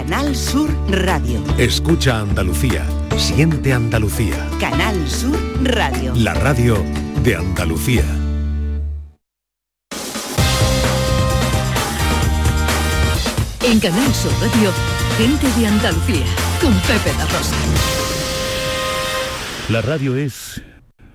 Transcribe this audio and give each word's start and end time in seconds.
Canal 0.00 0.34
Sur 0.34 0.70
Radio. 0.88 1.44
Escucha 1.58 2.20
Andalucía. 2.20 2.86
Siente 3.18 3.74
Andalucía. 3.74 4.48
Canal 4.58 4.96
Sur 5.06 5.38
Radio. 5.62 6.14
La 6.16 6.32
radio 6.32 6.82
de 7.22 7.36
Andalucía. 7.36 8.02
En 13.62 13.78
Canal 13.78 14.14
Sur 14.14 14.32
Radio, 14.40 14.72
gente 15.18 15.46
de 15.60 15.66
Andalucía, 15.66 16.24
con 16.62 16.72
Pepe 16.80 17.12
la 17.18 17.26
Rosa. 17.26 17.56
La 19.68 19.82
radio 19.82 20.16
es 20.16 20.62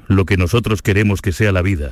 lo 0.07 0.25
que 0.25 0.37
nosotros 0.37 0.83
queremos 0.83 1.23
que 1.23 1.31
sea 1.31 1.51
la 1.51 1.63
vida. 1.63 1.91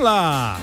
Hola, 0.00 0.56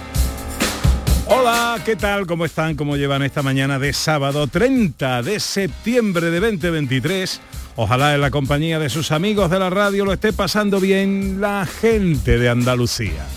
hola. 1.27 1.79
¿qué 1.85 1.95
tal? 1.95 2.25
¿Cómo 2.25 2.43
están? 2.43 2.75
¿Cómo 2.75 2.97
llevan 2.97 3.21
esta 3.21 3.43
mañana 3.43 3.77
de 3.77 3.93
sábado 3.93 4.47
30 4.47 5.21
de 5.21 5.39
septiembre 5.39 6.31
de 6.31 6.39
2023? 6.39 7.39
Ojalá 7.75 8.15
en 8.15 8.21
la 8.21 8.31
compañía 8.31 8.79
de 8.79 8.89
sus 8.89 9.11
amigos 9.11 9.51
de 9.51 9.59
la 9.59 9.69
radio 9.69 10.05
lo 10.05 10.13
esté 10.13 10.33
pasando 10.33 10.79
bien 10.79 11.39
la 11.39 11.67
gente 11.67 12.39
de 12.39 12.49
Andalucía. 12.49 13.27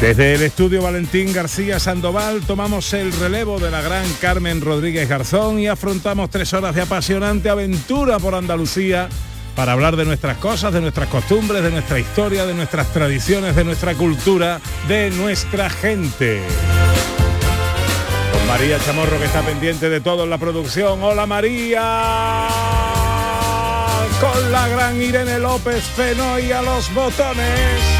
Desde 0.00 0.34
el 0.34 0.42
estudio 0.42 0.82
Valentín 0.82 1.32
García 1.32 1.78
Sandoval 1.78 2.40
tomamos 2.48 2.92
el 2.94 3.12
relevo 3.12 3.60
de 3.60 3.70
la 3.70 3.80
gran 3.80 4.12
Carmen 4.20 4.60
Rodríguez 4.60 5.08
Garzón 5.08 5.60
y 5.60 5.68
afrontamos 5.68 6.30
tres 6.30 6.52
horas 6.52 6.74
de 6.74 6.82
apasionante 6.82 7.48
aventura 7.48 8.18
por 8.18 8.34
Andalucía 8.34 9.08
para 9.54 9.72
hablar 9.72 9.96
de 9.96 10.04
nuestras 10.04 10.38
cosas, 10.38 10.72
de 10.72 10.80
nuestras 10.80 11.08
costumbres, 11.08 11.62
de 11.62 11.70
nuestra 11.70 11.98
historia, 11.98 12.46
de 12.46 12.54
nuestras 12.54 12.92
tradiciones, 12.92 13.54
de 13.56 13.64
nuestra 13.64 13.94
cultura, 13.94 14.60
de 14.88 15.10
nuestra 15.10 15.68
gente. 15.70 16.42
Con 18.32 18.46
María 18.46 18.78
Chamorro 18.84 19.18
que 19.18 19.26
está 19.26 19.42
pendiente 19.42 19.88
de 19.88 20.00
todo 20.00 20.24
en 20.24 20.30
la 20.30 20.38
producción. 20.38 21.02
Hola 21.02 21.26
María. 21.26 22.48
Con 24.20 24.52
la 24.52 24.68
gran 24.68 25.00
Irene 25.00 25.38
López 25.38 25.82
Fenoy 25.84 26.52
a 26.52 26.62
los 26.62 26.92
botones. 26.92 27.99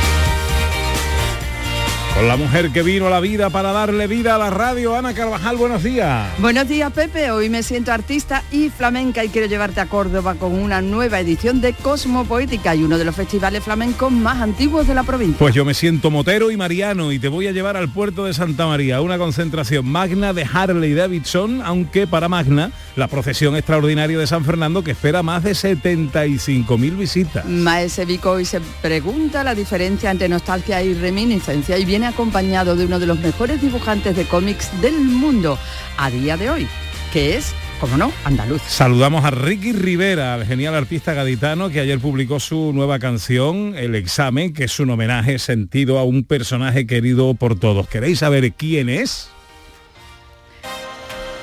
Con 2.20 2.28
la 2.28 2.36
mujer 2.36 2.70
que 2.70 2.82
vino 2.82 3.06
a 3.06 3.10
la 3.10 3.20
vida 3.20 3.48
para 3.48 3.72
darle 3.72 4.06
vida 4.06 4.34
a 4.34 4.38
la 4.38 4.50
radio, 4.50 4.94
Ana 4.94 5.14
Carvajal, 5.14 5.56
buenos 5.56 5.82
días. 5.82 6.28
Buenos 6.38 6.68
días, 6.68 6.92
Pepe. 6.92 7.30
Hoy 7.30 7.48
me 7.48 7.62
siento 7.62 7.92
artista 7.92 8.42
y 8.52 8.68
flamenca 8.68 9.24
y 9.24 9.30
quiero 9.30 9.46
llevarte 9.46 9.80
a 9.80 9.86
Córdoba 9.86 10.34
con 10.34 10.52
una 10.52 10.82
nueva 10.82 11.18
edición 11.18 11.62
de 11.62 11.72
Cosmo 11.72 12.26
Poética 12.26 12.74
y 12.74 12.82
uno 12.82 12.98
de 12.98 13.06
los 13.06 13.16
festivales 13.16 13.64
flamencos 13.64 14.12
más 14.12 14.42
antiguos 14.42 14.86
de 14.86 14.94
la 14.94 15.02
provincia. 15.02 15.38
Pues 15.38 15.54
yo 15.54 15.64
me 15.64 15.72
siento 15.72 16.10
motero 16.10 16.50
y 16.50 16.58
mariano 16.58 17.10
y 17.10 17.18
te 17.18 17.28
voy 17.28 17.46
a 17.46 17.52
llevar 17.52 17.78
al 17.78 17.88
puerto 17.88 18.26
de 18.26 18.34
Santa 18.34 18.66
María, 18.66 19.00
una 19.00 19.16
concentración 19.16 19.88
magna 19.88 20.34
de 20.34 20.44
Harley 20.44 20.92
Davidson, 20.92 21.62
aunque 21.64 22.06
para 22.06 22.28
magna 22.28 22.70
la 22.97 23.08
procesión 23.08 23.56
extraordinaria 23.56 24.19
de 24.19 24.26
San 24.26 24.44
Fernando 24.44 24.84
que 24.84 24.91
espera 24.91 25.22
más 25.22 25.42
de 25.42 25.52
75.000 25.52 26.98
visitas. 26.98 27.47
Maese 27.47 28.04
Vico 28.04 28.32
hoy 28.32 28.44
se 28.44 28.60
pregunta 28.82 29.42
la 29.42 29.54
diferencia 29.54 30.10
entre 30.10 30.28
nostalgia 30.28 30.82
y 30.82 30.92
reminiscencia 30.92 31.78
y 31.78 31.87
viene 31.87 32.09
acompañado 32.10 32.76
de 32.76 32.84
uno 32.84 32.98
de 32.98 33.06
los 33.06 33.19
mejores 33.19 33.60
dibujantes 33.60 34.16
de 34.16 34.25
cómics 34.26 34.71
del 34.81 34.94
mundo 35.00 35.59
a 35.97 36.10
día 36.10 36.37
de 36.37 36.50
hoy, 36.50 36.69
que 37.12 37.37
es, 37.37 37.54
como 37.81 37.97
no, 37.97 38.12
andaluz. 38.25 38.60
Saludamos 38.66 39.25
a 39.25 39.31
Ricky 39.31 39.72
Rivera, 39.72 40.34
el 40.37 40.47
genial 40.47 40.75
artista 40.75 41.15
gaditano 41.15 41.70
que 41.70 41.81
ayer 41.81 41.99
publicó 41.99 42.38
su 42.38 42.72
nueva 42.72 42.99
canción, 42.99 43.75
El 43.76 43.94
examen, 43.94 44.53
que 44.53 44.65
es 44.65 44.78
un 44.78 44.91
homenaje 44.91 45.38
sentido 45.38 45.99
a 45.99 46.04
un 46.04 46.25
personaje 46.25 46.87
querido 46.87 47.34
por 47.34 47.59
todos. 47.59 47.88
¿Queréis 47.88 48.19
saber 48.19 48.53
quién 48.53 48.88
es? 48.88 49.31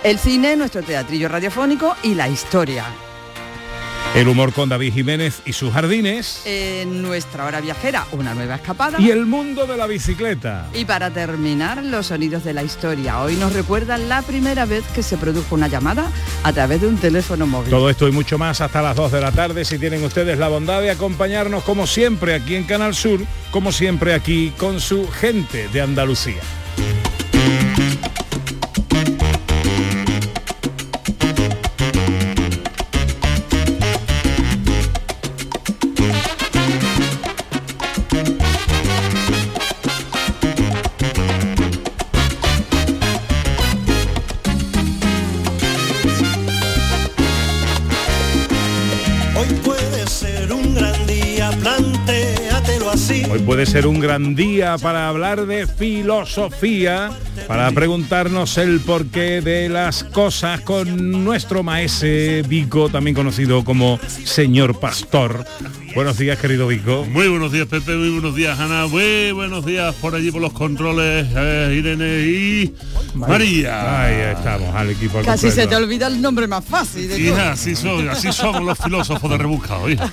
El 0.03 0.19
cine, 0.19 0.55
nuestro 0.55 0.83
teatrillo 0.83 1.27
radiofónico 1.27 1.95
y 2.03 2.13
la 2.13 2.29
historia. 2.29 2.85
El 4.15 4.27
humor 4.27 4.51
con 4.51 4.67
David 4.69 4.93
Jiménez 4.93 5.41
y 5.45 5.53
sus 5.53 5.71
jardines. 5.71 6.41
En 6.45 7.03
nuestra 7.03 7.45
hora 7.45 7.61
viajera, 7.61 8.07
una 8.11 8.33
nueva 8.33 8.55
escapada. 8.55 8.99
Y 8.99 9.11
el 9.11 9.25
mundo 9.25 9.67
de 9.67 9.77
la 9.77 9.85
bicicleta. 9.85 10.67
Y 10.73 10.85
para 10.85 11.11
terminar, 11.11 11.83
los 11.83 12.07
sonidos 12.07 12.43
de 12.43 12.53
la 12.53 12.63
historia. 12.63 13.21
Hoy 13.21 13.35
nos 13.35 13.53
recuerdan 13.53 14.09
la 14.09 14.23
primera 14.23 14.65
vez 14.65 14.83
que 14.95 15.03
se 15.03 15.17
produjo 15.17 15.53
una 15.53 15.67
llamada 15.67 16.11
a 16.43 16.51
través 16.51 16.81
de 16.81 16.87
un 16.87 16.97
teléfono 16.97 17.45
móvil. 17.45 17.69
Todo 17.69 17.89
esto 17.89 18.07
y 18.07 18.11
mucho 18.11 18.37
más 18.37 18.59
hasta 18.61 18.81
las 18.81 18.95
2 18.95 19.11
de 19.11 19.21
la 19.21 19.31
tarde 19.31 19.65
si 19.65 19.77
tienen 19.77 20.03
ustedes 20.03 20.39
la 20.39 20.47
bondad 20.47 20.81
de 20.81 20.89
acompañarnos 20.89 21.63
como 21.63 21.85
siempre 21.85 22.33
aquí 22.33 22.55
en 22.55 22.63
Canal 22.63 22.95
Sur, 22.95 23.19
como 23.51 23.71
siempre 23.71 24.13
aquí 24.13 24.51
con 24.57 24.79
su 24.79 25.07
gente 25.07 25.67
de 25.67 25.81
Andalucía. 25.81 26.41
Hoy 53.29 53.39
puede 53.45 53.67
ser 53.67 53.85
un 53.85 53.99
gran 53.99 54.33
día 54.33 54.75
para 54.79 55.07
hablar 55.07 55.45
de 55.45 55.67
filosofía, 55.67 57.11
para 57.47 57.71
preguntarnos 57.71 58.57
el 58.57 58.79
porqué 58.79 59.41
de 59.41 59.69
las 59.69 60.03
cosas 60.03 60.61
con 60.61 61.23
nuestro 61.23 61.61
maese 61.61 62.43
Vico, 62.47 62.89
también 62.89 63.15
conocido 63.15 63.63
como 63.63 63.99
señor 64.23 64.79
pastor. 64.79 65.45
Buenos 65.93 66.17
días, 66.17 66.37
querido 66.39 66.67
Vico. 66.67 67.05
Muy 67.09 67.27
buenos 67.27 67.51
días, 67.51 67.67
Pepe, 67.67 67.95
muy 67.95 68.09
buenos 68.09 68.35
días, 68.35 68.59
Ana, 68.59 68.87
muy 68.87 69.31
buenos 69.31 69.65
días 69.65 69.95
por 69.95 70.15
allí 70.15 70.31
por 70.31 70.41
los 70.41 70.53
controles, 70.53 71.27
eh, 71.35 71.75
Irene 71.77 72.19
y 72.19 72.75
María. 73.15 74.03
Ahí 74.03 74.35
estamos, 74.35 74.75
al 74.75 74.91
equipo. 74.91 75.19
al 75.19 75.25
Casi 75.25 75.49
se 75.51 75.65
te 75.65 75.75
olvida 75.75 76.07
el 76.07 76.21
nombre 76.21 76.47
más 76.47 76.63
fácil. 76.65 77.07
De 77.07 77.19
Hija, 77.19 77.53
así, 77.53 77.75
son, 77.75 78.09
así 78.09 78.31
somos 78.31 78.63
los 78.63 78.77
filósofos 78.77 79.29
de 79.29 79.37
rebuscado. 79.37 79.89
hija. 79.89 80.09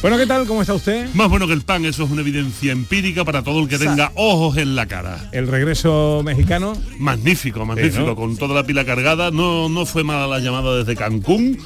Bueno, 0.00 0.16
¿qué 0.16 0.26
tal? 0.26 0.46
¿Cómo 0.46 0.62
está 0.62 0.74
usted? 0.74 1.12
Más 1.14 1.28
bueno 1.28 1.46
que 1.46 1.52
el 1.52 1.62
pan, 1.62 1.84
eso 1.84 2.04
es 2.04 2.10
una 2.18 2.28
evidencia 2.28 2.72
empírica 2.72 3.24
para 3.24 3.42
todo 3.42 3.60
el 3.62 3.68
que 3.68 3.78
tenga 3.78 4.10
ojos 4.16 4.56
en 4.56 4.74
la 4.74 4.86
cara. 4.86 5.28
El 5.32 5.46
regreso 5.46 6.22
mexicano. 6.24 6.76
Magnífico, 6.98 7.64
magnífico, 7.64 8.04
¿no? 8.06 8.16
con 8.16 8.36
toda 8.36 8.54
la 8.54 8.64
pila 8.66 8.84
cargada. 8.84 9.30
No, 9.30 9.68
no 9.68 9.86
fue 9.86 10.02
mala 10.04 10.26
la 10.26 10.40
llamada 10.40 10.76
desde 10.76 10.96
Cancún. 10.96 11.58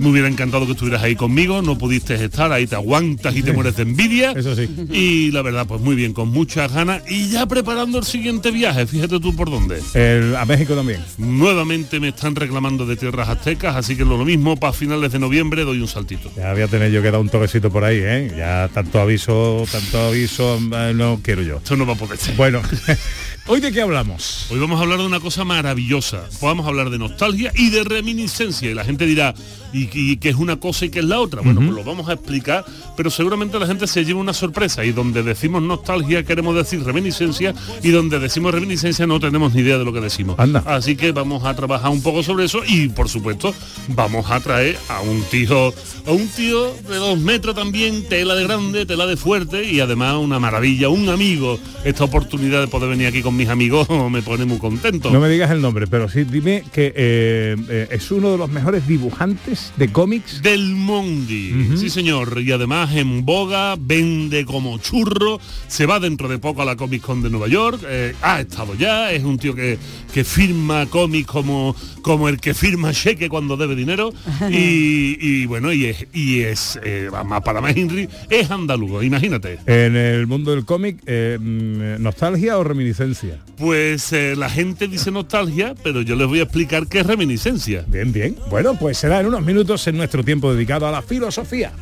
Me 0.00 0.08
hubiera 0.08 0.26
encantado 0.28 0.66
que 0.66 0.72
estuvieras 0.72 1.02
ahí 1.02 1.14
conmigo. 1.14 1.62
No 1.62 1.78
pudiste 1.78 2.14
estar, 2.22 2.50
ahí 2.52 2.66
te 2.66 2.74
aguantas 2.74 3.36
y 3.36 3.42
te 3.42 3.52
mueres 3.52 3.76
de 3.76 3.82
envidia. 3.82 4.32
Eso 4.32 4.54
sí. 4.56 4.68
Y 4.92 5.30
la 5.30 5.42
verdad, 5.42 5.66
pues 5.66 5.80
muy 5.80 5.94
bien, 5.94 6.12
con 6.12 6.28
muchas 6.28 6.72
ganas. 6.72 7.02
Y 7.08 7.28
ya 7.28 7.46
preparando 7.46 7.98
el 7.98 8.04
siguiente 8.04 8.50
viaje, 8.50 8.86
fíjate 8.86 9.20
tú 9.20 9.34
por 9.36 9.50
dónde. 9.50 9.80
El- 9.94 10.34
a 10.36 10.44
México 10.44 10.74
también. 10.74 11.00
Nuevamente 11.18 12.00
me 12.00 12.08
están 12.08 12.34
reclamando 12.34 12.84
de 12.86 12.96
tierras 12.96 13.28
aztecas, 13.28 13.76
así 13.76 13.96
que 13.96 14.04
lo 14.04 14.18
mismo 14.24 14.56
para 14.56 14.72
finales 14.72 15.12
de 15.12 15.18
noviembre 15.18 15.64
doy 15.64 15.80
un 15.80 15.88
saltito. 15.88 16.30
Ya 16.36 16.52
voy 16.52 16.62
a 16.62 16.68
tener 16.68 16.90
yo 16.90 17.00
que 17.02 17.10
dar 17.10 17.20
un 17.20 17.28
toquecito 17.28 17.70
por 17.70 17.84
ahí, 17.84 17.98
¿eh? 18.02 18.32
Ya 18.36 18.68
tanto 18.72 19.00
aviso, 19.00 19.64
tanto 19.70 19.99
aviso, 20.08 20.58
eh, 20.72 20.92
no 20.94 21.20
quiero 21.22 21.42
yo. 21.42 21.56
Esto 21.58 21.76
no 21.76 21.86
va 21.86 21.94
a 21.94 21.96
poder 21.96 22.18
ser. 22.18 22.34
Bueno, 22.36 22.62
¿Hoy 23.52 23.58
de 23.58 23.72
qué 23.72 23.82
hablamos? 23.82 24.46
Hoy 24.48 24.60
vamos 24.60 24.78
a 24.78 24.84
hablar 24.84 25.00
de 25.00 25.06
una 25.06 25.18
cosa 25.18 25.44
maravillosa. 25.44 26.22
Vamos 26.40 26.66
a 26.66 26.68
hablar 26.68 26.88
de 26.88 26.98
nostalgia 26.98 27.50
y 27.56 27.70
de 27.70 27.82
reminiscencia. 27.82 28.70
Y 28.70 28.74
la 28.74 28.84
gente 28.84 29.06
dirá, 29.06 29.34
¿y, 29.72 29.88
y 29.92 30.18
qué 30.18 30.28
es 30.28 30.36
una 30.36 30.60
cosa 30.60 30.84
y 30.84 30.90
qué 30.90 31.00
es 31.00 31.04
la 31.04 31.18
otra? 31.18 31.40
Bueno, 31.40 31.60
pues 31.60 31.72
lo 31.72 31.82
vamos 31.82 32.08
a 32.08 32.12
explicar, 32.12 32.64
pero 32.96 33.10
seguramente 33.10 33.58
la 33.58 33.66
gente 33.66 33.88
se 33.88 34.04
lleva 34.04 34.20
una 34.20 34.34
sorpresa. 34.34 34.84
Y 34.84 34.92
donde 34.92 35.24
decimos 35.24 35.62
nostalgia 35.62 36.22
queremos 36.22 36.54
decir 36.54 36.84
reminiscencia 36.84 37.52
y 37.82 37.90
donde 37.90 38.20
decimos 38.20 38.54
reminiscencia 38.54 39.04
no 39.08 39.18
tenemos 39.18 39.52
ni 39.52 39.62
idea 39.62 39.78
de 39.78 39.84
lo 39.84 39.92
que 39.92 40.00
decimos. 40.00 40.38
Anda. 40.38 40.62
Así 40.64 40.94
que 40.94 41.10
vamos 41.10 41.42
a 41.44 41.52
trabajar 41.56 41.90
un 41.90 42.02
poco 42.02 42.22
sobre 42.22 42.44
eso 42.44 42.60
y 42.64 42.86
por 42.86 43.08
supuesto 43.08 43.52
vamos 43.88 44.30
a 44.30 44.38
traer 44.38 44.78
a 44.88 45.00
un 45.00 45.24
tío, 45.24 45.74
a 46.06 46.12
un 46.12 46.28
tío 46.28 46.72
de 46.88 46.96
dos 46.98 47.18
metros 47.18 47.56
también, 47.56 48.08
tela 48.08 48.36
de 48.36 48.44
grande, 48.44 48.86
tela 48.86 49.08
de 49.08 49.16
fuerte 49.16 49.64
y 49.64 49.80
además 49.80 50.18
una 50.18 50.38
maravilla, 50.38 50.88
un 50.88 51.08
amigo. 51.08 51.58
Esta 51.82 52.04
oportunidad 52.04 52.60
de 52.60 52.68
poder 52.68 52.88
venir 52.88 53.08
aquí 53.08 53.22
con 53.22 53.39
mis 53.40 53.48
amigos 53.48 53.88
me 54.10 54.20
pone 54.20 54.44
muy 54.44 54.58
contento. 54.58 55.10
No 55.10 55.18
me 55.18 55.28
digas 55.30 55.50
el 55.50 55.62
nombre, 55.62 55.86
pero 55.86 56.10
sí 56.10 56.24
dime 56.24 56.62
que 56.74 56.92
eh, 56.94 57.56
eh, 57.70 57.88
es 57.90 58.10
uno 58.10 58.32
de 58.32 58.36
los 58.36 58.50
mejores 58.50 58.86
dibujantes 58.86 59.72
de 59.78 59.90
cómics. 59.90 60.42
Del 60.42 60.74
Mondi, 60.74 61.76
sí 61.76 61.88
señor, 61.88 62.42
y 62.42 62.52
además 62.52 62.94
en 62.94 63.24
boga, 63.24 63.76
vende 63.80 64.44
como 64.44 64.76
churro, 64.76 65.40
se 65.68 65.86
va 65.86 65.98
dentro 66.00 66.28
de 66.28 66.38
poco 66.38 66.60
a 66.60 66.66
la 66.66 66.76
Comic 66.76 67.00
Con 67.00 67.22
de 67.22 67.30
Nueva 67.30 67.48
York, 67.48 67.80
eh, 67.88 68.14
ha 68.20 68.40
estado 68.40 68.74
ya, 68.74 69.10
es 69.10 69.24
un 69.24 69.38
tío 69.38 69.54
que, 69.54 69.78
que 70.12 70.22
firma 70.22 70.84
cómics 70.86 71.26
como, 71.26 71.74
como 72.02 72.28
el 72.28 72.40
que 72.40 72.52
firma 72.52 72.92
cheque 72.92 73.30
cuando 73.30 73.56
debe 73.56 73.74
dinero, 73.74 74.12
y, 74.50 75.16
y 75.18 75.46
bueno, 75.46 75.72
y 75.72 75.86
es, 75.86 76.06
y 76.12 76.40
es 76.40 76.78
más 77.10 77.40
para 77.40 77.62
más 77.62 77.74
Henry, 77.74 78.06
es 78.28 78.50
andalugo, 78.50 79.02
imagínate. 79.02 79.58
En 79.64 79.96
el 79.96 80.26
mundo 80.26 80.50
del 80.50 80.66
cómic, 80.66 80.98
mm, 81.06 82.02
¿nostalgia 82.02 82.58
o 82.58 82.64
reminiscencia? 82.64 83.19
Pues 83.56 84.12
eh, 84.12 84.34
la 84.36 84.48
gente 84.48 84.88
dice 84.88 85.10
nostalgia, 85.10 85.74
pero 85.82 86.02
yo 86.02 86.16
les 86.16 86.26
voy 86.26 86.40
a 86.40 86.44
explicar 86.44 86.86
qué 86.86 87.00
es 87.00 87.06
reminiscencia. 87.06 87.84
Bien, 87.86 88.12
bien. 88.12 88.36
Bueno, 88.48 88.74
pues 88.78 88.98
será 88.98 89.20
en 89.20 89.26
unos 89.26 89.42
minutos 89.42 89.86
en 89.86 89.96
nuestro 89.96 90.24
tiempo 90.24 90.52
dedicado 90.52 90.86
a 90.86 90.90
la 90.90 91.02
filosofía. 91.02 91.72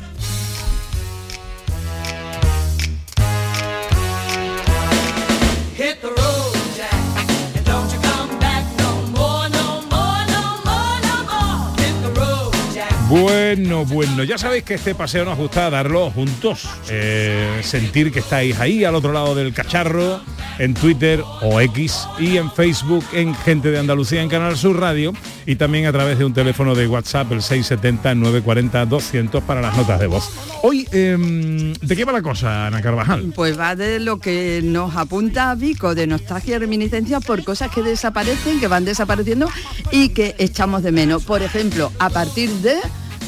Bueno, 13.49 13.83
bueno, 13.83 14.23
ya 14.23 14.37
sabéis 14.37 14.63
que 14.63 14.75
este 14.75 14.93
paseo 14.93 15.25
nos 15.25 15.35
gusta 15.35 15.71
darlo 15.71 16.11
juntos, 16.11 16.69
eh, 16.87 17.61
sentir 17.63 18.11
que 18.11 18.19
estáis 18.19 18.59
ahí 18.59 18.85
al 18.85 18.93
otro 18.93 19.11
lado 19.11 19.33
del 19.33 19.55
cacharro, 19.55 20.21
en 20.59 20.75
Twitter 20.75 21.23
o 21.41 21.59
X 21.59 22.07
y 22.19 22.37
en 22.37 22.51
Facebook 22.51 23.03
en 23.11 23.33
Gente 23.33 23.71
de 23.71 23.79
Andalucía 23.79 24.21
en 24.21 24.29
Canal 24.29 24.55
Sur 24.55 24.79
Radio 24.79 25.13
y 25.47 25.55
también 25.55 25.87
a 25.87 25.91
través 25.91 26.19
de 26.19 26.25
un 26.25 26.33
teléfono 26.33 26.75
de 26.75 26.87
WhatsApp 26.87 27.31
el 27.31 27.39
670-940-200 27.39 29.41
para 29.41 29.61
las 29.61 29.75
notas 29.75 29.99
de 29.99 30.05
voz. 30.05 30.29
Hoy, 30.61 30.87
em, 30.91 31.73
¿de 31.73 31.95
qué 31.95 32.05
va 32.05 32.11
la 32.11 32.21
cosa, 32.21 32.67
Ana 32.67 32.83
Carvajal? 32.83 33.33
Pues 33.33 33.57
va 33.57 33.75
de 33.75 33.99
lo 33.99 34.19
que 34.19 34.61
nos 34.63 34.95
apunta 34.95 35.55
Vico, 35.55 35.95
de 35.95 36.05
nostalgia 36.05 36.57
y 36.57 36.59
reminiscencia 36.59 37.19
por 37.19 37.43
cosas 37.43 37.71
que 37.71 37.81
desaparecen, 37.81 38.59
que 38.59 38.67
van 38.67 38.85
desapareciendo 38.85 39.49
y 39.91 40.09
que 40.09 40.35
echamos 40.37 40.83
de 40.83 40.91
menos. 40.91 41.23
Por 41.23 41.41
ejemplo, 41.41 41.91
a 41.97 42.11
partir 42.11 42.49
de 42.49 42.75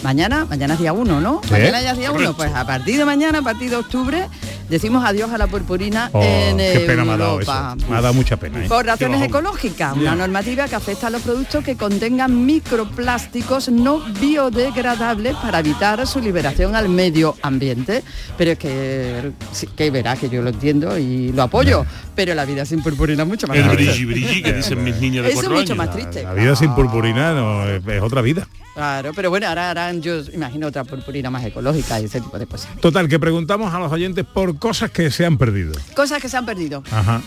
mañana, 0.03 0.45
mañana 0.49 0.73
es 0.75 0.79
día 0.79 0.93
1, 0.93 1.21
¿no? 1.21 1.41
Sí. 1.43 1.51
Mañana 1.51 1.81
ya 1.81 1.91
es 1.91 1.97
día 1.97 2.11
1, 2.11 2.33
pues 2.35 2.53
a 2.53 2.65
partir 2.65 2.97
de 2.97 3.05
mañana, 3.05 3.39
a 3.39 3.41
partir 3.41 3.69
de 3.69 3.75
octubre, 3.77 4.27
decimos 4.69 5.03
adiós 5.05 5.31
a 5.31 5.37
la 5.37 5.47
purpurina 5.47 6.09
Oh, 6.13 6.21
en 6.23 6.57
qué 6.57 6.83
pena 6.87 7.03
me 7.05 7.11
ha 7.13 7.17
dado 7.17 7.33
Europa. 7.33 7.75
eso. 7.77 7.87
Me 7.89 7.97
ha 7.97 8.01
dado 8.01 8.13
mucha 8.13 8.37
pena. 8.37 8.63
¿eh? 8.63 8.67
Por 8.67 8.85
razones 8.85 9.21
ecológicas, 9.21 9.95
una 9.95 10.15
normativa 10.15 10.67
que 10.67 10.75
afecta 10.75 11.07
a 11.07 11.09
los 11.09 11.21
productos 11.21 11.63
que 11.63 11.75
contengan 11.75 12.45
microplásticos 12.45 13.69
no 13.69 13.99
biodegradables 14.19 15.35
para 15.37 15.59
evitar 15.59 16.05
su 16.07 16.19
liberación 16.19 16.75
al 16.75 16.89
medio 16.89 17.35
ambiente. 17.41 18.03
Pero 18.37 18.51
es 18.51 18.57
que, 18.59 19.31
sí, 19.51 19.67
que 19.67 19.91
verá 19.91 20.15
que 20.15 20.29
yo 20.29 20.41
lo 20.41 20.49
entiendo 20.49 20.97
y 20.97 21.31
lo 21.31 21.43
apoyo, 21.43 21.85
pero 22.15 22.33
la 22.35 22.45
vida 22.45 22.65
sin 22.65 22.81
purpurina 22.81 23.23
es 23.23 23.29
mucho 23.29 23.47
más 23.47 23.57
El 23.57 23.69
triste. 23.71 23.91
brilli 23.93 24.05
brilli 24.05 24.43
que 24.43 24.53
dicen 24.53 24.83
mis 24.83 24.95
niñas 24.97 25.25
de 25.25 25.31
Eso 25.31 25.41
es 25.43 25.49
mucho 25.49 25.59
años. 25.73 25.77
más 25.77 25.91
triste. 25.91 26.23
La 26.23 26.33
vida 26.33 26.55
sin 26.55 26.73
purpurina 26.73 27.33
no, 27.33 27.67
es, 27.67 27.85
es 27.85 28.01
otra 28.01 28.21
vida. 28.21 28.47
Claro, 28.73 29.11
pero 29.13 29.29
bueno, 29.29 29.47
ahora 29.47 29.69
harán, 29.69 30.01
yo 30.01 30.21
imagino 30.33 30.67
otra 30.67 30.83
purpurina 30.85 31.29
más 31.29 31.43
ecológica 31.43 31.99
y 31.99 32.05
ese 32.05 32.21
tipo 32.21 32.39
de 32.39 32.47
cosas. 32.47 32.69
Total, 32.79 33.07
que 33.09 33.19
preguntamos 33.19 33.73
a 33.73 33.79
los 33.79 33.91
oyentes 33.91 34.25
por 34.25 34.57
cosas 34.57 34.91
que 34.91 35.11
se 35.11 35.25
han 35.25 35.37
perdido. 35.37 35.73
Cosas 35.95 36.21
que 36.21 36.29
se 36.29 36.37
han 36.37 36.45
perdido. 36.45 36.81
Ajá. 36.91 37.21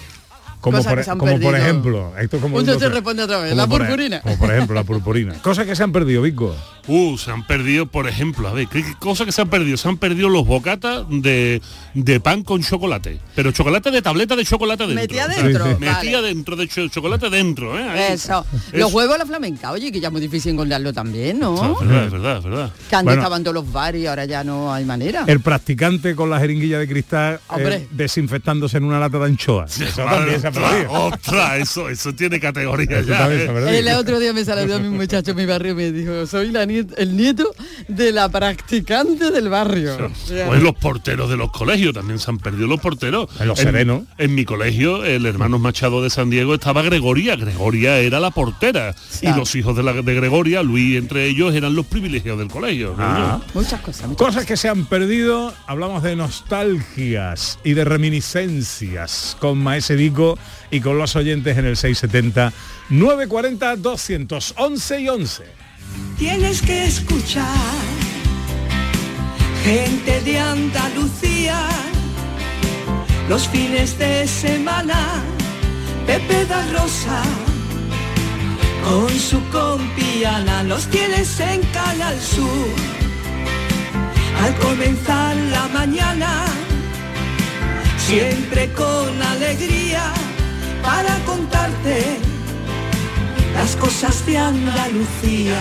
Como, 0.61 0.79
Cosas 0.79 0.91
por, 0.93 0.99
que 0.99 1.05
se 1.05 1.11
han 1.11 1.19
como 1.19 1.33
por 1.33 1.41
perdido. 1.43 1.57
ejemplo, 1.63 2.13
esto 2.19 2.39
como 2.39 2.57
Uno 2.57 2.65
digo 2.67 2.79
se 2.79 2.89
responde 2.89 3.23
otra 3.25 3.39
vez, 3.39 3.55
la 3.55 3.67
por 3.67 3.83
e- 3.83 3.85
purpurina. 3.85 4.21
Como 4.23 4.39
por 4.39 4.51
ejemplo 4.51 4.75
la 4.75 4.85
purpurina. 4.85 5.35
Cosas 5.43 5.67
que 5.67 5.77
se 5.77 5.83
han 5.83 5.93
perdido, 5.93 6.23
Vico. 6.23 6.57
Uh, 6.87 7.17
se 7.17 7.31
han 7.31 7.47
perdido, 7.47 7.87
por 7.87 8.07
ejemplo, 8.09 8.47
a 8.49 8.53
ver, 8.53 8.67
¿qué 8.69 8.85
cosas 8.99 9.25
que 9.27 9.33
se 9.33 9.41
han 9.41 9.49
perdido? 9.49 9.77
Se 9.77 9.89
han 9.89 9.97
perdido 9.97 10.29
los 10.29 10.47
bocatas 10.47 11.05
de, 11.09 11.63
de 11.95 12.21
pan 12.21 12.43
con 12.43 12.63
chocolate. 12.63 13.21
Pero 13.35 13.53
chocolate 13.53 13.91
de 13.91 14.03
tableta 14.03 14.37
de 14.37 14.45
chocolate 14.45 14.87
dentro. 14.87 15.01
Metía 15.03 15.27
dentro, 15.29 15.65
Sí, 15.65 15.71
sí. 15.73 15.77
Metía 15.81 16.17
vale. 16.19 16.29
dentro 16.29 16.57
de 16.57 16.69
cho- 16.69 16.89
chocolate 16.89 17.31
dentro, 17.31 17.79
¿eh? 17.79 17.83
Ahí. 17.83 18.13
Eso. 18.13 18.45
Eso. 18.51 18.77
Los 18.77 18.93
huevos 18.93 19.15
a 19.15 19.19
la 19.19 19.27
flamenca, 19.27 19.71
oye, 19.73 19.91
que 19.91 19.99
ya 20.01 20.09
es 20.09 20.13
muy 20.13 20.21
difícil 20.21 20.53
encontrarlo 20.53 20.93
también, 20.93 21.39
¿no? 21.39 21.55
Es 21.81 21.89
verdad, 21.89 22.05
es 22.07 22.13
verdad, 22.13 22.39
es 22.39 22.45
verdad. 22.45 22.73
Que 22.91 22.97
antes 22.97 23.05
Bueno. 23.05 23.23
estaban 23.23 23.43
todos 23.45 23.55
los 23.55 23.73
bares 23.73 24.03
y 24.03 24.07
ahora 24.07 24.25
ya 24.27 24.45
no 24.45 24.73
hay 24.73 24.85
manera. 24.85 25.25
El 25.27 25.41
practicante 25.41 26.15
con 26.15 26.29
la 26.29 26.39
jeringuilla 26.39 26.79
de 26.79 26.87
cristal 26.89 27.41
eh, 27.59 27.89
desinfectándose 27.93 28.77
en 28.77 28.85
una 28.85 29.01
lata 29.01 29.19
de 29.19 29.25
anchoa. 29.27 29.65
Eso 29.65 29.85
también 30.05 30.41
se 30.41 30.49
ha 30.49 30.53
Ostras, 30.91 31.61
eso, 31.61 31.89
eso 31.89 32.15
tiene 32.15 32.39
categoría 32.41 32.99
Eso 32.99 33.09
ya. 33.09 33.19
también 33.19 33.41
¿eh? 33.69 33.79
El 33.79 33.89
otro 33.97 34.19
día 34.21 34.33
me 34.33 34.45
saludó 34.45 34.79
mi 34.81 34.89
muchacho 34.91 35.31
en 35.31 35.37
mi 35.37 35.47
barrio 35.47 35.73
y 35.73 35.75
me 35.77 35.93
dijo, 35.93 36.27
soy 36.27 36.51
la 36.51 36.67
el 36.97 37.17
nieto 37.17 37.45
de 37.89 38.13
la 38.13 38.29
practicante 38.29 39.31
del 39.31 39.49
barrio. 39.49 40.11
Pues 40.47 40.63
los 40.63 40.75
porteros 40.75 41.29
de 41.31 41.37
los 41.37 41.51
colegios, 41.51 41.95
también 41.95 42.19
se 42.19 42.31
han 42.31 42.39
perdido 42.39 42.67
los 42.67 42.81
porteros. 42.81 43.29
En 43.41 43.49
los 43.49 43.59
serenos. 43.59 44.03
En 44.19 44.35
mi 44.35 44.45
colegio, 44.45 45.05
el 45.05 45.27
hermano 45.27 45.59
Machado 45.59 46.03
de 46.03 46.11
San 46.11 46.31
Diego 46.31 46.55
estaba 46.55 46.83
Gregoria. 46.83 47.37
Gregoria 47.37 47.99
era 47.99 48.21
la 48.21 48.31
portera. 48.31 48.95
Y 49.23 49.27
Ah. 49.27 49.37
los 49.37 49.55
hijos 49.55 49.77
de, 49.77 49.83
la, 49.83 49.93
de 49.93 50.15
Gregoria, 50.15 50.63
Luis 50.63 50.97
entre 50.97 51.27
ellos, 51.27 51.55
eran 51.55 51.75
los 51.75 51.87
privilegiados 51.87 52.39
del 52.41 52.49
colegio. 52.49 52.95
¿no? 52.97 53.05
Ah. 53.05 53.41
Muchas 53.55 53.81
cosas. 53.81 54.09
muchas 54.09 54.27
Cosas 54.27 54.47
que 54.47 54.57
se 54.57 54.69
han 54.69 54.87
perdido, 54.87 55.53
hablamos 55.67 56.03
de 56.03 56.17
nostalgias 56.17 57.59
y 57.65 57.75
de 57.75 57.85
reminiscencias 57.85 59.37
con 59.41 59.59
Maese 59.59 59.97
Vico 59.97 60.39
y 60.71 60.81
con 60.81 60.99
los 60.99 61.15
oyentes 61.17 61.57
en 61.59 61.67
el 61.67 61.77
670 61.77 62.53
940 62.91 63.77
211 63.77 65.01
y 65.01 65.09
11. 65.09 65.45
Tienes 66.19 66.63
que 66.63 66.87
escuchar 66.87 67.45
gente 69.65 70.21
de 70.21 70.39
Andalucía 70.39 71.59
los 73.29 73.49
fines 73.49 73.99
de 73.99 74.27
semana. 74.27 75.23
Pepe 76.07 76.45
da 76.45 76.63
Rosa 76.73 77.23
con 78.85 79.09
su 79.09 79.41
compiana 79.49 80.63
los 80.65 80.87
tienes 80.89 81.41
en 81.41 81.63
Canal 81.73 82.21
Sur. 82.21 82.75
Al 84.43 84.55
comenzar 84.57 85.35
la 85.37 85.69
mañana, 85.69 86.45
siempre 87.97 88.71
con 88.73 89.23
alegría 89.23 90.13
para 90.83 91.15
contarte 91.25 92.19
las 93.55 93.75
cosas 93.77 94.27
de 94.27 94.37
Andalucía, 94.37 95.61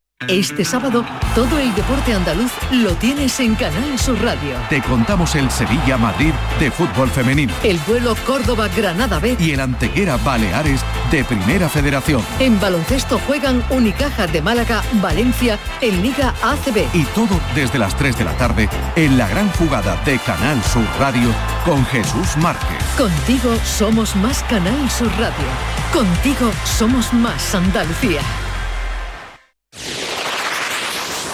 Este 0.27 0.63
sábado, 0.63 1.03
todo 1.33 1.57
el 1.57 1.73
deporte 1.73 2.13
andaluz 2.13 2.51
lo 2.71 2.93
tienes 2.95 3.39
en 3.39 3.55
Canal 3.55 3.97
Sur 3.97 4.21
Radio. 4.21 4.55
Te 4.69 4.79
contamos 4.81 5.33
el 5.35 5.49
Sevilla-Madrid 5.49 6.31
de 6.59 6.69
fútbol 6.69 7.09
femenino 7.09 7.53
El 7.63 7.83
duelo 7.85 8.15
Córdoba-Granada 8.27 9.17
B. 9.19 9.35
y 9.39 9.51
el 9.51 9.59
Antequera-Baleares 9.59 10.81
de 11.09 11.23
Primera 11.23 11.67
Federación. 11.69 12.21
En 12.39 12.59
baloncesto 12.59 13.19
juegan 13.25 13.63
Unicaja 13.71 14.27
de 14.27 14.43
Málaga, 14.43 14.83
Valencia, 15.01 15.57
en 15.81 16.03
Liga 16.03 16.35
ACB. 16.43 16.85
Y 16.93 17.03
todo 17.15 17.39
desde 17.55 17.79
las 17.79 17.95
3 17.97 18.17
de 18.19 18.23
la 18.23 18.37
tarde 18.37 18.69
en 18.95 19.17
la 19.17 19.27
gran 19.27 19.49
jugada 19.53 19.99
de 20.05 20.19
Canal 20.19 20.61
Sur 20.63 20.85
Radio 20.99 21.33
con 21.65 21.83
Jesús 21.87 22.37
Márquez. 22.37 22.83
Contigo 22.95 23.55
somos 23.65 24.15
más 24.17 24.43
Canal 24.43 24.89
Sur 24.91 25.09
Radio. 25.13 25.47
Contigo 25.91 26.51
somos 26.63 27.11
más 27.11 27.55
Andalucía. 27.55 28.21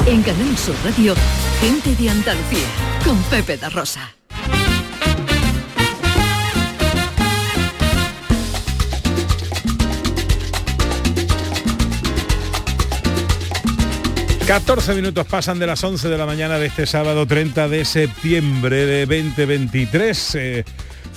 En 0.07 0.23
Canal 0.23 0.57
Sur 0.57 0.73
Radio, 0.85 1.13
gente 1.59 1.93
de 2.01 2.09
Andalucía, 2.09 2.65
con 3.03 3.21
Pepe 3.23 3.57
da 3.57 3.69
Rosa. 3.69 4.15
14 14.47 14.93
minutos 14.93 15.27
pasan 15.27 15.59
de 15.59 15.67
las 15.67 15.83
11 15.83 16.07
de 16.07 16.17
la 16.17 16.25
mañana 16.25 16.57
de 16.57 16.67
este 16.67 16.85
sábado 16.85 17.27
30 17.27 17.67
de 17.67 17.83
septiembre 17.83 18.85
de 18.85 19.05
2023. 19.05 20.35
Eh, 20.35 20.65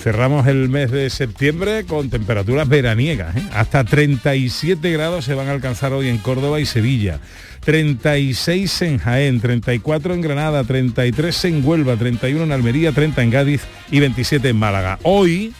cerramos 0.01 0.47
el 0.47 0.67
mes 0.67 0.89
de 0.89 1.09
septiembre 1.11 1.85
con 1.85 2.09
temperaturas 2.09 2.67
veraniegas. 2.67 3.35
¿eh? 3.35 3.43
Hasta 3.53 3.83
37 3.83 4.91
grados 4.91 5.25
se 5.25 5.35
van 5.35 5.47
a 5.47 5.51
alcanzar 5.51 5.93
hoy 5.93 6.07
en 6.07 6.17
Córdoba 6.17 6.59
y 6.59 6.65
Sevilla. 6.65 7.19
36 7.63 8.81
en 8.81 8.97
Jaén, 8.97 9.39
34 9.39 10.15
en 10.15 10.21
Granada, 10.21 10.63
33 10.63 11.45
en 11.45 11.65
Huelva, 11.65 11.95
31 11.97 12.43
en 12.43 12.51
Almería, 12.51 12.91
30 12.91 13.21
en 13.21 13.31
Cádiz 13.31 13.61
y 13.91 13.99
27 13.99 14.49
en 14.49 14.57
Málaga. 14.57 14.97
Hoy 15.03 15.53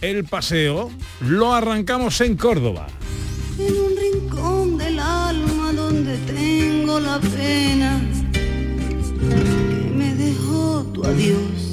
el 0.00 0.24
paseo 0.24 0.90
lo 1.20 1.52
arrancamos 1.52 2.20
en 2.20 2.36
Córdoba. 2.36 2.86
En 3.58 3.74
un 3.74 3.96
rincón 3.96 4.78
del 4.78 5.00
alma 5.00 5.72
donde 5.72 6.16
tengo 6.18 7.00
la 7.00 7.18
pena 7.18 8.00
que 9.18 9.92
me 9.96 10.14
dejó 10.14 10.84
tu 10.94 11.04
adiós. 11.04 11.69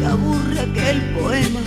Se 0.00 0.06
aburre 0.06 0.60
aquel 0.60 1.00
poema 1.14 1.60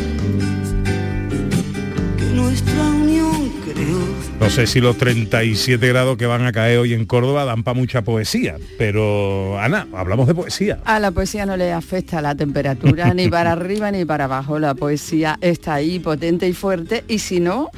que 2.18 2.24
nuestra 2.34 2.82
unión 2.82 3.52
creó. 3.64 4.00
No 4.40 4.50
sé 4.50 4.66
si 4.66 4.82
los 4.82 4.98
37 4.98 5.88
grados 5.88 6.18
que 6.18 6.26
van 6.26 6.46
a 6.46 6.52
caer 6.52 6.80
hoy 6.80 6.94
en 6.94 7.06
Córdoba 7.06 7.46
dan 7.46 7.64
para 7.64 7.78
mucha 7.78 8.02
poesía, 8.02 8.58
pero 8.80 9.60
Ana, 9.60 9.88
hablamos 9.94 10.28
de 10.28 10.34
poesía. 10.34 10.80
A 10.84 11.00
la 11.00 11.12
poesía 11.12 11.46
no 11.46 11.58
le 11.58 11.72
afecta 11.72 12.22
la 12.22 12.34
temperatura 12.34 13.14
ni 13.14 13.30
para 13.30 13.52
arriba 13.54 13.92
ni 13.92 14.04
para 14.04 14.24
abajo. 14.26 14.58
La 14.58 14.74
poesía 14.74 15.38
está 15.40 15.76
ahí 15.76 16.00
potente 16.00 16.48
y 16.48 16.54
fuerte 16.54 17.04
y 17.08 17.20
si 17.20 17.40
no, 17.40 17.70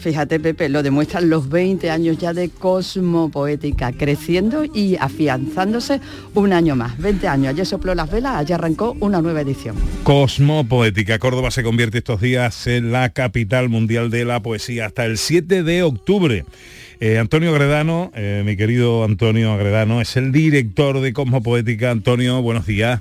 fíjate 0.00 0.40
Pepe, 0.40 0.68
lo 0.68 0.82
demuestran 0.82 1.30
los 1.30 1.48
20 1.48 1.90
años 1.90 2.18
ya 2.18 2.32
de 2.32 2.48
Cosmopoética, 2.48 3.92
creciendo 3.92 4.64
y 4.64 4.96
afianzándose 4.96 6.00
un 6.34 6.52
año 6.52 6.74
más. 6.74 6.98
20 6.98 7.28
años, 7.28 7.48
ayer 7.48 7.66
sopló 7.66 7.94
las 7.94 8.10
velas, 8.10 8.36
ayer 8.36 8.54
arrancó 8.54 8.96
una 9.00 9.20
nueva 9.20 9.42
edición. 9.42 9.76
Cosmopoética. 10.02 11.18
Córdoba 11.18 11.50
se 11.50 11.62
convierte 11.62 11.98
estos 11.98 12.20
días 12.20 12.66
en 12.66 12.92
la 12.92 13.10
capital 13.10 13.68
mundial 13.68 14.10
de 14.10 14.24
la 14.24 14.40
poesía 14.40 14.86
hasta 14.86 15.04
el 15.04 15.18
7 15.18 15.62
de 15.62 15.82
octubre. 15.82 16.44
Eh, 17.00 17.18
Antonio 17.18 17.50
Agredano, 17.50 18.10
eh, 18.14 18.42
mi 18.44 18.56
querido 18.56 19.04
Antonio 19.04 19.52
Agredano, 19.52 20.00
es 20.00 20.16
el 20.16 20.32
director 20.32 21.00
de 21.00 21.12
Cosmopoética. 21.12 21.90
Antonio, 21.90 22.42
buenos 22.42 22.66
días. 22.66 23.00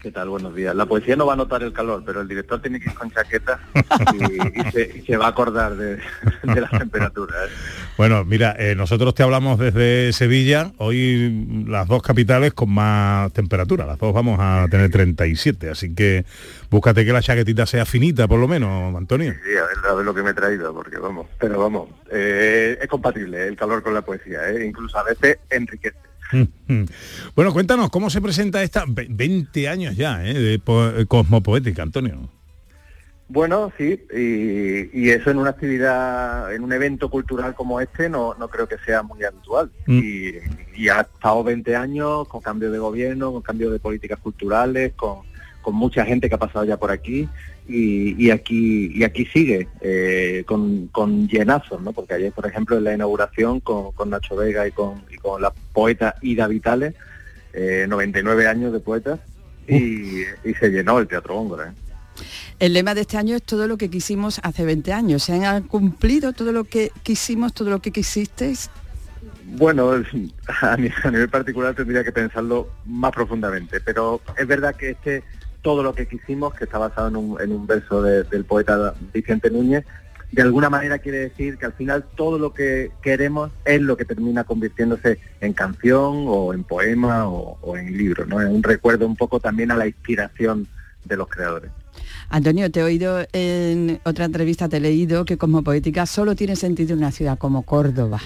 ¿Qué 0.00 0.12
tal? 0.12 0.28
Buenos 0.28 0.54
días. 0.54 0.74
La 0.74 0.86
poesía 0.86 1.16
no 1.16 1.26
va 1.26 1.32
a 1.32 1.36
notar 1.36 1.62
el 1.62 1.72
calor, 1.72 2.02
pero 2.04 2.20
el 2.20 2.28
director 2.28 2.60
tiene 2.60 2.78
que 2.78 2.90
ir 2.90 2.94
con 2.94 3.10
chaqueta 3.10 3.58
y, 4.12 4.60
y 4.60 4.70
se, 4.70 4.98
y 4.98 5.00
se 5.02 5.16
va 5.16 5.26
a 5.26 5.28
acordar 5.30 5.74
de, 5.74 5.96
de 5.96 6.60
las 6.60 6.70
temperaturas. 6.70 7.48
¿eh? 7.48 7.52
Bueno, 7.96 8.24
mira, 8.24 8.54
eh, 8.58 8.74
nosotros 8.74 9.14
te 9.14 9.22
hablamos 9.22 9.58
desde 9.58 10.12
Sevilla, 10.12 10.72
hoy 10.76 11.64
las 11.66 11.88
dos 11.88 12.02
capitales 12.02 12.52
con 12.52 12.70
más 12.70 13.32
temperatura, 13.32 13.86
las 13.86 13.98
dos 13.98 14.12
vamos 14.12 14.38
a 14.38 14.66
tener 14.70 14.90
37, 14.90 15.70
así 15.70 15.94
que 15.94 16.26
búscate 16.70 17.04
que 17.04 17.12
la 17.12 17.22
chaquetita 17.22 17.64
sea 17.64 17.86
finita 17.86 18.28
por 18.28 18.38
lo 18.38 18.46
menos, 18.46 18.94
Antonio. 18.94 19.32
Sí, 19.32 19.56
a 19.56 19.62
ver, 19.62 19.90
a 19.90 19.94
ver 19.94 20.04
lo 20.04 20.14
que 20.14 20.22
me 20.22 20.30
he 20.30 20.34
traído, 20.34 20.74
porque 20.74 20.98
vamos, 20.98 21.26
pero 21.40 21.58
vamos, 21.58 21.88
eh, 22.12 22.78
es 22.80 22.88
compatible 22.88 23.48
el 23.48 23.56
calor 23.56 23.82
con 23.82 23.94
la 23.94 24.02
poesía, 24.02 24.40
incluso 24.62 24.98
a 24.98 25.04
veces 25.04 25.38
enriquece. 25.48 26.05
Bueno, 27.34 27.52
cuéntanos, 27.52 27.90
¿cómo 27.90 28.10
se 28.10 28.20
presenta 28.20 28.62
esta? 28.62 28.84
Ve- 28.86 29.06
20 29.08 29.68
años 29.68 29.96
ya, 29.96 30.26
¿eh? 30.26 30.34
de 30.34 30.58
po- 30.58 30.90
Cosmopoética, 31.08 31.82
Antonio. 31.82 32.28
Bueno, 33.28 33.72
sí, 33.76 34.00
y, 34.14 35.00
y 35.00 35.10
eso 35.10 35.30
en 35.32 35.38
una 35.38 35.50
actividad, 35.50 36.54
en 36.54 36.62
un 36.62 36.72
evento 36.72 37.10
cultural 37.10 37.54
como 37.56 37.80
este, 37.80 38.08
no, 38.08 38.34
no 38.38 38.48
creo 38.48 38.68
que 38.68 38.76
sea 38.84 39.02
muy 39.02 39.24
habitual. 39.24 39.70
Mm. 39.86 39.98
Y, 39.98 40.32
y 40.76 40.88
ha 40.88 41.00
estado 41.00 41.42
20 41.42 41.74
años 41.74 42.28
con 42.28 42.40
cambio 42.40 42.70
de 42.70 42.78
gobierno, 42.78 43.32
con 43.32 43.42
cambio 43.42 43.70
de 43.70 43.80
políticas 43.80 44.20
culturales, 44.20 44.92
con, 44.94 45.22
con 45.66 45.74
mucha 45.74 46.04
gente 46.04 46.28
que 46.28 46.36
ha 46.36 46.38
pasado 46.38 46.64
ya 46.64 46.76
por 46.76 46.92
aquí, 46.92 47.28
y, 47.66 48.24
y 48.24 48.30
aquí 48.30 48.92
y 48.94 49.02
aquí 49.02 49.26
sigue 49.26 49.66
eh, 49.80 50.44
con, 50.46 50.86
con 50.92 51.26
llenazos, 51.26 51.82
¿no? 51.82 51.92
Porque 51.92 52.14
ayer, 52.14 52.30
por 52.30 52.46
ejemplo, 52.46 52.78
en 52.78 52.84
la 52.84 52.94
inauguración 52.94 53.58
con, 53.58 53.90
con 53.90 54.10
Nacho 54.10 54.36
Vega 54.36 54.68
y 54.68 54.70
con, 54.70 55.02
y 55.10 55.16
con 55.16 55.42
la 55.42 55.52
poeta 55.72 56.14
Ida 56.22 56.46
Vitales, 56.46 56.94
eh, 57.52 57.84
99 57.88 58.46
años 58.46 58.72
de 58.72 58.78
poeta, 58.78 59.18
y, 59.66 60.20
y 60.44 60.54
se 60.54 60.68
llenó 60.68 61.00
el 61.00 61.08
Teatro 61.08 61.34
Góngora. 61.34 61.70
¿eh? 61.70 62.22
El 62.60 62.72
lema 62.72 62.94
de 62.94 63.00
este 63.00 63.16
año 63.16 63.34
es 63.34 63.42
todo 63.42 63.66
lo 63.66 63.76
que 63.76 63.90
quisimos 63.90 64.38
hace 64.44 64.64
20 64.64 64.92
años. 64.92 65.24
¿Se 65.24 65.32
han 65.44 65.64
cumplido 65.64 66.32
todo 66.32 66.52
lo 66.52 66.62
que 66.62 66.92
quisimos, 67.02 67.52
todo 67.54 67.70
lo 67.70 67.82
que 67.82 67.90
quisisteis? 67.90 68.70
Bueno, 69.46 69.90
a 70.62 70.76
nivel 70.76 71.28
particular 71.28 71.74
tendría 71.74 72.04
que 72.04 72.12
pensarlo 72.12 72.68
más 72.84 73.10
profundamente, 73.10 73.80
pero 73.80 74.20
es 74.38 74.46
verdad 74.46 74.76
que 74.76 74.90
este 74.90 75.24
todo 75.66 75.82
lo 75.82 75.92
que 75.96 76.06
quisimos, 76.06 76.54
que 76.54 76.62
está 76.62 76.78
basado 76.78 77.08
en 77.08 77.50
un, 77.50 77.66
verso 77.66 78.00
de- 78.00 78.22
del 78.22 78.44
poeta 78.44 78.94
Vicente 79.12 79.50
Núñez, 79.50 79.84
de 80.30 80.42
alguna 80.42 80.70
manera 80.70 81.00
quiere 81.00 81.18
decir 81.18 81.56
que 81.58 81.66
al 81.66 81.72
final 81.72 82.04
todo 82.14 82.38
lo 82.38 82.54
que 82.54 82.92
queremos 83.02 83.50
es 83.64 83.80
lo 83.80 83.96
que 83.96 84.04
termina 84.04 84.44
convirtiéndose 84.44 85.18
en 85.40 85.52
canción 85.54 86.26
o 86.28 86.54
en 86.54 86.62
poema 86.62 87.26
o, 87.28 87.76
en 87.76 87.96
libro, 87.96 88.26
¿no? 88.26 88.40
Es 88.40 88.48
un 88.48 88.62
recuerdo 88.62 89.06
un 89.08 89.16
poco 89.16 89.40
también 89.40 89.72
a 89.72 89.76
la 89.76 89.88
inspiración 89.88 90.68
de 91.04 91.16
los 91.16 91.26
creadores. 91.26 91.72
Antonio, 92.28 92.70
te 92.70 92.78
he 92.78 92.84
oído 92.84 93.26
en 93.32 93.98
otra 94.04 94.24
entrevista, 94.26 94.68
te 94.68 94.76
he 94.76 94.80
leído 94.80 95.24
que 95.24 95.36
Cosmopoética 95.36 96.06
solo 96.06 96.36
tiene 96.36 96.54
sentido 96.54 96.92
en 96.92 96.98
una 96.98 97.10
ciudad 97.10 97.38
como 97.38 97.62
Córdoba. 97.62 98.20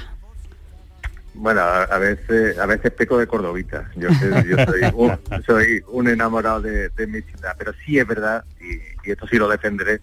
Bueno, 1.32 1.60
a, 1.60 1.84
a 1.84 1.99
veces 1.99 2.58
a 2.58 2.66
veces 2.66 2.90
peco 2.92 3.16
de 3.18 3.26
cordobita. 3.26 3.88
Yo, 3.96 4.08
soy- 4.14 4.49
yo 4.49 4.56
soy, 4.64 4.80
un, 4.94 5.18
soy 5.46 5.82
un 5.88 6.08
enamorado 6.08 6.60
de, 6.60 6.88
de 6.90 7.06
mi 7.06 7.22
ciudad, 7.22 7.54
pero 7.58 7.72
sí 7.84 7.99
es 7.99 8.06
verdad, 8.06 8.44
y, 8.60 8.75
y 9.08 9.12
esto 9.12 9.26
sí 9.28 9.37
lo 9.37 9.49
defenderé, 9.49 10.00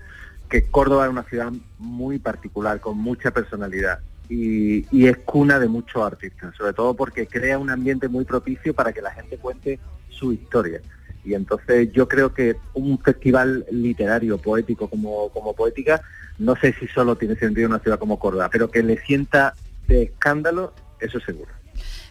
que 0.50 0.64
Córdoba 0.70 1.06
es 1.06 1.12
una 1.12 1.24
ciudad 1.24 1.52
muy 1.78 2.20
particular, 2.20 2.80
con 2.80 2.98
mucha 2.98 3.32
personalidad. 3.32 4.00
Y, 4.30 4.86
y 4.92 5.08
es 5.08 5.18
cuna 5.20 5.58
de 5.60 5.68
muchos 5.70 6.04
artistas, 6.06 6.54
sobre 6.58 6.74
todo 6.74 6.94
porque 6.94 7.28
crea 7.28 7.58
un 7.58 7.70
ambiente 7.70 8.08
muy 8.10 8.26
propicio 8.26 8.74
para 8.74 8.92
que 8.92 9.02
la 9.02 9.12
gente 9.12 9.38
cuente 9.38 9.80
su 10.10 10.34
historia. 10.34 10.82
Y 11.24 11.34
entonces 11.34 11.92
yo 11.92 12.08
creo 12.08 12.34
que 12.34 12.56
un 12.74 13.00
festival 13.00 13.66
literario, 13.72 14.38
poético 14.38 14.90
como, 14.90 15.30
como 15.30 15.54
poética, 15.54 16.02
no 16.40 16.56
sé 16.56 16.74
si 16.80 16.88
solo 16.88 17.16
tiene 17.18 17.36
sentido 17.36 17.66
en 17.68 17.74
una 17.74 17.82
ciudad 17.82 18.00
como 18.00 18.18
Córdoba, 18.20 18.50
pero 18.52 18.70
que 18.72 18.84
le 18.84 18.98
sienta 19.00 19.54
de 19.88 20.04
escándalo, 20.04 20.74
eso 21.00 21.20
seguro. 21.20 21.52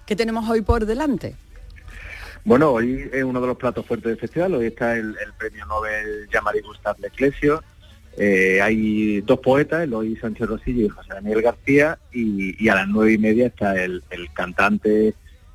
¿Qué 0.06 0.14
tenemos 0.16 0.48
hoy 0.48 0.62
por 0.62 0.86
delante? 0.86 1.34
Bueno, 2.44 2.70
hoy 2.70 3.10
es 3.12 3.24
uno 3.24 3.40
de 3.40 3.46
los 3.48 3.56
platos 3.56 3.84
fuertes 3.84 4.10
del 4.10 4.18
festival, 4.18 4.54
hoy 4.54 4.66
está 4.66 4.96
el, 4.96 5.16
el 5.24 5.32
premio 5.38 5.66
Nobel 5.66 6.28
Jean-Marie 6.30 6.62
Gustave 6.62 7.00
Leclesio, 7.00 7.62
Eh, 8.18 8.62
hay 8.62 9.20
dos 9.20 9.40
poetas, 9.40 9.82
Eloy 9.82 10.16
Sánchez 10.16 10.48
Rosillo 10.48 10.86
y 10.86 10.88
José 10.88 11.10
Daniel 11.12 11.42
García, 11.42 11.98
y, 12.12 12.56
y 12.64 12.68
a 12.70 12.74
las 12.74 12.88
nueve 12.88 13.12
y 13.12 13.18
media 13.18 13.48
está 13.48 13.76
el, 13.76 14.02
el 14.08 14.32
cantante, 14.32 15.12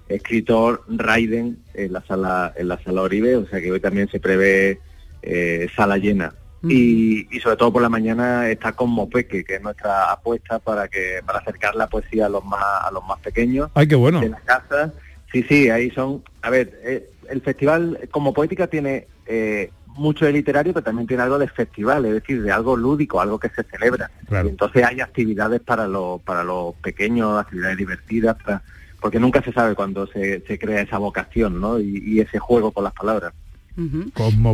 escritor 0.07 0.83
Raiden 0.87 1.57
en 1.73 1.91
la 1.91 2.01
sala 2.01 2.53
en 2.55 2.67
la 2.67 2.77
sala 2.83 3.01
Oribe, 3.01 3.35
o 3.35 3.47
sea 3.47 3.59
que 3.61 3.71
hoy 3.71 3.79
también 3.79 4.09
se 4.09 4.19
prevé 4.19 4.79
eh, 5.23 5.69
sala 5.75 5.97
llena 5.97 6.35
y, 6.63 7.27
y 7.35 7.39
sobre 7.39 7.55
todo 7.57 7.73
por 7.73 7.81
la 7.81 7.89
mañana 7.89 8.49
está 8.49 8.71
con 8.73 8.89
Mopeque, 8.89 9.43
que 9.43 9.55
es 9.55 9.61
nuestra 9.61 10.11
apuesta 10.11 10.59
para 10.59 10.87
que 10.87 11.19
para 11.25 11.39
acercar 11.39 11.75
la 11.75 11.87
poesía 11.87 12.27
a 12.27 12.29
los 12.29 12.43
más 12.45 12.61
a 12.63 12.91
los 12.91 13.03
más 13.07 13.19
pequeños 13.19 13.69
Ay, 13.73 13.87
qué 13.87 13.95
bueno. 13.95 14.21
de 14.21 14.29
la 14.29 14.39
casa. 14.41 14.93
Sí, 15.31 15.43
sí, 15.43 15.69
ahí 15.69 15.89
son. 15.91 16.23
A 16.41 16.49
ver, 16.49 16.79
eh, 16.83 17.09
el 17.29 17.41
festival 17.41 17.99
como 18.11 18.33
poética 18.33 18.67
tiene 18.67 19.07
eh, 19.25 19.71
mucho 19.87 20.25
de 20.25 20.33
literario, 20.33 20.73
pero 20.73 20.83
también 20.83 21.07
tiene 21.07 21.23
algo 21.23 21.39
de 21.39 21.47
festival, 21.47 22.05
es 22.05 22.13
decir, 22.13 22.41
de 22.43 22.51
algo 22.51 22.75
lúdico, 22.77 23.19
algo 23.21 23.39
que 23.39 23.49
se 23.49 23.63
celebra. 23.63 24.11
Claro. 24.27 24.47
Y 24.47 24.51
entonces 24.51 24.83
hay 24.83 24.99
actividades 25.01 25.61
para 25.61 25.87
los 25.87 26.21
para 26.21 26.43
los 26.43 26.75
pequeños, 26.75 27.39
actividades 27.39 27.77
divertidas, 27.77 28.35
para- 28.43 28.61
porque 28.99 29.19
nunca 29.19 29.41
se 29.41 29.51
sabe 29.51 29.73
cuándo 29.73 30.05
se, 30.07 30.41
se 30.41 30.59
crea 30.59 30.81
esa 30.81 30.99
vocación, 30.99 31.59
¿no? 31.59 31.79
Y, 31.79 32.03
y 32.05 32.19
ese 32.19 32.37
juego 32.37 32.71
con 32.71 32.83
las 32.83 32.93
palabras. 32.93 33.33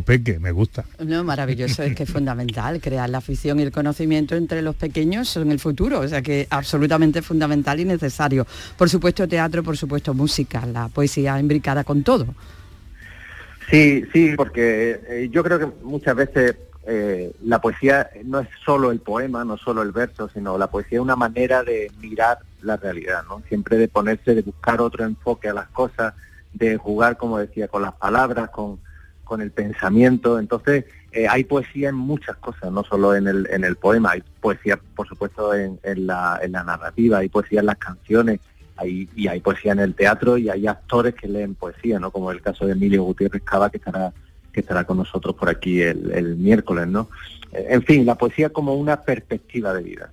Peque, 0.06 0.40
me 0.40 0.52
gusta. 0.52 0.86
No, 1.04 1.24
maravilloso, 1.24 1.84
es 1.84 1.96
que 1.96 2.04
es 2.04 2.12
fundamental 2.12 2.80
crear 2.80 3.10
la 3.10 3.18
afición 3.18 3.60
y 3.60 3.64
el 3.64 3.72
conocimiento 3.72 4.36
entre 4.36 4.62
los 4.62 4.76
pequeños 4.76 5.36
en 5.38 5.52
el 5.52 5.60
futuro, 5.60 6.00
o 6.00 6.08
sea 6.08 6.22
que 6.22 6.48
absolutamente 6.50 7.22
fundamental 7.22 7.80
y 7.80 7.86
necesario. 7.86 8.46
Por 8.78 8.90
supuesto 8.90 9.28
teatro, 9.28 9.64
por 9.64 9.78
supuesto 9.78 10.14
música, 10.14 10.66
la 10.66 10.88
poesía 10.90 11.40
imbricada 11.40 11.84
con 11.84 12.04
todo. 12.04 12.28
Sí, 13.70 14.04
sí, 14.14 14.34
porque 14.38 15.02
eh, 15.10 15.30
yo 15.32 15.44
creo 15.44 15.60
que 15.60 15.68
muchas 15.84 16.16
veces 16.16 16.56
eh, 16.86 17.34
la 17.44 17.60
poesía 17.60 18.10
no 18.24 18.40
es 18.40 18.48
solo 18.64 18.92
el 18.92 19.00
poema, 19.00 19.44
no 19.44 19.58
solo 19.58 19.82
el 19.82 19.92
verso, 19.92 20.30
sino 20.30 20.58
la 20.58 20.68
poesía 20.68 21.00
es 21.00 21.02
una 21.02 21.18
manera 21.18 21.64
de 21.64 21.92
mirar 22.00 22.40
la 22.62 22.78
realidad, 22.78 23.24
¿no? 23.28 23.42
Siempre 23.50 23.78
de 23.78 23.90
ponerse, 23.90 24.36
de 24.36 24.42
buscar 24.42 24.80
otro 24.80 25.04
enfoque 25.04 25.50
a 25.50 25.54
las 25.54 25.68
cosas, 25.68 26.14
de 26.54 26.78
jugar, 26.78 27.18
como 27.18 27.40
decía, 27.40 27.68
con 27.68 27.82
las 27.82 27.94
palabras, 27.94 28.50
con, 28.52 28.80
con 29.28 29.42
el 29.42 29.52
pensamiento. 29.52 30.40
Entonces, 30.40 30.86
eh, 31.12 31.28
hay 31.28 31.44
poesía 31.44 31.90
en 31.90 31.96
muchas 31.96 32.38
cosas, 32.38 32.72
no 32.72 32.84
solo 32.84 33.16
en 33.16 33.28
el, 33.28 33.48
en 33.52 33.64
el 33.64 33.76
poema, 33.76 34.12
hay 34.12 34.24
poesía, 34.42 34.80
por 34.96 35.08
supuesto, 35.08 35.54
en, 35.54 35.80
la, 36.08 36.40
en 36.42 36.52
la 36.54 36.64
narrativa, 36.64 37.20
hay 37.20 37.30
poesía 37.30 37.60
en 37.60 37.66
las 37.68 37.78
canciones, 37.78 38.40
hay, 38.76 39.10
y 39.16 39.28
hay 39.28 39.40
poesía 39.40 39.72
en 39.74 39.80
el 39.80 39.94
teatro 39.96 40.38
y 40.38 40.50
hay 40.50 40.68
actores 40.68 41.16
que 41.16 41.28
leen 41.28 41.56
poesía, 41.56 42.00
¿no? 42.00 42.12
Como 42.12 42.32
el 42.32 42.42
caso 42.42 42.66
de 42.66 42.74
Emilio 42.74 43.04
Gutiérrez 43.04 43.44
Cava, 43.44 43.70
que 43.70 43.78
estará 43.78 44.14
que 44.54 44.62
estará 44.62 44.86
con 44.86 44.98
nosotros 44.98 45.36
por 45.36 45.50
aquí 45.50 45.82
el, 45.84 46.12
el 46.12 46.36
miércoles, 46.36 46.88
¿no? 46.88 47.10
Eh, 47.52 47.68
En 47.70 47.84
fin, 47.84 48.06
la 48.06 48.16
poesía 48.16 48.50
como 48.50 48.74
una 48.74 49.02
perspectiva 49.02 49.72
de 49.74 49.84
vida. 49.84 50.10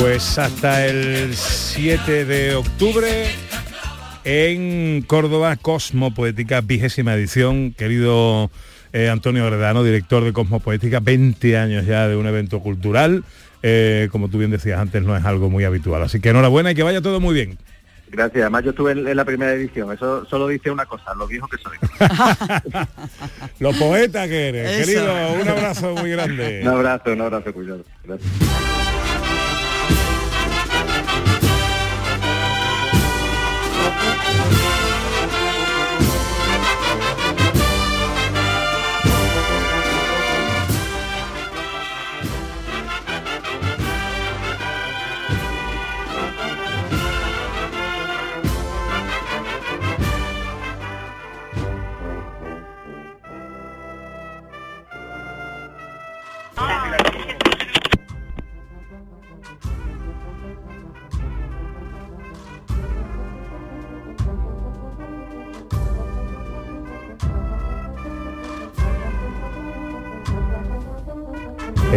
Pues 0.00 0.38
hasta 0.38 0.86
el 0.86 1.34
7 1.34 2.24
de 2.24 2.56
octubre 2.56 3.26
en 4.24 5.02
Córdoba, 5.02 5.54
Cosmo 5.56 6.12
Poética, 6.12 6.60
vigésima 6.62 7.14
edición. 7.14 7.72
Querido 7.72 8.50
eh, 8.92 9.08
Antonio 9.08 9.46
Gredano, 9.46 9.84
director 9.84 10.24
de 10.24 10.32
Cosmo 10.32 10.58
Poética, 10.58 10.98
20 10.98 11.56
años 11.56 11.86
ya 11.86 12.08
de 12.08 12.16
un 12.16 12.26
evento 12.26 12.58
cultural. 12.58 13.22
Eh, 13.62 14.08
como 14.10 14.28
tú 14.28 14.38
bien 14.38 14.50
decías 14.50 14.80
antes, 14.80 15.00
no 15.04 15.16
es 15.16 15.24
algo 15.24 15.48
muy 15.48 15.62
habitual. 15.62 16.02
Así 16.02 16.20
que 16.20 16.30
enhorabuena 16.30 16.72
y 16.72 16.74
que 16.74 16.82
vaya 16.82 17.00
todo 17.00 17.20
muy 17.20 17.34
bien. 17.34 17.56
Gracias. 18.08 18.42
Además, 18.42 18.64
yo 18.64 18.70
estuve 18.70 18.92
en, 18.92 19.06
en 19.06 19.16
la 19.16 19.24
primera 19.24 19.52
edición. 19.52 19.92
Eso 19.92 20.24
solo 20.26 20.48
dice 20.48 20.72
una 20.72 20.86
cosa, 20.86 21.14
lo 21.14 21.28
viejo 21.28 21.46
que 21.46 21.58
soy. 21.58 21.78
Lo 23.60 23.72
poeta 23.72 24.26
que 24.26 24.48
eres, 24.48 24.70
Eso. 24.70 24.86
querido. 24.86 25.32
Un 25.40 25.48
abrazo 25.48 25.94
muy 25.94 26.10
grande. 26.10 26.60
un 26.62 26.68
abrazo, 26.68 27.12
un 27.12 27.20
abrazo, 27.20 27.52
cuidado. 27.52 27.84
Gracias. 28.04 28.30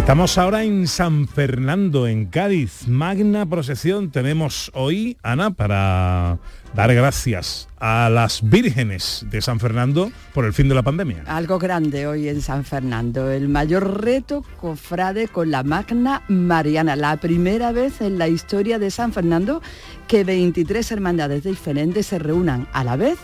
Estamos 0.08 0.38
ahora 0.38 0.64
en 0.64 0.88
San 0.88 1.28
Fernando, 1.28 2.08
en 2.08 2.28
Cádiz. 2.28 2.88
Magna 2.88 3.46
procesión 3.46 4.10
tenemos 4.10 4.72
hoy, 4.74 5.18
Ana, 5.22 5.52
para 5.52 6.38
dar 6.74 6.96
gracias 6.96 7.68
a 7.78 8.10
las 8.10 8.40
vírgenes 8.42 9.26
de 9.30 9.42
San 9.42 9.60
Fernando 9.60 10.10
por 10.34 10.46
el 10.46 10.54
fin 10.54 10.70
de 10.70 10.76
la 10.76 10.84
pandemia. 10.84 11.24
Algo 11.28 11.60
grande 11.60 12.08
hoy 12.08 12.30
en 12.30 12.42
San 12.42 12.64
Fernando, 12.64 13.30
el 13.30 13.50
mayor 13.50 14.02
reto 14.02 14.46
cofrade 14.62 15.28
con 15.28 15.52
la 15.52 15.64
Magna 15.64 16.24
Mariana, 16.30 16.96
la 16.96 17.18
primera 17.18 17.74
vez 17.74 18.00
en 18.00 18.18
la 18.18 18.30
historia 18.30 18.80
de 18.80 18.92
San 18.92 19.12
Fernando 19.12 19.62
que 20.08 20.24
23 20.24 20.90
hermandades 20.90 21.44
diferentes 21.44 22.08
se 22.08 22.18
reúnan 22.18 22.66
a 22.72 22.86
la 22.86 22.96
vez 22.96 23.18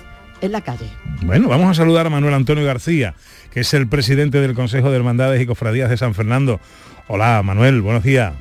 en 0.43 0.51
la 0.51 0.61
calle. 0.61 0.89
Bueno, 1.21 1.47
vamos 1.47 1.69
a 1.69 1.73
saludar 1.73 2.07
a 2.07 2.09
Manuel 2.09 2.33
Antonio 2.33 2.65
García, 2.65 3.15
que 3.53 3.59
es 3.61 3.73
el 3.73 3.87
presidente 3.87 4.41
del 4.41 4.55
Consejo 4.55 4.89
de 4.89 4.97
Hermandades 4.97 5.39
y 5.41 5.45
Cofradías 5.45 5.89
de 5.89 5.97
San 5.97 6.13
Fernando. 6.15 6.59
Hola, 7.07 7.41
Manuel, 7.43 7.81
buenos 7.81 8.03
días. 8.03 8.33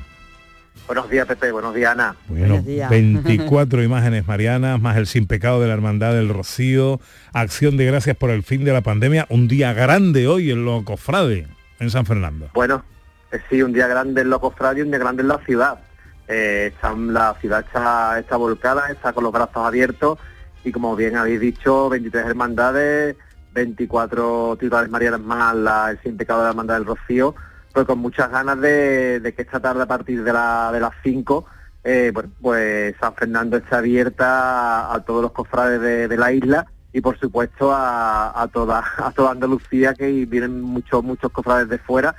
Buenos 0.87 1.09
días, 1.09 1.25
Pepe. 1.27 1.51
Buenos 1.51 1.73
días, 1.75 1.91
Ana. 1.93 2.15
Bueno, 2.27 2.61
24 2.89 3.83
imágenes 3.83 4.27
marianas, 4.27 4.81
más 4.81 4.97
el 4.97 5.07
sin 5.07 5.27
pecado 5.27 5.61
de 5.61 5.67
la 5.67 5.73
Hermandad 5.73 6.13
del 6.13 6.29
Rocío, 6.29 6.99
acción 7.31 7.77
de 7.77 7.85
gracias 7.85 8.17
por 8.17 8.31
el 8.31 8.43
fin 8.43 8.65
de 8.65 8.73
la 8.73 8.81
pandemia, 8.81 9.25
un 9.29 9.47
día 9.47 9.71
grande 9.73 10.27
hoy 10.27 10.51
en 10.51 10.65
lo 10.65 10.83
cofrade 10.83 11.47
en 11.79 11.89
San 11.89 12.05
Fernando. 12.05 12.49
Bueno, 12.53 12.83
eh, 13.31 13.39
sí, 13.49 13.61
un 13.61 13.71
día 13.71 13.87
grande 13.87 14.21
en 14.21 14.29
Locos 14.29 14.55
Radio 14.57 14.79
y 14.83 14.85
un 14.87 14.91
día 14.91 14.99
grande 14.99 15.21
en 15.21 15.27
la 15.29 15.37
ciudad. 15.45 15.79
Eh, 16.27 16.71
está- 16.73 16.93
la 16.95 17.35
ciudad 17.39 17.63
está, 17.65 18.19
está 18.19 18.35
volcada, 18.35 18.89
está 18.89 19.13
con 19.13 19.23
los 19.23 19.31
brazos 19.33 19.57
abiertos 19.57 20.17
y 20.65 20.71
como 20.71 20.95
bien 20.95 21.15
habéis 21.17 21.39
dicho, 21.39 21.87
23 21.89 22.25
hermandades, 22.25 23.15
24 23.53 24.57
titulares 24.59 24.89
marianas 24.89 25.21
más 25.21 25.55
la, 25.55 25.91
el 25.91 25.99
sin 26.01 26.17
de 26.17 26.25
la 26.27 26.49
hermandad 26.49 26.75
del 26.75 26.85
Rocío, 26.85 27.35
pues 27.71 27.85
con 27.85 27.99
muchas 27.99 28.29
ganas 28.31 28.59
de, 28.59 29.33
que 29.35 29.41
esta 29.41 29.59
tarde 29.59 29.83
a 29.83 29.87
partir 29.87 30.23
de, 30.23 30.33
la, 30.33 30.71
de 30.71 30.79
las 30.79 30.91
5, 31.03 31.45
eh, 31.83 32.13
pues 32.41 32.95
San 32.99 33.13
Fernando 33.15 33.57
está 33.57 33.77
abierta 33.79 34.93
a, 34.93 35.03
todos 35.03 35.21
los 35.21 35.31
cofrades 35.31 35.81
de, 35.81 36.07
de 36.07 36.17
la 36.17 36.31
isla 36.31 36.65
y 36.93 37.01
por 37.01 37.19
supuesto 37.19 37.73
a, 37.73 38.39
a 38.41 38.47
toda 38.47 38.83
a 38.97 39.11
toda 39.11 39.31
Andalucía 39.31 39.93
que 39.93 40.25
vienen 40.25 40.61
muchos 40.61 41.03
muchos 41.03 41.31
cofrades 41.31 41.67
de 41.67 41.79
fuera 41.79 42.15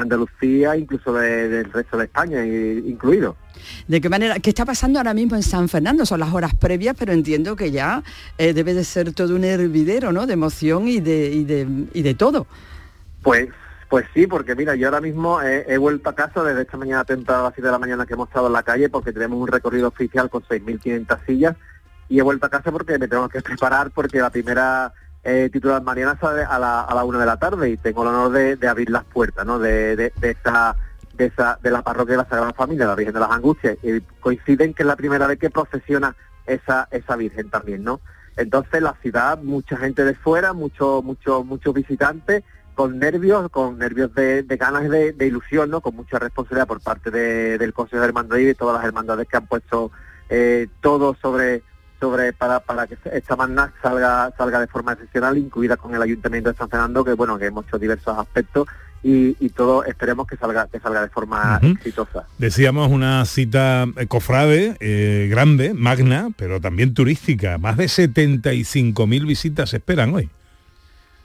de 0.00 0.02
Andalucía 0.02 0.76
incluso 0.76 1.12
de- 1.12 1.48
del 1.48 1.72
resto 1.72 1.96
de 1.96 2.04
España 2.04 2.44
incluido 2.44 3.36
¿De 3.88 4.00
qué 4.00 4.08
manera? 4.08 4.38
¿Qué 4.38 4.50
está 4.50 4.64
pasando 4.64 4.98
ahora 4.98 5.14
mismo 5.14 5.34
en 5.34 5.42
San 5.42 5.68
Fernando? 5.68 6.04
Son 6.04 6.20
las 6.20 6.32
horas 6.32 6.54
previas, 6.54 6.94
pero 6.98 7.12
entiendo 7.12 7.56
que 7.56 7.70
ya 7.70 8.02
eh, 8.38 8.52
debe 8.52 8.74
de 8.74 8.84
ser 8.84 9.12
todo 9.12 9.34
un 9.34 9.44
hervidero, 9.44 10.12
¿no? 10.12 10.26
De 10.26 10.34
emoción 10.34 10.86
y 10.88 11.00
de, 11.00 11.30
y 11.32 11.44
de, 11.44 11.66
y 11.94 12.02
de 12.02 12.14
todo. 12.14 12.46
Pues 13.22 13.48
pues 13.88 14.04
sí, 14.12 14.26
porque 14.26 14.54
mira, 14.54 14.74
yo 14.74 14.88
ahora 14.88 15.00
mismo 15.00 15.40
he, 15.40 15.64
he 15.72 15.78
vuelto 15.78 16.10
a 16.10 16.14
casa 16.14 16.42
desde 16.42 16.62
esta 16.62 16.76
mañana 16.76 17.04
temprano 17.04 17.40
a 17.42 17.44
las 17.44 17.54
7 17.54 17.66
de 17.68 17.72
la 17.72 17.78
mañana 17.78 18.04
que 18.04 18.14
hemos 18.14 18.28
estado 18.28 18.48
en 18.48 18.52
la 18.52 18.62
calle 18.64 18.88
porque 18.88 19.12
tenemos 19.12 19.40
un 19.40 19.46
recorrido 19.48 19.88
oficial 19.88 20.28
con 20.28 20.42
6.500 20.42 21.18
sillas 21.24 21.56
y 22.08 22.18
he 22.18 22.22
vuelto 22.22 22.46
a 22.46 22.50
casa 22.50 22.70
porque 22.72 22.98
me 22.98 23.08
tengo 23.08 23.28
que 23.28 23.40
preparar 23.42 23.90
porque 23.92 24.18
la 24.18 24.30
primera 24.30 24.92
eh, 25.28 25.50
titular 25.52 25.82
Mariana 25.82 26.16
sale 26.20 26.42
a 26.44 26.58
la, 26.58 26.82
a 26.82 26.94
la 26.94 27.04
una 27.04 27.18
de 27.18 27.26
la 27.26 27.36
tarde 27.36 27.68
y 27.70 27.76
tengo 27.76 28.02
el 28.02 28.08
honor 28.08 28.30
de, 28.30 28.68
abrir 28.68 28.90
las 28.90 29.04
puertas, 29.04 29.44
¿no? 29.44 29.58
De, 29.58 29.96
de, 29.96 30.12
esa 30.22 30.76
de 31.14 31.26
esa 31.26 31.58
de 31.62 31.70
la 31.70 31.82
parroquia 31.82 32.12
de 32.12 32.22
la 32.22 32.28
Sagrada 32.28 32.52
Familia, 32.52 32.86
la 32.86 32.94
Virgen 32.94 33.14
de 33.14 33.20
las 33.20 33.30
Angustias, 33.30 33.76
y 33.82 34.00
coinciden 34.20 34.72
que 34.74 34.82
es 34.82 34.86
la 34.86 34.96
primera 34.96 35.26
vez 35.26 35.38
que 35.38 35.50
procesiona 35.50 36.14
esa 36.46 36.86
esa 36.90 37.16
Virgen 37.16 37.50
también, 37.50 37.82
¿no? 37.82 38.00
Entonces 38.36 38.80
la 38.82 38.94
ciudad, 39.02 39.38
mucha 39.42 39.76
gente 39.78 40.04
de 40.04 40.14
fuera, 40.14 40.52
muchos 40.52 41.02
muchos 41.02 41.44
muchos 41.44 41.74
visitantes 41.74 42.44
con 42.74 42.98
nervios, 42.98 43.48
con 43.50 43.78
nervios 43.78 44.14
de, 44.14 44.42
ganas 44.42 44.88
de, 44.90 45.12
de 45.12 45.26
ilusión, 45.26 45.70
¿no? 45.70 45.80
Con 45.80 45.96
mucha 45.96 46.18
responsabilidad 46.18 46.68
por 46.68 46.82
parte 46.82 47.10
de- 47.10 47.56
del 47.58 47.72
Consejo 47.72 48.00
de 48.02 48.08
Hermandad 48.08 48.36
y 48.36 48.44
de 48.44 48.54
todas 48.54 48.76
las 48.76 48.84
hermandades 48.84 49.26
que 49.26 49.36
han 49.38 49.46
puesto 49.46 49.90
eh, 50.28 50.68
todo 50.82 51.16
sobre 51.22 51.62
sobre 52.00 52.32
para, 52.32 52.60
para 52.60 52.86
que 52.86 52.96
esta 53.12 53.36
magna 53.36 53.72
salga 53.82 54.30
salga 54.36 54.60
de 54.60 54.66
forma 54.66 54.92
excepcional, 54.92 55.36
incluida 55.38 55.76
con 55.76 55.94
el 55.94 56.02
Ayuntamiento 56.02 56.50
de 56.52 56.56
San 56.58 56.68
Fernando, 56.68 57.04
que 57.04 57.14
bueno, 57.14 57.38
que 57.38 57.46
hemos 57.46 57.66
hecho 57.66 57.78
diversos 57.78 58.16
aspectos 58.18 58.66
y, 59.02 59.36
y 59.44 59.50
todo 59.50 59.84
esperemos 59.84 60.26
que 60.26 60.36
salga 60.36 60.66
que 60.66 60.80
salga 60.80 61.02
de 61.02 61.08
forma 61.08 61.60
exitosa. 61.62 62.26
Decíamos 62.38 62.90
una 62.90 63.24
cita 63.24 63.86
eh, 63.96 64.06
cofrade, 64.06 64.76
eh, 64.80 65.28
grande, 65.30 65.74
magna, 65.74 66.28
pero 66.36 66.60
también 66.60 66.92
turística. 66.94 67.56
Más 67.58 67.76
de 67.76 67.84
75.000 67.84 69.26
visitas 69.26 69.70
se 69.70 69.76
esperan 69.78 70.14
hoy. 70.14 70.28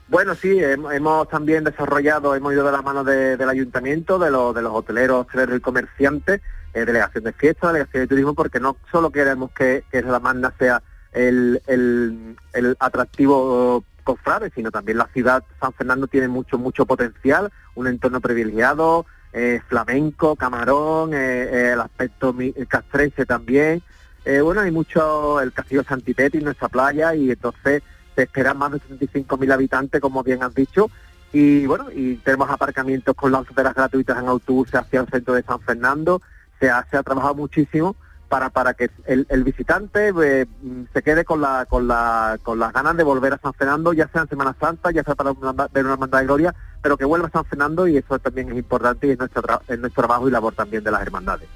Bueno, 0.08 0.34
sí, 0.34 0.48
hem- 0.48 0.94
hemos 0.94 1.28
también 1.28 1.64
desarrollado, 1.64 2.34
hemos 2.34 2.52
ido 2.52 2.64
de 2.66 2.72
la 2.72 2.82
mano 2.82 3.02
de- 3.02 3.36
del 3.36 3.48
ayuntamiento, 3.48 4.18
de, 4.18 4.30
los 4.30 4.54
de 4.54 4.60
los 4.62 4.72
hoteleros, 4.74 5.26
hosteleros 5.26 5.56
y 5.56 5.60
comerciantes, 5.60 6.40
eh, 6.74 6.84
delegación 6.84 7.24
de 7.24 7.32
fiesta, 7.32 7.68
delegación 7.68 8.02
de 8.04 8.06
turismo, 8.08 8.34
porque 8.34 8.60
no 8.60 8.76
solo 8.90 9.10
queremos 9.10 9.50
que, 9.52 9.84
que 9.90 10.02
la 10.02 10.20
Magna 10.20 10.52
sea 10.58 10.82
el, 11.12 11.60
el- 11.66 12.36
el 12.54 12.76
atractivo 12.80 13.84
cofrade, 14.04 14.50
sino 14.54 14.70
también 14.70 14.98
la 14.98 15.06
ciudad 15.12 15.44
San 15.60 15.72
Fernando 15.74 16.06
tiene 16.08 16.28
mucho, 16.28 16.58
mucho 16.58 16.86
potencial, 16.86 17.52
un 17.74 17.86
entorno 17.86 18.20
privilegiado, 18.20 19.06
eh, 19.32 19.60
flamenco, 19.68 20.36
camarón, 20.36 21.14
eh, 21.14 21.16
eh, 21.50 21.70
el 21.72 21.80
aspecto 21.80 22.34
castrense 22.68 23.24
también. 23.26 23.82
Bueno, 24.24 24.60
hay 24.60 24.70
mucho, 24.70 25.40
el 25.40 25.52
castillo 25.52 25.82
Santipeti, 25.82 26.38
nuestra 26.38 26.68
playa, 26.68 27.12
y 27.14 27.30
entonces 27.32 27.82
se 28.14 28.22
esperan 28.22 28.56
más 28.56 28.70
de 28.72 28.78
75.000 28.78 29.52
habitantes, 29.52 30.00
como 30.00 30.22
bien 30.22 30.42
has 30.44 30.54
dicho, 30.54 30.90
y 31.32 31.66
bueno, 31.66 31.86
y 31.92 32.16
tenemos 32.16 32.48
aparcamientos 32.50 33.16
con 33.16 33.32
lanzaderas 33.32 33.74
gratuitas 33.74 34.18
en 34.22 34.28
autobuses 34.28 34.74
hacia 34.76 35.00
el 35.00 35.08
centro 35.08 35.34
de 35.34 35.42
San 35.42 35.60
Fernando, 35.60 36.22
se 36.62 36.70
ha, 36.70 36.86
se 36.88 36.96
ha 36.96 37.02
trabajado 37.02 37.34
muchísimo 37.34 37.96
para, 38.28 38.48
para 38.50 38.72
que 38.74 38.88
el, 39.06 39.26
el 39.28 39.42
visitante 39.44 40.12
eh, 40.22 40.46
se 40.94 41.02
quede 41.02 41.24
con 41.24 41.40
la, 41.40 41.66
con 41.68 41.86
la, 41.88 42.38
con 42.42 42.58
las 42.58 42.72
ganas 42.72 42.96
de 42.96 43.02
volver 43.02 43.34
a 43.34 43.38
San 43.38 43.52
Fernando, 43.52 43.92
ya 43.92 44.08
sea 44.08 44.22
en 44.22 44.28
Semana 44.28 44.54
Santa, 44.60 44.90
ya 44.92 45.02
sea 45.02 45.14
para 45.16 45.32
una- 45.32 45.52
ver 45.52 45.84
una 45.84 45.94
hermandad 45.94 46.20
de 46.20 46.24
gloria, 46.26 46.54
pero 46.80 46.96
que 46.96 47.04
vuelva 47.04 47.26
a 47.26 47.30
San 47.30 47.44
Fernando 47.44 47.86
y 47.88 47.96
eso 47.98 48.18
también 48.20 48.50
es 48.52 48.56
importante 48.56 49.06
y 49.06 49.10
es 49.10 49.18
nuestro, 49.18 49.42
tra- 49.42 49.60
es 49.68 49.78
nuestro 49.78 50.04
trabajo 50.04 50.28
y 50.28 50.30
labor 50.30 50.54
también 50.54 50.82
de 50.84 50.90
las 50.92 51.02
hermandades. 51.02 51.46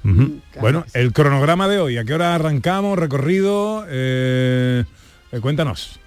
Bueno, 0.59 0.83
el 0.93 1.13
cronograma 1.13 1.67
de 1.67 1.79
hoy, 1.79 1.97
¿a 1.97 2.03
qué 2.03 2.13
hora 2.13 2.35
arrancamos? 2.35 2.99
Recorrido, 2.99 3.85
eh, 3.87 4.83
eh, 5.31 5.39
cuéntanos. 5.39 5.99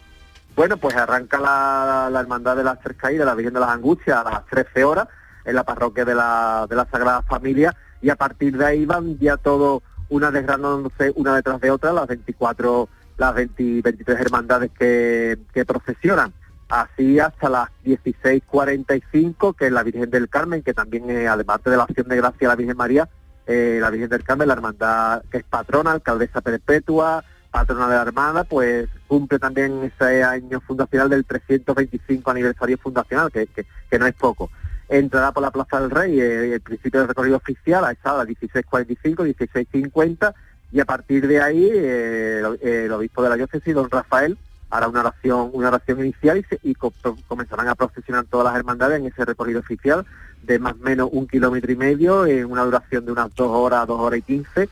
Bueno, 0.54 0.76
pues 0.76 0.94
arranca 0.94 1.38
la, 1.40 2.08
la 2.12 2.20
Hermandad 2.20 2.54
de 2.56 2.64
las 2.64 2.78
Tres 2.80 2.96
Caídas, 2.96 3.26
la 3.26 3.34
Virgen 3.34 3.54
de 3.54 3.60
las 3.60 3.70
Angustias, 3.70 4.24
a 4.24 4.30
las 4.30 4.46
13 4.46 4.84
horas 4.84 5.08
en 5.44 5.54
la 5.56 5.64
parroquia 5.64 6.04
de 6.04 6.14
la, 6.14 6.66
de 6.68 6.76
la 6.76 6.86
Sagrada 6.90 7.22
Familia 7.22 7.74
y 8.02 8.10
a 8.10 8.16
partir 8.16 8.56
de 8.56 8.66
ahí 8.66 8.86
van 8.86 9.18
ya 9.18 9.36
todo 9.36 9.82
una 10.08 10.30
desgranándose 10.30 11.12
una 11.14 11.36
detrás 11.36 11.60
de 11.60 11.70
otra, 11.70 11.92
las 11.92 12.06
24, 12.08 12.88
las 13.16 13.34
20 13.34 13.82
23 13.82 14.20
hermandades 14.20 14.70
que, 14.76 15.38
que 15.52 15.64
procesionan. 15.64 16.32
Así 16.68 17.18
hasta 17.18 17.48
las 17.48 17.68
16.45, 17.84 19.56
que 19.56 19.66
es 19.66 19.72
la 19.72 19.82
Virgen 19.82 20.08
del 20.08 20.28
Carmen, 20.28 20.62
que 20.62 20.72
también, 20.72 21.10
eh, 21.10 21.26
además 21.26 21.62
de 21.64 21.76
la 21.76 21.82
acción 21.82 22.06
de 22.08 22.16
gracia 22.16 22.46
a 22.46 22.50
la 22.50 22.56
Virgen 22.56 22.76
María, 22.76 23.08
eh, 23.46 23.78
la 23.80 23.90
Virgen 23.90 24.08
del 24.08 24.22
Carmen, 24.22 24.46
la 24.46 24.54
hermandad 24.54 25.22
que 25.30 25.38
es 25.38 25.44
patrona, 25.44 25.90
alcaldesa 25.90 26.40
perpetua, 26.40 27.24
patrona 27.50 27.88
de 27.88 27.94
la 27.96 28.02
Armada, 28.02 28.44
pues 28.44 28.88
cumple 29.08 29.40
también 29.40 29.82
ese 29.82 30.22
año 30.22 30.60
fundacional 30.60 31.10
del 31.10 31.24
325 31.24 32.30
aniversario 32.30 32.78
fundacional, 32.78 33.32
que, 33.32 33.48
que, 33.48 33.66
que 33.90 33.98
no 33.98 34.06
es 34.06 34.14
poco. 34.14 34.48
Entrará 34.90 35.31
por 35.31 35.44
la 35.44 35.53
Plaza 35.53 35.81
del 35.81 35.90
Rey 35.90 36.20
eh, 36.20 36.55
el 36.55 36.61
principio 36.61 36.98
del 36.98 37.09
recorrido 37.09 37.37
oficial 37.37 37.85
a 37.85 37.92
esa 37.92 38.12
hora 38.12 38.29
16.45, 38.29 39.37
16.50 39.37 40.35
y 40.72 40.81
a 40.81 40.85
partir 40.85 41.29
de 41.29 41.40
ahí 41.40 41.70
eh, 41.72 42.42
el, 42.61 42.92
obispo 42.92 43.22
de 43.22 43.29
la 43.29 43.37
diócesis, 43.37 43.72
don 43.72 43.88
Rafael, 43.88 44.37
hará 44.68 44.88
una 44.88 45.00
oración, 45.00 45.50
una 45.53 45.68
oración 45.68 46.00
inicial 46.00 46.44
y, 46.62 46.74
comenzarán 46.74 47.68
a 47.68 47.76
procesionar 47.76 48.24
todas 48.24 48.46
las 48.46 48.57
hermandades 48.57 48.98
en 48.98 49.07
ese 49.07 49.24
recorrido 49.24 49.61
oficial 49.61 50.05
de 50.42 50.59
más 50.59 50.72
o 50.72 50.83
menos 50.83 51.09
un 51.12 51.29
kilómetro 51.29 51.70
y 51.70 51.76
medio 51.76 52.26
en 52.26 52.50
una 52.50 52.64
duración 52.64 53.05
de 53.05 53.12
unas 53.12 53.33
dos 53.37 53.48
horas, 53.48 53.87
dos 53.87 54.00
horas 54.00 54.18
y 54.18 54.22
quince 54.22 54.68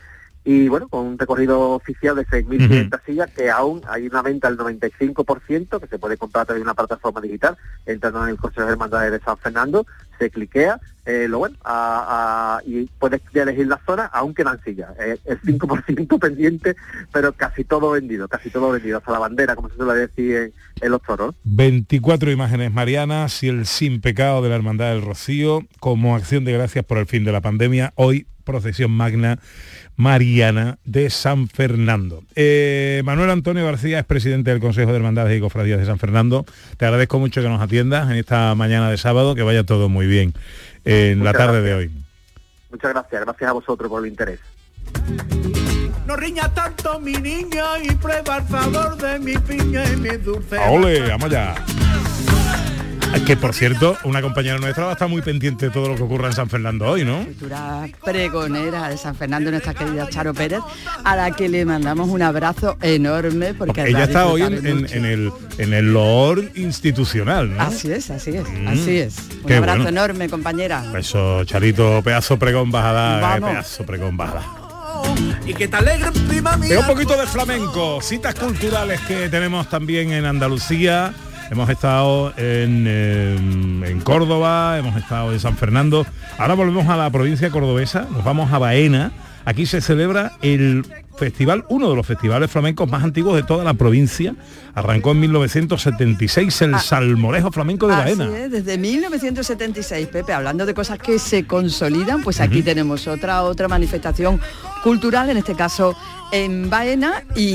y 0.50 0.66
bueno, 0.68 0.88
con 0.88 1.04
un 1.06 1.18
recorrido 1.18 1.72
oficial 1.72 2.16
de 2.16 2.24
6.500 2.26 3.00
sillas 3.04 3.30
que 3.36 3.50
aún 3.50 3.82
hay 3.86 4.06
una 4.06 4.22
venta 4.22 4.48
del 4.48 4.56
95% 4.58 5.78
que 5.80 5.86
se 5.86 5.98
puede 5.98 6.16
comprar 6.16 6.42
a 6.42 6.46
través 6.46 6.60
de 6.60 6.64
una 6.64 6.74
plataforma 6.74 7.20
digital 7.20 7.56
entrando 7.84 8.22
en 8.24 8.30
el 8.30 8.36
Consejo 8.38 8.64
de 8.66 8.72
Hermandades 8.72 9.12
de 9.12 9.20
San 9.20 9.36
Fernando, 9.36 9.86
se 10.18 10.30
cliquea, 10.30 10.80
eh, 11.04 11.26
lo 11.28 11.38
bueno, 11.40 11.56
a- 11.64 12.56
a- 12.58 12.62
y 12.66 12.86
puedes 12.98 13.20
elegir 13.34 13.66
la 13.66 13.78
zona, 13.86 14.06
aún 14.06 14.32
quedan 14.34 14.58
sillas, 14.64 14.90
eh, 14.98 15.18
el 15.26 15.38
5% 15.42 16.18
pendiente, 16.20 16.74
pero 17.12 17.32
casi 17.34 17.64
todo 17.64 17.90
vendido, 17.90 18.26
casi 18.26 18.48
todo 18.50 18.70
vendido, 18.70 18.98
hasta 18.98 19.12
la 19.12 19.18
bandera, 19.18 19.54
como 19.54 19.68
se 19.68 19.76
suele 19.76 20.00
decir 20.00 20.34
en, 20.36 20.52
en 20.80 20.90
los 20.90 21.02
toros. 21.02 21.34
24 21.44 22.30
imágenes 22.30 22.72
marianas 22.72 23.42
y 23.42 23.48
el 23.48 23.66
sin 23.66 24.00
pecado 24.00 24.40
de 24.42 24.48
la 24.48 24.56
Hermandad 24.56 24.90
del 24.92 25.02
Rocío 25.02 25.60
como 25.78 26.16
acción 26.16 26.44
de 26.44 26.52
gracias 26.52 26.84
por 26.84 26.96
el 26.98 27.06
fin 27.06 27.24
de 27.24 27.32
la 27.32 27.40
pandemia. 27.42 27.92
Hoy 27.96 28.26
procesión 28.44 28.90
magna 28.90 29.38
mariana 29.98 30.78
de 30.84 31.10
San 31.10 31.48
Fernando. 31.48 32.22
Eh, 32.36 33.02
Manuel 33.04 33.30
Antonio 33.30 33.64
García 33.64 33.98
es 33.98 34.06
presidente 34.06 34.50
del 34.50 34.60
Consejo 34.60 34.92
de 34.92 34.96
Hermandades 34.96 35.36
y 35.36 35.40
Cofradías 35.40 35.80
de 35.80 35.86
San 35.86 35.98
Fernando. 35.98 36.46
Te 36.76 36.86
agradezco 36.86 37.18
mucho 37.18 37.42
que 37.42 37.48
nos 37.48 37.60
atiendas 37.60 38.08
en 38.08 38.16
esta 38.16 38.54
mañana 38.54 38.90
de 38.90 38.96
sábado, 38.96 39.34
que 39.34 39.42
vaya 39.42 39.64
todo 39.64 39.88
muy 39.88 40.06
bien 40.06 40.34
en 40.84 41.24
la 41.24 41.32
tarde 41.32 41.62
de 41.62 41.74
hoy. 41.74 41.90
Muchas 42.70 42.92
gracias, 42.92 43.24
gracias 43.24 43.50
a 43.50 43.52
vosotros 43.52 43.90
por 43.90 44.04
el 44.04 44.10
interés. 44.10 44.38
No 46.06 46.16
riña 46.16 46.48
tanto 46.54 47.00
mi 47.00 47.14
niña 47.14 47.64
y 47.82 47.92
prueba 47.96 48.38
el 48.38 48.48
sabor 48.48 48.96
de 48.96 49.18
mi 49.18 49.36
piña 49.36 49.84
y 49.92 49.96
mi 49.96 50.16
dulce. 50.16 50.58
¡Ole! 50.58 51.08
¡Vamos 51.08 51.28
ya! 51.28 51.56
Que 53.26 53.36
por 53.36 53.52
cierto, 53.52 53.98
una 54.04 54.22
compañera 54.22 54.56
nuestra 54.58 54.84
va 54.84 54.90
a 54.90 54.92
estar 54.94 55.08
muy 55.08 55.20
pendiente 55.20 55.66
de 55.66 55.70
todo 55.70 55.88
lo 55.88 55.96
que 55.96 56.02
ocurra 56.02 56.28
en 56.28 56.32
San 56.32 56.48
Fernando 56.48 56.86
hoy, 56.86 57.04
¿no? 57.04 57.24
cultura 57.24 57.86
pregonera 58.02 58.88
de 58.88 58.96
San 58.96 59.14
Fernando, 59.14 59.50
nuestra 59.50 59.74
querida 59.74 60.08
Charo 60.08 60.32
Pérez, 60.32 60.60
a 61.04 61.14
la 61.14 61.30
que 61.32 61.46
le 61.50 61.66
mandamos 61.66 62.08
un 62.08 62.22
abrazo 62.22 62.78
enorme 62.80 63.52
porque 63.52 63.82
va 63.82 63.88
Ella 63.88 64.04
está 64.04 64.26
hoy 64.28 64.40
en, 64.42 64.54
el 65.04 65.30
en 65.58 65.74
el 65.74 65.92
loor 65.92 66.42
institucional, 66.54 67.54
¿no? 67.54 67.60
Así 67.62 67.92
es, 67.92 68.10
así 68.10 68.30
es, 68.30 68.48
Mm. 68.48 68.68
así 68.68 68.98
es. 68.98 69.16
Un 69.42 69.46
Qué 69.46 69.56
abrazo 69.56 69.82
bueno. 69.82 69.88
enorme, 70.00 70.28
compañera. 70.30 70.84
Eso, 70.96 71.44
Charito, 71.44 72.00
pedazo 72.02 72.38
pregón 72.38 72.70
vas 72.70 72.84
a 72.86 72.92
dar, 72.92 73.38
eh, 73.38 73.42
pedazo 73.42 73.84
pregón 73.84 74.16
vas 74.16 74.30
a 74.30 74.34
dar. 74.34 74.44
Y 75.46 75.52
que 75.54 75.68
te 75.68 75.76
alegre 75.76 76.10
prima 76.28 76.56
mía. 76.56 76.80
Un 76.80 76.86
poquito 76.86 77.14
de 77.18 77.26
flamenco, 77.26 78.00
citas 78.00 78.34
culturales 78.36 79.00
que 79.02 79.28
tenemos 79.28 79.68
también 79.68 80.12
en 80.12 80.24
Andalucía. 80.24 81.12
Hemos 81.50 81.70
estado 81.70 82.30
en, 82.36 82.84
eh, 82.86 83.36
en 83.36 84.00
Córdoba, 84.00 84.78
hemos 84.78 84.96
estado 84.96 85.32
en 85.32 85.40
San 85.40 85.56
Fernando. 85.56 86.06
Ahora 86.36 86.54
volvemos 86.54 86.88
a 86.88 86.96
la 86.96 87.10
provincia 87.10 87.50
cordobesa, 87.50 88.06
nos 88.12 88.22
vamos 88.22 88.52
a 88.52 88.58
Baena. 88.58 89.12
Aquí 89.46 89.64
se 89.64 89.80
celebra 89.80 90.32
el 90.42 90.84
festival, 91.18 91.64
uno 91.68 91.90
de 91.90 91.96
los 91.96 92.06
festivales 92.06 92.50
flamencos 92.50 92.88
más 92.90 93.04
antiguos 93.04 93.36
de 93.36 93.42
toda 93.42 93.64
la 93.64 93.74
provincia. 93.74 94.34
Arrancó 94.74 95.10
en 95.12 95.20
1976 95.20 96.62
el 96.62 96.78
Salmorejo 96.78 97.50
Flamenco 97.52 97.86
de 97.88 97.94
Así 97.94 98.14
Baena. 98.14 98.38
es, 98.38 98.50
desde 98.50 98.78
1976, 98.78 100.08
Pepe, 100.08 100.32
hablando 100.32 100.64
de 100.64 100.74
cosas 100.74 100.98
que 100.98 101.18
se 101.18 101.46
consolidan, 101.46 102.22
pues 102.22 102.40
aquí 102.40 102.62
tenemos 102.62 103.06
otra 103.08 103.42
otra 103.42 103.68
manifestación 103.68 104.40
cultural, 104.82 105.28
en 105.30 105.36
este 105.36 105.54
caso 105.54 105.94
en 106.30 106.70
Baena, 106.70 107.24
y, 107.34 107.54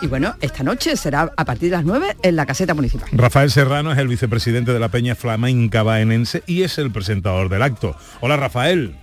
y 0.00 0.06
bueno, 0.08 0.34
esta 0.40 0.62
noche 0.62 0.96
será 0.96 1.32
a 1.36 1.44
partir 1.44 1.70
de 1.70 1.76
las 1.76 1.84
9 1.84 2.16
en 2.22 2.36
la 2.36 2.46
caseta 2.46 2.72
municipal. 2.72 3.08
Rafael 3.12 3.50
Serrano 3.50 3.92
es 3.92 3.98
el 3.98 4.08
vicepresidente 4.08 4.72
de 4.72 4.78
la 4.80 4.88
Peña 4.88 5.14
Flamenca 5.14 5.82
Baenense 5.82 6.42
y 6.46 6.62
es 6.62 6.78
el 6.78 6.90
presentador 6.90 7.48
del 7.48 7.62
acto. 7.62 7.96
Hola 8.20 8.36
Rafael, 8.36 8.94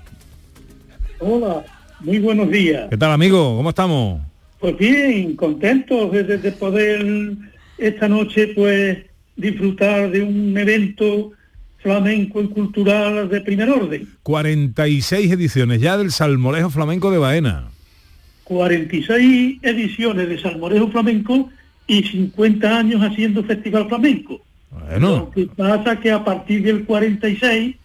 Hola, 1.20 1.64
muy 2.02 2.20
buenos 2.20 2.50
días. 2.50 2.88
¿qué 2.90 2.98
tal 2.98 3.12
amigo? 3.12 3.56
¿Cómo 3.58 3.70
estamos? 3.70 4.22
Pues 4.60 4.78
bien, 4.78 5.36
contentos 5.36 6.12
de, 6.12 6.24
de- 6.24 6.38
de 6.38 6.52
poder 6.52 7.32
esta 7.78 8.08
noche 8.08 8.48
pues 8.56 8.98
disfrutar 9.36 10.12
de 10.12 10.22
un 10.22 10.58
evento 10.58 11.32
flamenco 11.78 12.42
y 12.42 12.48
cultural 12.50 13.30
de 13.30 13.40
primer 13.42 13.70
orden. 13.70 14.08
46 14.24 15.32
ediciones 15.32 15.80
ya 15.80 15.98
del 15.98 16.12
Salmorejo 16.12 16.70
Flamenco 16.70 17.10
de 17.10 17.18
Baena. 17.20 17.70
46 18.44 19.60
ediciones 19.62 20.28
de 20.28 20.40
Salmorejo 20.40 20.90
Flamenco 20.90 21.50
y 21.88 22.04
50 22.04 22.78
años 22.80 23.02
haciendo 23.02 23.44
Festival 23.44 23.88
Flamenco. 23.88 24.42
Bueno, 24.72 25.10
Lo 25.18 25.32
que 25.32 25.46
pasa 25.48 26.00
que 26.00 26.12
a 26.12 26.24
partir 26.24 26.64
del 26.64 26.84
46, 26.84 27.76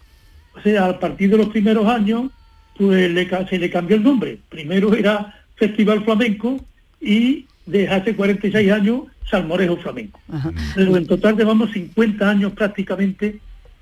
o 0.57 0.61
sea, 0.61 0.85
a 0.87 0.99
partir 0.99 1.29
de 1.29 1.37
los 1.37 1.47
primeros 1.49 1.85
años, 1.87 2.31
pues 2.77 3.11
le 3.11 3.29
se 3.49 3.57
le 3.57 3.69
cambió 3.69 3.95
el 3.97 4.03
nombre. 4.03 4.37
Primero 4.49 4.93
era 4.95 5.33
Festival 5.55 6.03
Flamenco 6.03 6.63
y 7.01 7.45
desde 7.65 7.89
hace 7.89 8.15
46 8.15 8.71
años 8.71 9.01
Salmorejo 9.29 9.77
Flamenco. 9.77 10.19
Pero 10.75 10.97
en 10.97 11.07
total 11.07 11.35
llevamos 11.37 11.71
50 11.71 12.29
años 12.29 12.53
prácticamente 12.53 13.39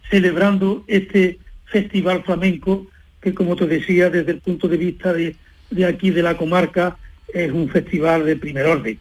celebrando 0.09 0.83
este 0.87 1.39
Festival 1.65 2.23
Flamenco 2.23 2.87
que, 3.21 3.33
como 3.33 3.55
te 3.55 3.65
decía, 3.67 4.09
desde 4.09 4.31
el 4.33 4.39
punto 4.39 4.67
de 4.67 4.77
vista 4.77 5.13
de, 5.13 5.35
de 5.71 5.85
aquí 5.85 6.11
de 6.11 6.21
la 6.21 6.35
comarca, 6.37 6.97
es 7.33 7.51
un 7.51 7.69
festival 7.69 8.25
de 8.25 8.35
primer 8.35 8.65
orden. 8.65 8.99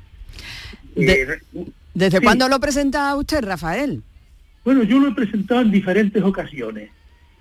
De- 0.94 1.22
Eh, 1.22 1.64
¿Desde 1.94 2.18
sí. 2.18 2.24
cuándo 2.24 2.48
lo 2.48 2.58
presenta 2.60 3.14
usted, 3.16 3.44
Rafael? 3.44 4.00
Bueno, 4.64 4.82
yo 4.84 4.98
lo 4.98 5.08
he 5.08 5.14
presentado 5.14 5.60
en 5.60 5.70
diferentes 5.70 6.22
ocasiones. 6.22 6.88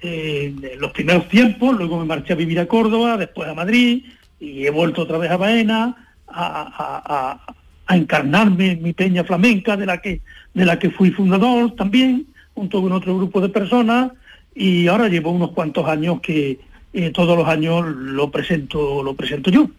Eh, 0.02 0.54
en 0.62 0.80
los 0.80 0.92
primeros 0.92 1.28
tiempos, 1.30 1.78
luego 1.78 2.00
me 2.00 2.06
marché 2.06 2.34
a 2.34 2.36
vivir 2.36 2.60
a 2.60 2.68
Córdoba, 2.68 3.18
después 3.18 3.48
a 3.50 3.54
Madrid, 3.54 4.04
y 4.40 4.66
he 4.66 4.70
vuelto 4.72 5.04
otra 5.04 5.18
vez 5.18 5.30
a 5.32 5.38
Baena 5.38 5.96
a, 6.28 6.44
a- 6.62 7.02
a- 7.06 7.56
a 7.88 7.98
encarnarme 7.98 8.72
en 8.72 8.84
mi 8.84 8.94
peña 8.94 9.24
flamenca, 9.24 9.76
de 9.78 9.86
la 9.86 9.98
que, 10.02 10.22
de 10.54 10.66
la 10.66 10.80
que 10.80 10.90
fui 10.92 11.12
fundador 11.12 11.76
también, 11.76 12.26
junto 12.54 12.82
con 12.82 12.92
otro 12.94 13.18
grupo 13.18 13.42
de 13.42 13.50
personas, 13.50 14.12
y 14.56 14.88
ahora 14.88 15.08
llevo 15.10 15.32
unos 15.32 15.52
cuantos 15.52 15.86
años 15.88 16.22
que 16.22 16.60
eh, 16.94 17.10
todos 17.12 17.38
los 17.38 17.48
años 17.48 17.86
lo 17.88 18.30
presento, 18.32 19.02
lo 19.04 19.14
presento 19.16 19.50
yo. 19.52 19.70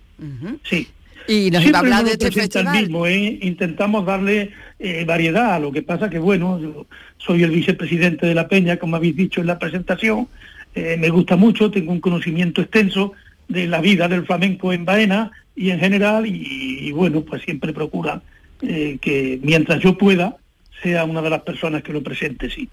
Sí. 0.62 0.88
Y 1.28 1.50
nos 1.50 1.64
iba 1.64 1.78
a 1.78 1.82
Siempre 1.82 1.94
hablar 1.94 2.04
de 2.04 2.10
lo 2.10 2.12
este 2.12 2.26
presenta 2.26 2.60
el 2.60 2.66
festival. 2.66 2.82
mismo, 2.82 3.06
¿eh? 3.06 3.38
intentamos 3.42 4.04
darle 4.04 4.50
eh, 4.78 5.04
variedad, 5.04 5.60
lo 5.60 5.70
que 5.72 5.82
pasa 5.82 6.10
que 6.10 6.18
bueno, 6.18 6.60
yo 6.60 6.86
soy 7.18 7.42
el 7.44 7.50
vicepresidente 7.50 8.26
de 8.26 8.34
la 8.34 8.48
Peña, 8.48 8.76
como 8.78 8.96
habéis 8.96 9.16
dicho 9.16 9.40
en 9.40 9.46
la 9.46 9.58
presentación, 9.58 10.28
eh, 10.74 10.96
me 10.98 11.10
gusta 11.10 11.36
mucho, 11.36 11.70
tengo 11.70 11.92
un 11.92 12.00
conocimiento 12.00 12.60
extenso 12.60 13.12
de 13.48 13.66
la 13.68 13.80
vida 13.80 14.08
del 14.08 14.26
flamenco 14.26 14.72
en 14.72 14.84
Baena 14.84 15.30
y 15.54 15.70
en 15.70 15.78
general, 15.78 16.26
y, 16.26 16.78
y 16.80 16.92
bueno, 16.92 17.20
pues 17.22 17.42
siempre 17.42 17.72
procura 17.72 18.22
eh, 18.62 18.98
que 19.00 19.38
mientras 19.42 19.80
yo 19.80 19.96
pueda, 19.96 20.36
sea 20.82 21.04
una 21.04 21.22
de 21.22 21.30
las 21.30 21.42
personas 21.42 21.82
que 21.82 21.92
lo 21.92 22.02
presente, 22.02 22.50
sí. 22.50 22.68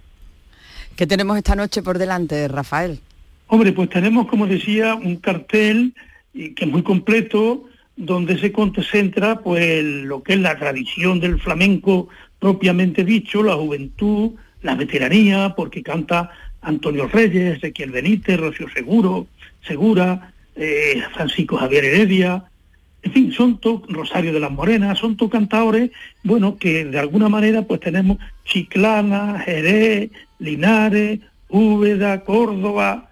¿Qué 0.96 1.06
tenemos 1.06 1.38
esta 1.38 1.56
noche 1.56 1.84
por 1.84 1.98
delante, 2.00 2.48
Rafael? 2.48 3.00
Hombre, 3.48 3.72
pues 3.74 3.90
tenemos, 3.90 4.28
como 4.28 4.48
decía, 4.48 4.96
un 4.96 5.18
cartel 5.18 5.94
que 6.34 6.54
es 6.58 6.68
muy 6.68 6.84
completo, 6.84 7.69
donde 8.00 8.40
se 8.40 8.54
concentra 8.54 9.42
pues 9.42 9.84
lo 9.84 10.24
que 10.24 10.34
es 10.34 10.40
la 10.40 10.58
tradición 10.58 11.20
del 11.20 11.38
flamenco 11.38 12.08
propiamente 12.40 13.04
dicho, 13.04 13.44
la 13.44 13.56
juventud, 13.56 14.32
la 14.62 14.76
veteranía, 14.76 15.54
porque 15.56 15.84
canta 15.84 16.32
Antonio 16.62 17.08
Reyes, 17.08 17.58
Ezequiel 17.58 17.92
Benítez, 17.92 18.40
Rocío 18.40 18.68
Seguro, 18.74 19.28
Segura, 19.68 20.32
eh, 20.56 21.04
Francisco 21.14 21.58
Javier 21.58 21.84
Heredia, 21.84 22.46
en 23.02 23.12
fin, 23.12 23.32
son 23.34 23.60
Rosario 23.90 24.32
de 24.32 24.40
las 24.40 24.52
Morenas, 24.52 24.98
son 24.98 25.18
todos 25.18 25.34
cantadores, 25.34 25.92
bueno, 26.24 26.58
que 26.58 26.86
de 26.86 27.00
alguna 27.00 27.28
manera 27.28 27.64
pues 27.64 27.82
tenemos 27.82 28.18
Chiclana, 28.46 29.40
Jerez, 29.40 30.10
Linares, 30.40 31.20
Úbeda, 31.50 32.24
Córdoba, 32.24 33.10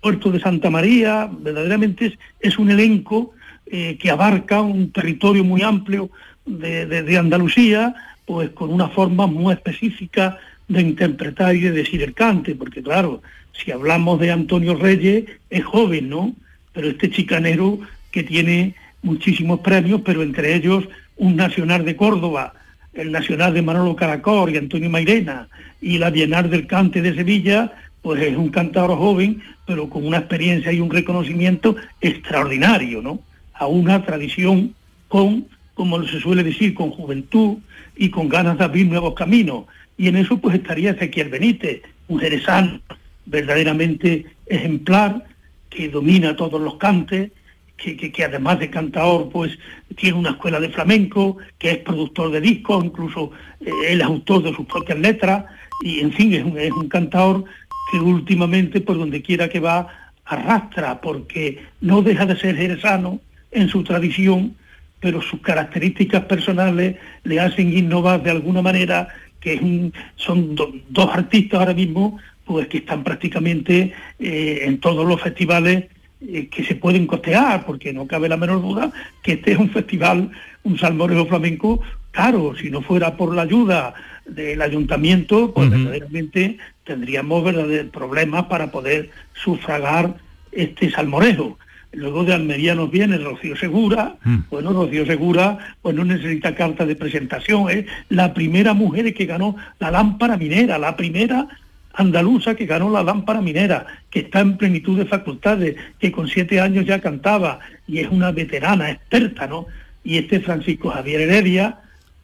Puerto 0.00 0.30
de 0.30 0.40
Santa 0.40 0.70
María, 0.70 1.30
verdaderamente 1.30 2.18
es 2.40 2.58
un 2.58 2.70
elenco 2.70 3.32
eh, 3.74 3.96
que 3.98 4.10
abarca 4.10 4.60
un 4.60 4.92
territorio 4.92 5.44
muy 5.44 5.62
amplio 5.62 6.10
de, 6.44 7.16
Andalucía, 7.18 7.94
pues 8.26 8.50
con 8.50 8.70
una 8.70 8.88
forma 8.88 9.26
muy 9.26 9.54
específica 9.54 10.36
de 10.68 10.82
interpretar 10.82 11.56
y 11.56 11.60
de 11.60 11.70
decir 11.70 12.02
el 12.02 12.12
cante, 12.12 12.54
porque 12.54 12.82
claro, 12.82 13.22
si 13.52 13.72
hablamos 13.72 14.20
de 14.20 14.30
Antonio 14.30 14.74
Reyes, 14.74 15.24
es 15.48 15.64
joven, 15.64 16.10
¿no? 16.10 16.34
Pero 16.74 16.88
este 16.88 17.08
chicanero 17.08 17.78
que 18.10 18.22
tiene 18.22 18.74
muchísimos 19.02 19.60
premios, 19.60 20.02
pero 20.04 20.22
entre 20.22 20.54
ellos 20.54 20.84
un 21.16 21.36
Nacional 21.36 21.86
de 21.86 21.96
Córdoba, 21.96 22.52
el 22.92 23.10
Nacional 23.10 23.54
de 23.54 23.62
Manolo 23.62 23.96
Caracor 23.96 24.50
y 24.50 24.58
Antonio 24.58 24.90
Mairena, 24.90 25.48
y 25.80 25.96
la 25.96 26.10
Bienal 26.10 26.50
del 26.50 26.66
Cante 26.66 27.00
de 27.00 27.14
Sevilla, 27.14 27.72
pues 28.02 28.20
es 28.20 28.36
un 28.36 28.50
cantador 28.50 28.98
joven, 28.98 29.40
pero 29.66 29.88
con 29.88 30.06
una 30.06 30.18
experiencia 30.18 30.70
y 30.72 30.80
un 30.80 30.90
reconocimiento 30.90 31.74
extraordinario, 32.02 33.00
¿no? 33.00 33.31
A 33.54 33.66
una 33.66 34.04
tradición 34.04 34.74
con, 35.08 35.46
como 35.74 36.02
se 36.04 36.20
suele 36.20 36.42
decir, 36.42 36.74
con 36.74 36.90
juventud 36.90 37.58
y 37.96 38.08
con 38.10 38.28
ganas 38.28 38.58
de 38.58 38.64
abrir 38.64 38.86
nuevos 38.86 39.14
caminos. 39.14 39.64
Y 39.96 40.08
en 40.08 40.16
eso 40.16 40.38
pues 40.38 40.56
estaría 40.56 40.90
Ezequiel 40.92 41.28
Benítez, 41.28 41.82
un 42.08 42.18
jerezano 42.18 42.80
verdaderamente 43.26 44.26
ejemplar, 44.46 45.24
que 45.70 45.88
domina 45.88 46.36
todos 46.36 46.60
los 46.60 46.76
cantes, 46.76 47.30
que, 47.76 47.96
que- 47.96 48.24
además 48.24 48.58
de 48.58 48.68
cantador, 48.70 49.30
pues 49.30 49.58
tiene 49.96 50.18
una 50.18 50.30
escuela 50.30 50.60
de 50.60 50.68
flamenco, 50.70 51.38
que 51.58 51.70
es 51.72 51.78
productor 51.78 52.30
de 52.30 52.40
discos, 52.40 52.84
incluso 52.84 53.30
eh, 53.60 53.70
él 53.88 54.00
es 54.00 54.06
autor 54.06 54.42
de 54.42 54.54
sus 54.54 54.66
propias 54.66 54.98
letras, 54.98 55.44
y 55.82 56.00
en 56.00 56.12
fin, 56.12 56.32
es 56.34 56.44
un, 56.44 56.58
es 56.58 56.70
un 56.72 56.88
cantador 56.88 57.44
que 57.90 57.98
últimamente, 57.98 58.80
por 58.80 58.98
donde 58.98 59.22
quiera 59.22 59.48
que 59.48 59.60
va, 59.60 59.88
arrastra, 60.24 61.00
porque 61.00 61.62
no 61.80 62.02
deja 62.02 62.26
de 62.26 62.36
ser 62.36 62.56
jerezano 62.56 63.20
en 63.52 63.68
su 63.68 63.84
tradición, 63.84 64.54
pero 65.00 65.20
sus 65.22 65.40
características 65.40 66.24
personales 66.24 66.96
le 67.24 67.40
hacen 67.40 67.76
innovar 67.76 68.22
de 68.22 68.30
alguna 68.30 68.62
manera, 68.62 69.08
que 69.40 69.54
es 69.54 69.60
un- 69.62 69.92
son 70.16 70.54
do- 70.54 70.72
dos 70.88 71.10
artistas 71.12 71.60
ahora 71.60 71.74
mismo, 71.74 72.18
pues 72.44 72.66
que 72.68 72.78
están 72.78 73.04
prácticamente 73.04 73.92
eh, 74.18 74.60
en 74.62 74.78
todos 74.78 75.06
los 75.06 75.20
festivales 75.20 75.84
eh, 76.26 76.46
que 76.48 76.62
se 76.64 76.76
pueden 76.76 77.06
costear, 77.06 77.64
porque 77.66 77.92
no 77.92 78.06
cabe 78.06 78.28
la 78.28 78.36
menor 78.36 78.62
duda 78.62 78.92
que 79.22 79.32
este 79.32 79.52
es 79.52 79.58
un 79.58 79.70
festival, 79.70 80.30
un 80.62 80.78
salmoreo 80.78 81.26
flamenco 81.26 81.80
caro, 82.12 82.54
si 82.60 82.70
no 82.70 82.80
fuera 82.82 83.16
por 83.16 83.34
la 83.34 83.42
ayuda 83.42 83.94
del 84.26 84.62
ayuntamiento, 84.62 85.52
pues 85.52 85.68
verdaderamente 85.84 86.58
tendríamos 86.84 87.42
verdaderos 87.42 87.90
problemas 87.90 88.44
para 88.44 88.70
poder 88.70 89.10
sufragar 89.34 90.14
este 90.52 90.90
salmorejo. 90.90 91.58
Luego 91.92 92.24
de 92.24 92.32
Almería 92.32 92.74
nos 92.74 92.90
viene 92.90 93.18
Rocío 93.18 93.54
Segura, 93.56 94.16
bueno, 94.50 94.72
Rocío 94.72 95.04
Segura 95.04 95.58
pues 95.82 95.94
no 95.94 96.04
necesita 96.04 96.54
carta 96.54 96.86
de 96.86 96.96
presentación, 96.96 97.68
es 97.70 97.84
la 98.08 98.32
primera 98.32 98.72
mujer 98.72 99.12
que 99.12 99.26
ganó 99.26 99.56
la 99.78 99.90
lámpara 99.90 100.36
minera, 100.38 100.78
la 100.78 100.96
primera 100.96 101.46
andaluza 101.94 102.54
que 102.54 102.64
ganó 102.64 102.88
la 102.90 103.02
lámpara 103.02 103.42
minera, 103.42 103.84
que 104.10 104.20
está 104.20 104.40
en 104.40 104.56
plenitud 104.56 104.96
de 104.98 105.04
facultades, 105.04 105.76
que 105.98 106.10
con 106.10 106.28
siete 106.28 106.60
años 106.60 106.86
ya 106.86 107.00
cantaba 107.00 107.58
y 107.86 107.98
es 107.98 108.08
una 108.10 108.32
veterana, 108.32 108.90
experta, 108.90 109.46
¿no? 109.46 109.66
Y 110.02 110.16
este 110.16 110.40
Francisco 110.40 110.88
Javier 110.88 111.20
Heredia, 111.20 111.80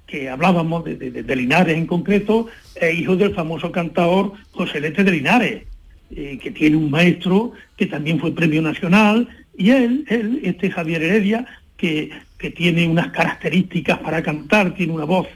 que 0.06 0.30
hablábamos 0.30 0.84
de, 0.84 0.96
de- 0.96 1.22
de 1.22 1.36
Linares 1.36 1.76
en 1.76 1.86
concreto, 1.86 2.46
es 2.80 2.98
hijo 2.98 3.16
del 3.16 3.34
famoso 3.34 3.70
cantador 3.70 4.32
José 4.52 4.80
Lete 4.80 5.04
de 5.04 5.10
Linares, 5.12 5.62
eh, 6.10 6.38
que 6.42 6.50
tiene 6.50 6.76
un 6.76 6.90
maestro 6.90 7.52
que 7.76 7.84
también 7.84 8.18
fue 8.18 8.34
premio 8.34 8.62
nacional, 8.62 9.28
y 9.58 9.70
él, 9.72 10.04
él 10.08 10.40
este 10.44 10.70
Javier 10.70 11.02
Heredia, 11.02 11.44
que, 11.76 12.10
que 12.38 12.50
tiene 12.50 12.88
unas 12.88 13.08
características 13.10 13.98
para 13.98 14.22
cantar, 14.22 14.74
tiene 14.74 14.92
una 14.94 15.04
voz 15.04 15.26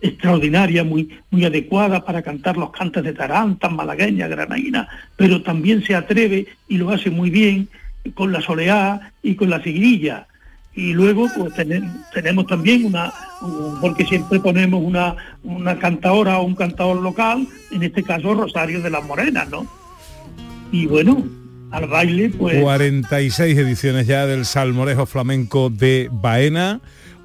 extraordinaria, 0.00 0.84
muy, 0.84 1.08
muy 1.30 1.44
adecuada 1.44 2.04
para 2.04 2.22
cantar 2.22 2.56
los 2.56 2.70
cantes 2.70 3.02
de 3.04 3.12
Taranta, 3.12 3.68
malagueña, 3.68 4.26
granaína, 4.28 4.88
pero 5.16 5.42
también 5.42 5.82
se 5.84 5.94
atreve 5.94 6.46
y 6.68 6.76
lo 6.78 6.90
hace 6.90 7.10
muy 7.10 7.30
bien 7.30 7.68
con 8.14 8.32
la 8.32 8.40
soleá 8.40 9.12
y 9.22 9.34
con 9.36 9.48
la 9.50 9.62
sigrilla. 9.62 10.26
Y 10.74 10.92
luego 10.94 11.28
pues 11.36 11.54
tene- 11.54 11.88
tenemos 12.12 12.46
también 12.46 12.84
una, 12.86 13.12
un- 13.42 13.78
porque 13.80 14.04
siempre 14.04 14.40
ponemos 14.40 14.82
una, 14.82 15.14
una 15.44 15.78
cantadora 15.78 16.38
o 16.38 16.44
un 16.44 16.54
cantador 16.56 17.00
local, 17.00 17.46
en 17.70 17.82
este 17.82 18.02
caso 18.02 18.34
Rosario 18.34 18.80
de 18.82 18.90
las 18.90 19.04
Morenas, 19.04 19.48
¿no? 19.50 19.66
Y 20.72 20.86
bueno, 20.86 21.24
al 21.72 21.88
baile 21.88 22.30
pues... 22.30 22.60
46 22.60 23.58
ediciones 23.58 24.06
ya 24.06 24.26
del 24.26 24.44
Salmorejo 24.44 25.06
Flamenco 25.06 25.70
de 25.70 26.08
Baena. 26.12 26.80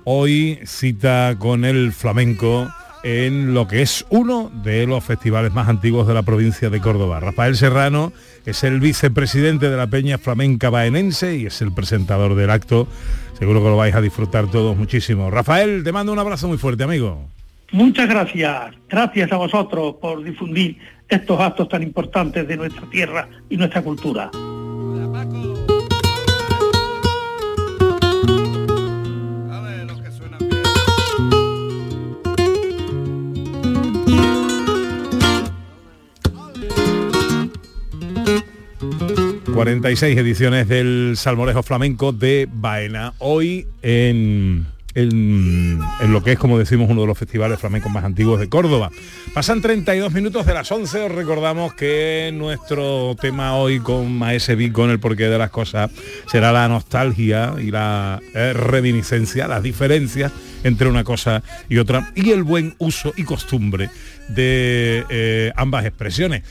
Hoy 0.05 0.59
cita 0.65 1.35
con 1.37 1.65
el 1.65 1.91
flamenco 1.91 2.69
en 3.03 3.53
lo 3.53 3.67
que 3.67 3.81
es 3.81 4.05
uno 4.09 4.49
de 4.63 4.87
los 4.87 5.03
festivales 5.03 5.53
más 5.53 5.67
antiguos 5.67 6.07
de 6.07 6.13
la 6.13 6.23
provincia 6.23 6.69
de 6.69 6.79
Córdoba. 6.79 7.19
Rafael 7.19 7.55
Serrano 7.55 8.13
es 8.45 8.63
el 8.63 8.79
vicepresidente 8.79 9.69
de 9.69 9.77
la 9.77 9.87
Peña 9.87 10.17
Flamenca 10.17 10.69
Baenense 10.69 11.35
y 11.35 11.45
es 11.45 11.61
el 11.61 11.73
presentador 11.73 12.35
del 12.35 12.49
acto. 12.49 12.87
Seguro 13.37 13.61
que 13.61 13.69
lo 13.69 13.77
vais 13.77 13.95
a 13.95 14.01
disfrutar 14.01 14.49
todos 14.49 14.75
muchísimo. 14.77 15.29
Rafael, 15.29 15.83
te 15.83 15.91
mando 15.91 16.13
un 16.13 16.19
abrazo 16.19 16.47
muy 16.47 16.57
fuerte, 16.57 16.83
amigo. 16.83 17.27
Muchas 17.71 18.07
gracias, 18.07 18.73
gracias 18.89 19.31
a 19.31 19.35
vosotros 19.35 19.95
por 20.01 20.23
difundir 20.23 20.77
estos 21.09 21.39
actos 21.39 21.69
tan 21.69 21.83
importantes 21.83 22.47
de 22.47 22.57
nuestra 22.57 22.89
tierra 22.89 23.27
y 23.49 23.57
nuestra 23.57 23.81
cultura. 23.81 24.31
Mm. 24.33 25.57
46 39.57 40.15
ediciones 40.19 40.67
del 40.67 41.13
Salmorejo 41.15 41.63
Flamenco 41.63 42.11
de 42.11 42.47
Baena. 42.47 43.15
Hoy 43.17 43.65
en, 43.81 44.67
en, 44.97 45.79
lo 46.11 46.23
que 46.23 46.31
es, 46.31 46.39
como 46.39 46.57
decimos, 46.57 46.89
uno 46.89 47.01
de 47.01 47.07
los 47.07 47.17
festivales 47.17 47.59
flamencos 47.59 47.91
más 47.91 48.03
antiguos 48.03 48.39
de 48.39 48.49
Córdoba. 48.49 48.89
Pasan 49.31 49.61
32 49.61 50.11
minutos 50.11 50.47
de 50.47 50.55
las 50.55 50.71
11. 50.71 51.03
Os 51.03 51.11
recordamos 51.11 51.75
que 51.75 52.31
nuestro 52.33 53.15
tema 53.21 53.55
hoy 53.55 53.79
con 53.79 54.11
Maese 54.17 54.57
con 54.71 54.89
el 54.89 54.99
porqué 54.99 55.25
de 55.25 55.37
las 55.37 55.51
cosas, 55.51 55.91
será 56.25 56.51
la 56.51 56.67
nostalgia 56.67 57.53
y 57.59 57.69
la 57.69 58.19
eh, 58.33 58.53
reminiscencia, 58.53 59.47
las 59.47 59.61
diferencias 59.61 60.31
entre 60.63 60.87
una 60.89 61.03
cosa 61.03 61.43
y 61.69 61.77
otra 61.77 62.11
y 62.15 62.31
el 62.31 62.41
buen 62.41 62.73
uso 62.79 63.13
y 63.15 63.23
costumbre 63.23 63.91
de 64.29 65.05
eh, 65.09 65.51
ambas 65.55 65.85
expresiones. 65.85 66.41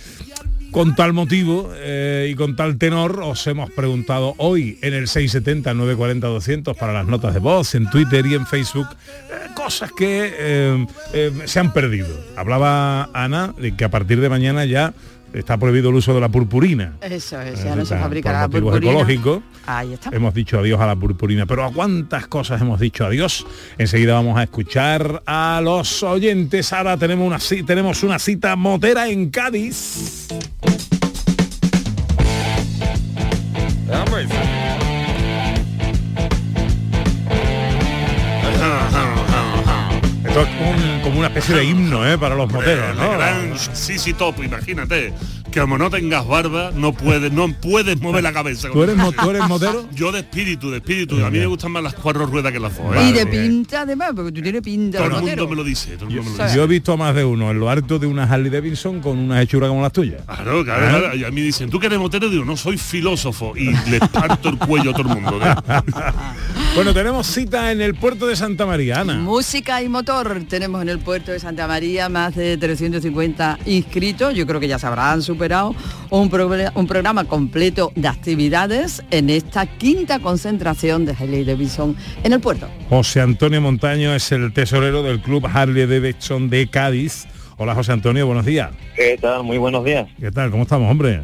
Con 0.76 0.94
tal 0.94 1.14
motivo 1.14 1.72
eh, 1.74 2.28
y 2.30 2.34
con 2.34 2.54
tal 2.54 2.76
tenor 2.76 3.20
os 3.22 3.46
hemos 3.46 3.70
preguntado 3.70 4.34
hoy 4.36 4.78
en 4.82 4.92
el 4.92 5.08
670 5.08 5.72
940 5.72 6.26
200 6.26 6.76
para 6.76 6.92
las 6.92 7.06
notas 7.06 7.32
de 7.32 7.40
voz 7.40 7.74
en 7.74 7.88
Twitter 7.88 8.26
y 8.26 8.34
en 8.34 8.44
Facebook 8.44 8.86
eh, 8.90 9.54
cosas 9.54 9.90
que 9.90 10.34
eh, 10.36 11.32
se 11.46 11.60
han 11.60 11.72
perdido. 11.72 12.08
Hablaba 12.36 13.08
Ana 13.14 13.54
de 13.58 13.74
que 13.74 13.86
a 13.86 13.88
partir 13.88 14.20
de 14.20 14.28
mañana 14.28 14.66
ya 14.66 14.92
está 15.38 15.56
prohibido 15.58 15.90
el 15.90 15.96
uso 15.96 16.14
de 16.14 16.20
la 16.20 16.28
purpurina. 16.28 16.94
Eso 17.00 17.40
es, 17.40 17.60
Eh, 17.60 17.64
ya 17.64 17.76
no 17.76 17.84
se 17.84 17.94
por 17.94 18.02
fabrica 18.04 18.32
la 18.32 18.48
purpurina. 18.48 18.90
ecológicos. 18.92 19.40
Ahí 19.66 19.92
está. 19.94 20.10
Hemos 20.14 20.32
dicho 20.34 20.58
adiós 20.58 20.80
a 20.80 20.86
la 20.86 20.96
purpurina, 20.96 21.46
pero 21.46 21.64
a 21.64 21.72
cuántas 21.72 22.26
cosas 22.26 22.60
hemos 22.60 22.80
dicho 22.80 23.04
adiós. 23.04 23.46
Enseguida 23.78 24.14
vamos 24.14 24.38
a 24.38 24.42
escuchar 24.44 25.22
a 25.26 25.60
los 25.62 26.02
oyentes. 26.02 26.72
Ahora 26.72 26.96
tenemos 26.96 27.26
una, 27.26 27.64
tenemos 27.66 28.02
una 28.02 28.18
cita 28.18 28.56
motera 28.56 29.08
en 29.08 29.30
Cádiz. 29.30 30.28
Esto 40.24 40.40
es 40.42 40.48
un- 40.60 40.95
como 41.06 41.18
una 41.20 41.28
especie 41.28 41.54
de 41.54 41.64
himno 41.64 42.06
¿eh? 42.10 42.18
para 42.18 42.34
los 42.34 42.50
moteros, 42.52 42.96
¿no? 42.96 43.10
gran 43.12 43.52
Sisi 43.58 44.12
Top, 44.12 44.42
imagínate. 44.42 45.12
Que 45.50 45.60
como 45.60 45.78
no 45.78 45.88
tengas 45.88 46.26
barba, 46.26 46.72
no 46.74 46.92
puedes, 46.92 47.30
no 47.32 47.48
puedes 47.48 47.98
mover 48.00 48.22
la 48.24 48.32
cabeza. 48.32 48.68
¿Tú 48.70 48.82
eres, 48.82 48.96
mo- 48.96 49.12
tú 49.12 49.30
eres 49.30 49.46
motero? 49.48 49.88
Yo 49.94 50.10
de 50.10 50.18
espíritu, 50.20 50.70
de 50.70 50.78
espíritu. 50.78 51.24
A 51.24 51.30
mí 51.30 51.38
me 51.38 51.46
gustan 51.46 51.70
más 51.70 51.82
las 51.84 51.94
cuatro 51.94 52.26
ruedas 52.26 52.52
que 52.52 52.58
las 52.58 52.76
dos. 52.76 52.94
¿eh? 52.96 53.08
Y 53.08 53.12
de 53.12 53.24
pinta 53.26 53.82
además, 53.82 54.10
porque 54.14 54.32
tú 54.32 54.42
tienes 54.42 54.60
pinta 54.60 54.98
Todo 54.98 55.08
de 55.10 55.14
el 55.16 55.22
mundo 55.22 55.48
me 55.48 55.56
lo 55.56 55.64
dice. 55.64 55.96
Todo 55.96 56.08
el 56.08 56.16
mundo 56.16 56.30
me 56.32 56.36
lo 56.38 56.44
dice. 56.44 56.56
Yo 56.56 56.64
he 56.64 56.66
visto 56.66 56.92
a 56.92 56.96
más 56.96 57.14
de 57.14 57.24
uno 57.24 57.50
en 57.52 57.60
lo 57.60 57.70
alto 57.70 57.98
de 58.00 58.06
una 58.08 58.24
Harley 58.24 58.50
Davidson 58.50 59.00
con 59.00 59.16
una 59.18 59.40
hechura 59.40 59.68
como 59.68 59.80
las 59.82 59.92
tuyas. 59.92 60.20
Claro, 60.26 60.64
claro, 60.64 60.84
¿Eh? 60.84 60.88
claro. 61.00 61.16
Y 61.16 61.24
a 61.24 61.30
mí 61.30 61.40
dicen, 61.40 61.70
¿tú 61.70 61.78
que 61.78 61.86
eres 61.86 62.00
motero? 62.00 62.28
Digo, 62.28 62.44
no, 62.44 62.56
soy 62.56 62.76
filósofo. 62.76 63.56
Y 63.56 63.72
le 63.88 64.00
parto 64.00 64.48
el 64.48 64.58
cuello 64.58 64.90
a 64.90 64.94
todo 64.94 65.08
el 65.14 65.20
mundo. 65.20 65.40
¿eh? 65.42 65.54
Bueno, 66.74 66.92
tenemos 66.92 67.26
cita 67.26 67.72
en 67.72 67.80
el 67.80 67.94
puerto 67.94 68.26
de 68.26 68.36
Santa 68.36 68.66
María, 68.66 69.00
Ana. 69.00 69.14
Música 69.14 69.80
y 69.82 69.88
motor. 69.88 70.42
Tenemos 70.46 70.82
en 70.82 70.90
el 70.90 70.95
puerto 70.98 71.32
de 71.32 71.38
Santa 71.38 71.66
María 71.66 72.08
más 72.08 72.34
de 72.34 72.56
350 72.56 73.58
inscritos. 73.66 74.34
Yo 74.34 74.46
creo 74.46 74.60
que 74.60 74.68
ya 74.68 74.78
se 74.78 74.86
habrán 74.86 75.22
superado 75.22 75.74
un, 76.10 76.30
proble- 76.30 76.70
un 76.74 76.86
programa 76.86 77.24
completo 77.24 77.92
de 77.94 78.08
actividades 78.08 79.02
en 79.10 79.30
esta 79.30 79.66
quinta 79.66 80.18
concentración 80.18 81.04
de 81.04 81.12
Harley 81.12 81.44
Davidson 81.44 81.96
en 82.24 82.32
el 82.32 82.40
puerto. 82.40 82.68
José 82.88 83.20
Antonio 83.20 83.60
Montaño 83.60 84.14
es 84.14 84.30
el 84.32 84.52
tesorero 84.52 85.02
del 85.02 85.20
club 85.20 85.46
Harley 85.52 85.86
Davidson 85.86 86.48
de 86.50 86.68
Cádiz. 86.68 87.26
Hola 87.58 87.74
José 87.74 87.92
Antonio, 87.92 88.26
buenos 88.26 88.44
días. 88.44 88.70
¿Qué 88.94 89.18
tal? 89.20 89.42
Muy 89.44 89.58
buenos 89.58 89.84
días. 89.84 90.06
¿Qué 90.20 90.30
tal? 90.30 90.50
¿Cómo 90.50 90.64
estamos, 90.64 90.90
hombre? 90.90 91.22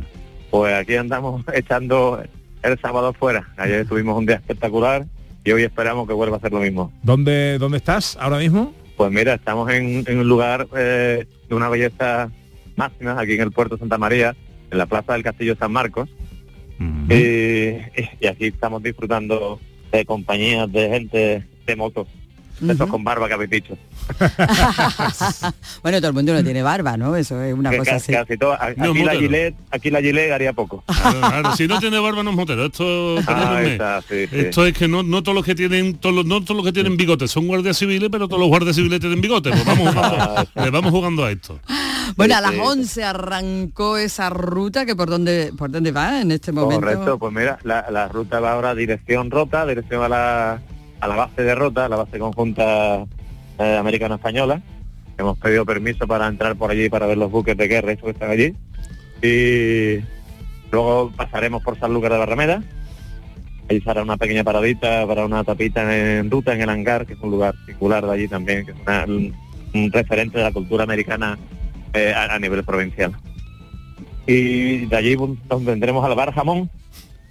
Pues 0.51 0.75
aquí 0.75 0.97
andamos 0.97 1.45
echando 1.55 2.23
el 2.63 2.79
sábado 2.81 3.13
fuera. 3.13 3.49
Ayer 3.57 3.87
tuvimos 3.87 4.17
un 4.17 4.27
día 4.27 4.37
espectacular 4.37 5.05
y 5.45 5.51
hoy 5.53 5.63
esperamos 5.65 6.07
que 6.07 6.15
vuelva 6.15 6.37
a 6.37 6.41
ser 6.41 6.53
lo 6.53 6.61
mismo. 6.61 6.93
¿Dónde, 7.03 7.59
dónde 7.59 7.79
estás 7.79 8.17
ahora 8.21 8.39
mismo? 8.39 8.73
Pues 9.03 9.11
mira, 9.11 9.35
estamos 9.35 9.69
en, 9.73 10.05
en 10.07 10.19
un 10.21 10.29
lugar 10.29 10.69
eh, 10.77 11.27
de 11.49 11.55
una 11.57 11.69
belleza 11.69 12.31
máxima, 12.77 13.19
aquí 13.19 13.33
en 13.33 13.41
el 13.41 13.51
puerto 13.51 13.75
de 13.75 13.81
Santa 13.81 13.99
María, 13.99 14.37
en 14.71 14.79
la 14.79 14.87
plaza 14.87 15.15
del 15.15 15.25
Castillo 15.25 15.57
San 15.57 15.73
Marcos. 15.73 16.09
y, 17.11 17.79
y 18.21 18.27
aquí 18.29 18.47
estamos 18.47 18.81
disfrutando 18.81 19.59
de 19.91 20.05
compañías 20.05 20.71
de 20.71 20.89
gente 20.89 21.45
de 21.67 21.75
motos, 21.77 22.07
de 22.61 22.73
esos 22.75 22.89
con 22.89 23.03
barba 23.05 23.27
que 23.29 23.35
habéis 23.35 23.51
dicho. 23.51 23.77
bueno, 25.83 25.99
todo 25.99 26.09
el 26.09 26.15
mundo 26.15 26.33
no 26.35 26.45
tiene 26.45 26.63
barba, 26.63 26.97
¿no? 26.97 27.17
Eso 27.17 27.41
es 27.43 27.55
una 27.55 27.71
Que 27.71 27.79
cosa 27.79 27.91
ca- 27.93 27.97
así. 27.97 28.13
casi 28.13 28.37
todo- 28.39 28.57
No, 28.77 28.91
aquí, 28.91 29.03
la. 29.05 29.13
Gillette, 29.15 29.55
aquí 29.71 29.91
la 29.91 30.01
Gillette 30.01 30.33
haría 30.33 30.53
poco. 30.53 30.85
Claro, 31.03 31.21
claro, 31.21 31.57
Si 31.57 31.67
no 31.67 31.79
tiene 31.81 31.99
barba 31.99 32.23
no 32.23 32.31
es 32.31 32.37
motero. 32.37 32.67
Esto, 32.67 33.19
Ah, 33.19 33.23
perdónenme. 33.27 33.73
está, 33.73 34.03
sí, 34.03 34.27
sí. 34.29 34.39
Esto 34.39 34.67
es 34.67 34.77
que 34.77 34.89
no, 34.89 35.03
no 35.03 35.23
todos 35.23 35.35
los 35.35 35.45
que 35.45 35.55
tienen 35.55 35.95
todos 35.97 36.15
los, 36.15 36.25
no 36.27 36.41
todos 36.43 36.57
los 36.57 36.65
que 36.67 36.73
tienen 36.73 36.97
bigotes 36.97 37.31
son 37.31 37.47
guardias 37.47 37.77
civiles, 37.77 38.09
pero 38.11 38.29
todos 38.29 38.41
los 38.41 38.49
guardias 38.49 38.77
civiles 38.77 39.01
tienen 39.01 39.21
bigotes. 39.21 39.53
Pues 39.53 39.65
vamos 39.65 39.89
jugando, 39.95 40.47
le 40.55 40.71
vamos 40.71 40.91
jugando 40.91 41.25
a 41.25 41.31
esto. 41.33 41.59
Bueno, 42.17 42.37
a 42.37 42.41
las 42.41 42.51
Sí, 42.53 42.57
sí. 42.57 42.63
11 42.65 43.05
arrancó 43.05 43.97
esa 43.97 44.31
ruta 44.31 44.85
que 44.87 44.95
por 44.97 45.09
dónde 45.09 45.53
por 45.57 45.71
dónde 45.71 45.93
va 45.93 46.21
en 46.21 46.31
este 46.33 46.53
momento. 46.53 46.81
Correcto, 46.81 47.19
pues 47.19 47.33
mira, 47.33 47.59
la, 47.65 47.87
la 47.91 48.09
ruta 48.09 48.41
va 48.41 48.53
ahora 48.53 48.75
dirección 48.75 49.31
Rota, 49.31 49.65
dirección 49.67 50.03
a 50.03 50.09
la, 50.09 50.61
a 51.03 51.09
la 51.09 51.17
base 51.17 51.43
de 51.43 51.55
Rota, 51.57 51.89
la 51.89 51.97
base 51.97 52.17
conjunta 52.17 53.05
eh, 53.59 53.77
americano-española. 53.77 54.63
Hemos 55.19 55.37
pedido 55.37 55.67
permiso 55.67 56.07
para 56.07 56.29
entrar 56.29 56.55
por 56.55 56.71
allí 56.71 56.89
para 56.89 57.07
ver 57.07 57.19
los 57.19 57.31
buques 57.31 57.57
de 57.57 57.67
guerra, 57.67 57.97
que 57.97 58.11
están 58.11 58.31
allí. 58.31 58.55
Y 59.21 60.01
luego 60.71 61.11
pasaremos 61.17 61.61
por 61.65 61.77
San 61.77 61.93
Lucas 61.93 62.13
de 62.13 62.19
Barrameda. 62.19 62.63
Allí 63.69 63.81
se 63.81 63.91
hará 63.91 64.03
una 64.03 64.17
pequeña 64.17 64.45
paradita 64.45 65.05
para 65.05 65.27
una 65.27 65.43
tapita 65.43 65.83
en 65.93 66.31
ruta 66.31 66.55
en 66.55 66.63
el 66.63 66.69
hangar, 66.69 67.05
que 67.05 67.15
es 67.15 67.21
un 67.21 67.33
lugar 67.33 67.57
singular 67.67 68.07
de 68.07 68.13
allí 68.13 68.29
también, 68.29 68.65
que 68.65 68.71
es 68.71 69.09
un, 69.09 69.35
referente 69.91 70.39
de 70.39 70.45
la 70.45 70.53
cultura 70.53 70.85
americana 70.85 71.37
eh, 71.95 72.15
a, 72.15 72.33
a 72.33 72.39
nivel 72.39 72.63
provincial. 72.63 73.13
Y 74.29 74.87
de 74.87 74.97
allí 74.97 75.17
pues, 75.17 75.33
nos 75.51 75.65
vendremos 75.65 76.05
al 76.05 76.15
bar 76.15 76.33
jamón, 76.33 76.71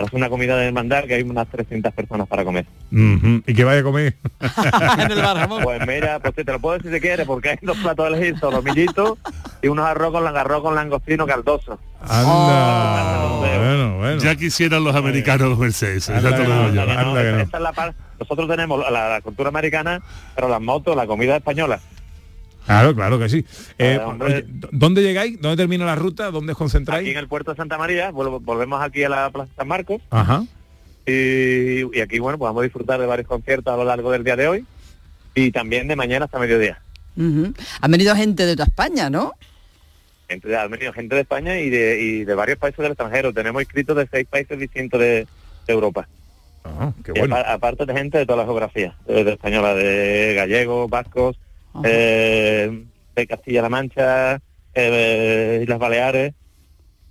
hacer 0.07 0.17
una 0.17 0.29
comida 0.29 0.57
de 0.57 0.67
hermandad 0.67 1.03
que 1.05 1.15
hay 1.15 1.21
unas 1.23 1.47
300 1.47 1.93
personas 1.93 2.27
para 2.27 2.43
comer. 2.43 2.65
¿Y 2.91 3.53
qué 3.53 3.63
vaya 3.63 3.81
a 3.81 3.83
comer? 3.83 4.15
Pues 5.63 5.87
mira, 5.87 6.19
pues 6.19 6.33
te 6.35 6.43
lo 6.43 6.59
puedo 6.59 6.77
decir 6.77 6.93
si 6.93 6.99
quieres, 6.99 7.25
porque 7.27 7.49
hay 7.51 7.57
dos 7.61 7.77
platos 7.77 8.09
de 8.09 8.17
elegir, 8.17 8.39
solomillito 8.39 9.17
y 9.61 9.67
unos 9.67 9.85
arroz 9.85 10.11
con 10.11 10.25
arroz 10.27 10.61
con 10.61 10.75
langostino 10.75 11.25
caldoso. 11.25 11.79
Anda. 12.01 13.27
Bueno, 13.39 13.97
bueno. 13.97 14.21
Ya 14.21 14.35
quisieran 14.35 14.83
los 14.83 14.95
americanos 14.95 15.55
comerse 15.55 15.95
eso. 15.95 16.13
ya 16.13 16.21
te 16.35 16.47
lo 16.47 16.69
digo 16.69 16.69
yo. 16.73 16.85
No, 16.85 17.19
esa- 17.19 17.41
esa 17.41 17.57
es 17.57 17.63
la 17.63 17.71
par- 17.73 17.93
Nosotros 18.19 18.47
tenemos 18.49 18.79
la, 18.91 19.09
la 19.09 19.21
cultura 19.21 19.49
americana, 19.49 20.01
pero 20.35 20.47
las 20.49 20.61
motos, 20.61 20.95
la 20.95 21.05
comida 21.07 21.35
española. 21.37 21.79
Claro, 22.65 22.95
claro 22.95 23.19
que 23.19 23.27
sí. 23.29 23.45
Eh, 23.77 23.97
Ah, 24.01 24.07
hombre. 24.07 24.27
oye, 24.35 24.45
¿Dónde 24.71 25.01
llegáis? 25.01 25.39
¿Dónde 25.41 25.57
termina 25.57 25.85
la 25.85 25.95
ruta? 25.95 26.31
¿Dónde 26.31 26.51
os 26.53 26.57
concentráis? 26.57 27.01
Aquí 27.01 27.11
en 27.11 27.17
el 27.17 27.27
puerto 27.27 27.51
de 27.51 27.57
Santa 27.57 27.77
María, 27.77 28.11
vuelvo- 28.11 28.39
volvemos 28.39 28.81
aquí 28.81 29.03
a 29.03 29.09
la 29.09 29.29
Plaza 29.31 29.51
San 29.57 29.67
Marcos 29.67 30.01
Ajá. 30.11 30.43
y, 31.05 31.97
y 31.97 32.01
aquí, 32.01 32.19
bueno, 32.19 32.37
pues 32.37 32.47
vamos 32.49 32.61
a 32.61 32.63
disfrutar 32.63 32.99
de 32.99 33.05
varios 33.07 33.27
conciertos 33.27 33.73
a 33.73 33.77
lo 33.77 33.83
largo 33.83 34.11
del 34.11 34.23
día 34.23 34.35
de 34.35 34.47
hoy 34.47 34.65
y 35.33 35.51
también 35.51 35.87
de 35.87 35.95
mañana 35.95 36.25
hasta 36.25 36.39
mediodía. 36.39 36.81
Han 37.17 37.91
venido 37.91 38.15
gente 38.15 38.45
de 38.45 38.55
toda 38.55 38.67
España, 38.67 39.09
¿no? 39.09 39.33
Gente, 40.29 40.55
ha 40.55 40.67
venido 40.67 40.93
gente 40.93 41.15
de 41.15 41.21
España 41.21 41.59
y 41.59 41.69
de, 41.69 42.01
y 42.01 42.23
de 42.23 42.35
varios 42.35 42.57
países 42.57 42.77
del 42.81 42.93
extranjero. 42.93 43.33
Tenemos 43.33 43.61
inscritos 43.61 43.97
de 43.97 44.07
seis 44.09 44.25
países 44.29 44.57
distintos 44.57 44.99
de, 44.99 45.27
de 45.67 45.73
Europa. 45.73 46.07
qué 47.03 47.11
Y 47.15 47.19
apa- 47.19 47.41
aparte 47.51 47.85
de 47.85 47.93
gente 47.93 48.17
de 48.19 48.25
toda 48.25 48.37
la 48.39 48.45
geografía, 48.45 48.95
de, 49.07 49.23
de 49.25 49.31
española, 49.33 49.73
de 49.75 50.33
gallegos, 50.35 50.89
vascos, 50.89 51.37
eh, 51.83 52.85
de 53.15 53.27
Castilla-La 53.27 53.69
Mancha, 53.69 54.41
eh, 54.73 55.59
Islas 55.63 55.79
Baleares, 55.79 56.33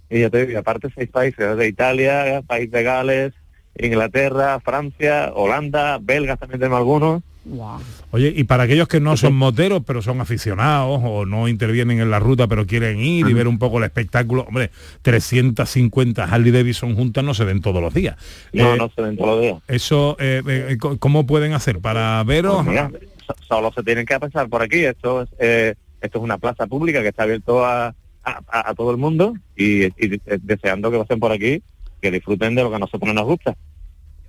y 0.08 0.20
ya 0.20 0.30
te 0.30 0.46
digo, 0.46 0.58
aparte 0.58 0.88
seis 0.94 1.08
países, 1.08 1.56
de 1.56 1.68
Italia, 1.68 2.42
País 2.46 2.70
de 2.70 2.82
Gales, 2.82 3.32
Inglaterra, 3.78 4.58
Francia, 4.60 5.32
Holanda, 5.34 5.98
belgas 6.00 6.38
también 6.38 6.60
tenemos 6.60 6.78
algunos. 6.78 7.22
Oye, 8.10 8.32
y 8.36 8.44
para 8.44 8.64
aquellos 8.64 8.86
que 8.86 9.00
no 9.00 9.16
son 9.16 9.34
moteros, 9.34 9.82
pero 9.86 10.02
son 10.02 10.20
aficionados 10.20 11.00
o 11.02 11.24
no 11.24 11.48
intervienen 11.48 12.00
en 12.00 12.10
la 12.10 12.18
ruta, 12.18 12.46
pero 12.48 12.66
quieren 12.66 13.00
ir 13.00 13.26
y 13.28 13.32
ver 13.32 13.48
un 13.48 13.58
poco 13.58 13.78
el 13.78 13.84
espectáculo, 13.84 14.42
hombre, 14.42 14.70
350 15.02 16.24
Harley 16.24 16.50
Davidson 16.50 16.94
juntas 16.94 17.24
no 17.24 17.32
se 17.32 17.44
ven 17.44 17.60
todos 17.62 17.80
los 17.80 17.94
días. 17.94 18.16
No, 18.52 18.74
Eh, 18.74 18.76
no 18.76 18.90
se 18.94 19.02
ven 19.02 19.16
todos 19.16 19.30
los 19.30 19.40
días. 19.40 19.56
Eso, 19.68 20.16
eh, 20.20 20.42
eh, 20.46 20.76
¿cómo 20.98 21.26
pueden 21.26 21.54
hacer 21.54 21.80
para 21.80 22.22
veros? 22.24 22.56
Pues 22.56 22.66
mira, 22.66 22.90
solo 23.48 23.72
se 23.72 23.82
tienen 23.82 24.06
que 24.06 24.18
pasar 24.20 24.48
por 24.48 24.62
aquí. 24.62 24.84
Esto 24.84 25.22
es, 25.22 25.28
eh, 25.38 25.74
esto 26.00 26.18
es 26.18 26.24
una 26.24 26.38
plaza 26.38 26.66
pública 26.66 27.02
que 27.02 27.08
está 27.08 27.22
abierto 27.24 27.64
a, 27.64 27.86
a- 27.88 27.94
a- 28.48 28.70
a 28.70 28.74
todo 28.74 28.90
el 28.90 28.96
mundo 28.96 29.34
y, 29.56 29.84
y 29.84 30.08
de- 30.08 30.20
deseando 30.42 30.90
que 30.90 30.98
pasen 30.98 31.20
por 31.20 31.32
aquí, 31.32 31.62
que 32.00 32.10
disfruten 32.10 32.54
de 32.54 32.62
lo 32.62 32.70
que 32.70 32.76
a 32.76 32.80
nosotros 32.80 33.14
nos 33.14 33.24
gusta. 33.24 33.54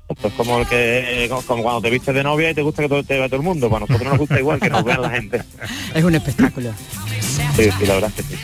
Esto 0.10 0.28
es 0.28 0.34
como 0.34 0.60
el 0.60 0.68
que 0.68 1.28
como, 1.30 1.42
como 1.44 1.64
cuando 1.64 1.82
te 1.82 1.90
vistes 1.90 2.14
de 2.14 2.22
novia 2.24 2.50
y 2.52 2.54
te 2.54 2.62
gusta 2.62 2.82
que 2.84 2.90
todo, 2.90 3.04
te 3.04 3.18
vea 3.18 3.28
todo 3.30 3.38
el 3.38 3.44
mundo. 3.46 3.70
Para 3.70 3.86
nosotros 3.86 4.10
nos 4.10 4.18
gusta 4.20 4.40
igual 4.40 4.60
que 4.60 4.70
nos 4.70 4.84
vean 4.84 5.02
la 5.02 5.10
gente. 5.12 5.42
Es 5.96 6.04
un 6.04 6.16
espectáculo. 6.16 6.72
Sí, 7.56 7.70
sí, 7.80 7.86
la 7.86 7.94
verdad 7.96 8.12
es 8.18 8.26
que 8.26 8.36
sí. 8.36 8.42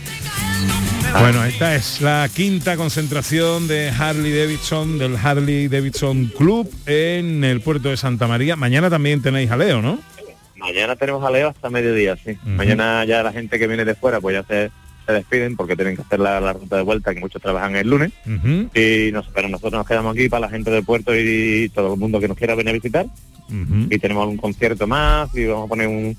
Bueno, 1.20 1.44
esta 1.46 1.74
es 1.76 2.02
la 2.02 2.30
quinta 2.34 2.76
concentración 2.78 3.68
de 3.68 3.90
Harley 3.90 4.32
Davidson, 4.38 4.98
del 5.00 5.16
Harley 5.18 5.68
Davidson 5.68 6.28
Club 6.38 6.70
en 6.86 7.44
el 7.44 7.62
puerto 7.62 7.90
de 7.90 7.98
Santa 7.98 8.28
María. 8.28 8.56
Mañana 8.56 8.90
también 8.90 9.22
tenéis 9.22 9.50
jaleo, 9.50 9.82
¿no? 9.82 10.00
Mañana 10.58 10.96
tenemos 10.96 11.22
jaleo 11.22 11.50
hasta 11.50 11.70
mediodía, 11.70 12.16
sí. 12.18 12.38
Mañana 12.44 13.06
ya 13.06 13.24
la 13.24 13.32
gente 13.32 13.60
que 13.60 13.68
viene 13.68 13.86
de 13.86 13.96
fuera 13.96 14.20
pues 14.20 14.36
ya 14.36 14.44
se, 14.44 14.72
se 15.06 15.14
despiden 15.14 15.56
porque 15.56 15.76
tienen 15.76 15.96
que 15.96 16.02
hacer 16.02 16.20
la, 16.20 16.40
la 16.40 16.54
ruta 16.54 16.78
de 16.78 16.84
vuelta, 16.84 17.14
que 17.14 17.20
muchos 17.20 17.42
trabajan 17.42 17.76
el 17.76 17.90
lunes. 17.90 18.12
Y 18.74 19.12
nos, 19.12 19.28
pero 19.30 19.48
nosotros 19.50 19.74
nos 19.74 19.88
quedamos 19.88 20.16
aquí 20.16 20.30
para 20.30 20.42
la 20.42 20.50
gente 20.50 20.72
del 20.72 20.84
puerto 20.84 21.16
y, 21.16 21.70
todo 21.74 21.94
el 21.94 22.00
mundo 22.00 22.20
que 22.20 22.28
nos 22.28 22.38
quiera 22.38 22.56
venir 22.56 22.72
a 22.72 22.74
visitar. 22.74 23.06
Y 23.90 23.98
tenemos 24.00 24.28
un 24.28 24.38
concierto 24.38 24.88
más 24.88 25.34
y 25.36 25.46
vamos 25.46 25.66
a 25.66 25.70
poner 25.70 25.88
un, 25.88 26.18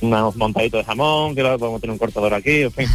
unos 0.00 0.36
montaditos 0.36 0.80
de 0.80 0.84
jamón, 0.84 1.34
que 1.34 1.42
luego 1.42 1.58
podemos 1.58 1.80
tener 1.80 1.92
un 1.92 1.98
cortador 1.98 2.34
aquí, 2.34 2.62
en 2.62 2.72
fin. 2.72 2.86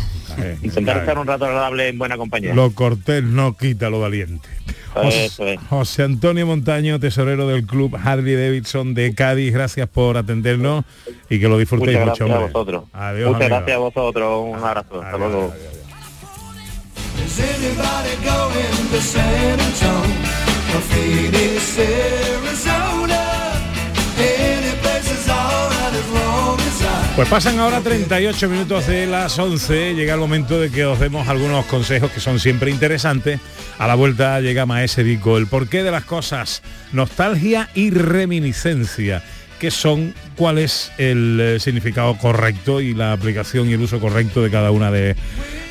Intentar 0.63 0.97
estar 0.97 1.17
un 1.17 1.27
rato 1.27 1.45
agradable 1.45 1.87
en 1.89 1.97
buena 1.97 2.17
compañía. 2.17 2.53
Lo 2.53 2.71
cortés 2.71 3.23
no 3.23 3.55
quita 3.55 3.89
lo 3.89 3.99
valiente. 4.01 4.49
José, 4.93 5.25
Eso 5.25 5.45
es. 5.47 5.59
José 5.69 6.03
Antonio 6.03 6.45
Montaño, 6.47 6.99
tesorero 7.01 7.47
del 7.47 7.65
club 7.65 7.97
Harley 8.01 8.35
Davidson 8.35 8.93
de 8.93 9.13
Cádiz, 9.13 9.53
gracias 9.53 9.89
por 9.89 10.15
atendernos 10.17 10.85
y 11.29 11.39
que 11.39 11.47
lo 11.49 11.57
disfrutéis 11.57 11.99
Muchas 11.99 12.11
mucho. 12.11 12.25
gracias 12.27 12.49
a 12.49 12.53
vosotros. 12.53 12.83
Adiós, 12.93 13.27
Muchas 13.33 13.41
amigo. 13.41 13.55
gracias 13.57 13.75
a 13.75 13.79
vosotros. 13.79 14.45
Un 14.47 14.63
abrazo. 14.63 15.01
Hasta 15.01 15.17
luego. 15.17 15.53
Is 17.25 17.39
anybody 17.39 18.15
going 18.23 18.89
to 18.91 19.01
San 19.01 19.59
Antonio 19.59 20.75
or 20.75 20.81
Phoenix, 20.81 21.77
Arizona? 21.79 23.44
Pues 27.15 27.29
pasan 27.29 27.59
ahora 27.59 27.79
38 27.79 28.49
minutos 28.49 28.87
de 28.87 29.07
las 29.07 29.39
11, 29.39 29.95
llega 29.95 30.15
el 30.15 30.19
momento 30.19 30.59
de 30.59 30.69
que 30.69 30.83
os 30.83 30.99
demos 30.99 31.29
algunos 31.29 31.65
consejos 31.65 32.11
que 32.11 32.19
son 32.19 32.41
siempre 32.41 32.71
interesantes. 32.71 33.39
A 33.79 33.87
la 33.87 33.95
vuelta 33.95 34.41
llega 34.41 34.65
Maese 34.65 35.01
Vico, 35.01 35.37
el 35.37 35.47
porqué 35.47 35.81
de 35.81 35.91
las 35.91 36.03
cosas, 36.03 36.61
nostalgia 36.91 37.69
y 37.73 37.91
reminiscencia, 37.91 39.23
que 39.59 39.71
son 39.71 40.13
cuál 40.35 40.57
es 40.57 40.91
el 40.97 41.39
eh, 41.39 41.59
significado 41.61 42.17
correcto 42.17 42.81
y 42.81 42.93
la 42.93 43.13
aplicación 43.13 43.69
y 43.69 43.73
el 43.73 43.81
uso 43.81 44.01
correcto 44.01 44.43
de 44.43 44.51
cada 44.51 44.71
una 44.71 44.91
de 44.91 45.15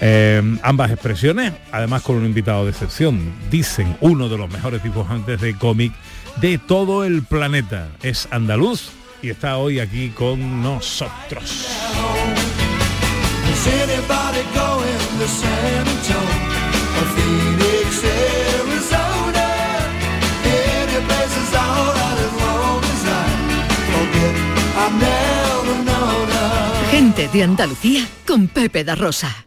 eh, 0.01 0.43
ambas 0.63 0.93
expresiones, 0.93 1.53
además 1.73 2.01
con 2.01 2.17
un 2.17 2.25
invitado 2.25 2.65
de 2.65 2.71
excepción. 2.71 3.35
Dicen 3.51 3.99
uno 4.01 4.31
de 4.31 4.39
los 4.39 4.51
mejores 4.51 4.83
dibujantes 4.83 5.43
de 5.43 5.55
cómic 5.59 5.93
de 6.41 6.57
todo 6.57 7.05
el 7.05 7.23
planeta. 7.23 7.89
Es 8.03 8.29
andaluz 8.31 8.93
y 9.25 9.31
está 9.31 9.57
hoy 9.57 9.81
aquí 9.81 10.11
con 10.11 10.63
nosotros. 10.63 11.67
Gente 26.91 27.29
de 27.29 27.43
Andalucía 27.43 28.07
con 28.27 28.49
Pepe 28.49 28.85
da 28.85 28.95
Rosa. 28.95 29.47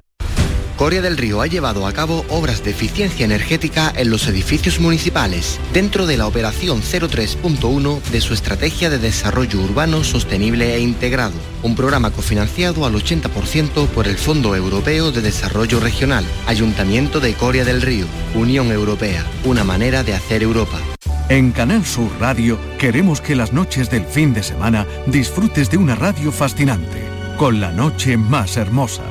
Coria 0.81 1.03
del 1.03 1.15
Río 1.15 1.41
ha 1.41 1.45
llevado 1.45 1.85
a 1.85 1.93
cabo 1.93 2.25
obras 2.27 2.63
de 2.63 2.71
eficiencia 2.71 3.23
energética 3.23 3.93
en 3.95 4.09
los 4.09 4.27
edificios 4.27 4.79
municipales, 4.79 5.59
dentro 5.73 6.07
de 6.07 6.17
la 6.17 6.25
operación 6.25 6.81
03.1 6.81 8.01
de 8.01 8.19
su 8.19 8.33
estrategia 8.33 8.89
de 8.89 8.97
desarrollo 8.97 9.61
urbano 9.61 10.03
sostenible 10.03 10.73
e 10.73 10.79
integrado, 10.79 11.35
un 11.61 11.75
programa 11.75 12.09
cofinanciado 12.09 12.87
al 12.87 12.95
80% 12.95 13.89
por 13.89 14.07
el 14.07 14.17
Fondo 14.17 14.55
Europeo 14.55 15.11
de 15.11 15.21
Desarrollo 15.21 15.79
Regional, 15.79 16.25
Ayuntamiento 16.47 17.19
de 17.19 17.35
Coria 17.35 17.63
del 17.63 17.83
Río, 17.83 18.07
Unión 18.33 18.71
Europea, 18.71 19.23
una 19.45 19.63
manera 19.63 20.03
de 20.03 20.15
hacer 20.15 20.41
Europa. 20.41 20.79
En 21.29 21.51
Canal 21.51 21.85
Sur 21.85 22.09
Radio 22.19 22.57
queremos 22.79 23.21
que 23.21 23.35
las 23.35 23.53
noches 23.53 23.91
del 23.91 24.05
fin 24.05 24.33
de 24.33 24.41
semana 24.41 24.87
disfrutes 25.05 25.69
de 25.69 25.77
una 25.77 25.93
radio 25.93 26.31
fascinante, 26.31 27.03
con 27.37 27.61
la 27.61 27.71
noche 27.71 28.17
más 28.17 28.57
hermosa. 28.57 29.10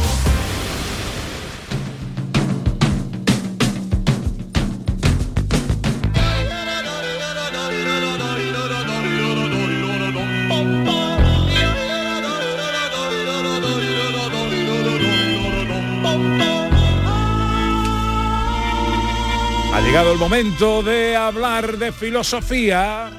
Llegado 19.91 20.13
el 20.13 20.19
momento 20.19 20.81
de 20.83 21.17
hablar 21.17 21.77
de 21.77 21.91
filosofía 21.91 23.11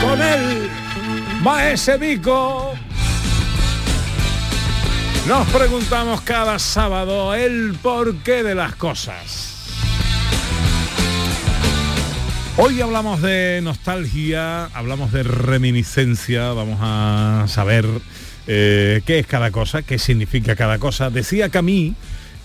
con 0.00 0.22
el 0.22 0.70
Maese 1.42 1.98
Vico. 1.98 2.72
Nos 5.28 5.46
preguntamos 5.50 6.22
cada 6.22 6.58
sábado 6.58 7.34
el 7.34 7.74
porqué 7.82 8.42
de 8.42 8.54
las 8.54 8.74
cosas. 8.76 9.52
Hoy 12.56 12.80
hablamos 12.80 13.20
de 13.20 13.60
nostalgia, 13.62 14.64
hablamos 14.72 15.12
de 15.12 15.24
reminiscencia, 15.24 16.54
vamos 16.54 16.78
a 16.80 17.44
saber 17.48 17.84
eh, 18.46 19.02
qué 19.04 19.18
es 19.18 19.26
cada 19.26 19.50
cosa, 19.50 19.82
qué 19.82 19.98
significa 19.98 20.56
cada 20.56 20.78
cosa. 20.78 21.10
Decía 21.10 21.50
Camille, 21.50 21.96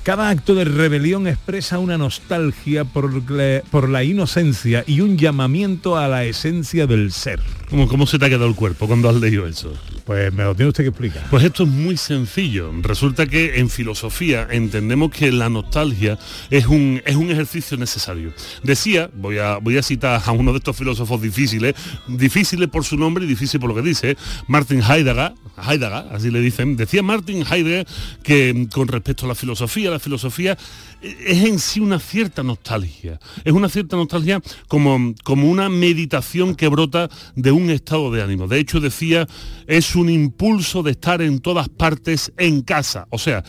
cada 0.08 0.30
acto 0.30 0.55
de 0.55 0.64
rebelión 0.64 1.28
expresa 1.28 1.80
una 1.80 1.97
nostalgia 1.97 2.86
por 2.86 3.89
la, 3.89 4.03
inocencia 4.05 4.86
y 4.88 5.01
un 5.01 5.18
llamamiento 5.18 5.97
a 5.97 6.08
la 6.08 6.24
esencia 6.24 6.88
del 6.88 7.12
ser. 7.12 7.41
¿Cómo, 7.70 7.88
¿Cómo 7.89 8.07
se 8.07 8.18
te 8.18 8.26
ha 8.26 8.30
quedado 8.30 8.47
el 8.47 8.55
cuerpo 8.55 8.88
cuando 8.88 9.09
has 9.09 9.15
leído 9.15 9.45
eso? 9.45 9.74
Pues 10.05 10.32
me 10.34 10.45
lo 10.45 10.55
tiene 10.55 10.70
usted 10.70 10.86
que 10.86 10.89
explicar. 10.89 11.26
Pues 11.30 11.43
esto 11.43 11.63
es 11.63 11.70
muy 11.70 11.97
sencillo. 11.97 12.72
Resulta 12.82 13.26
que 13.26 13.59
en 13.59 13.70
filosofía 13.70 14.47
entendemos 14.49 15.11
que 15.11 15.34
la 15.34 15.49
nostalgia 15.49 16.18
es 16.49 16.65
un, 16.68 17.01
es 17.05 17.18
un 17.18 17.30
ejercicio 17.30 17.76
necesario. 17.76 18.32
Decía, 18.63 19.09
voy 19.13 19.39
a, 19.39 19.57
voy 19.57 19.78
a 19.78 19.84
citar 19.84 20.22
a 20.26 20.32
uno 20.32 20.53
de 20.53 20.59
estos 20.59 20.78
filósofos 20.78 21.22
difíciles, 21.22 21.76
difíciles 22.07 22.70
por 22.70 22.86
su 22.86 22.95
nombre 22.95 23.26
y 23.26 23.28
difícil 23.28 23.59
por 23.59 23.70
lo 23.70 23.76
que 23.76 23.82
dice, 23.82 24.15
Martin 24.47 24.82
Heidegger, 24.82 25.34
Heidegger, 25.57 26.05
así 26.13 26.32
le 26.32 26.39
dicen, 26.39 26.78
decía 26.78 27.03
Martin 27.03 27.43
Heidegger 27.45 27.86
que 28.24 28.53
mm, 28.53 28.65
con 28.68 28.88
respecto 28.88 29.26
a 29.26 29.28
la 29.28 29.36
filosofía, 29.36 29.91
la 29.91 29.99
filosofía 29.99 30.57
es 31.01 31.43
en 31.43 31.59
sí 31.59 31.80
una 31.80 31.99
cierta 31.99 32.43
nostalgia. 32.43 33.20
Es 33.43 33.53
una 33.53 33.70
cierta 33.70 33.95
nostalgia 33.95 34.41
como, 34.68 35.13
como 35.24 35.49
una 35.49 35.70
meditación 35.70 36.55
que 36.55 36.68
brota 36.68 37.09
de 37.36 37.51
un 37.58 37.70
estado 37.70 38.12
de 38.12 38.22
ánimo. 38.22 38.47
De 38.47 38.60
hecho, 38.60 38.80
decía, 38.80 39.28
es 39.66 39.95
un 39.95 40.10
impulso 40.10 40.84
de 40.84 40.91
estar 40.91 41.22
en 41.22 41.39
todas 41.39 41.70
partes 41.70 42.32
en 42.38 42.62
casa. 42.62 43.08
O 43.10 43.18
sea, 43.18 43.43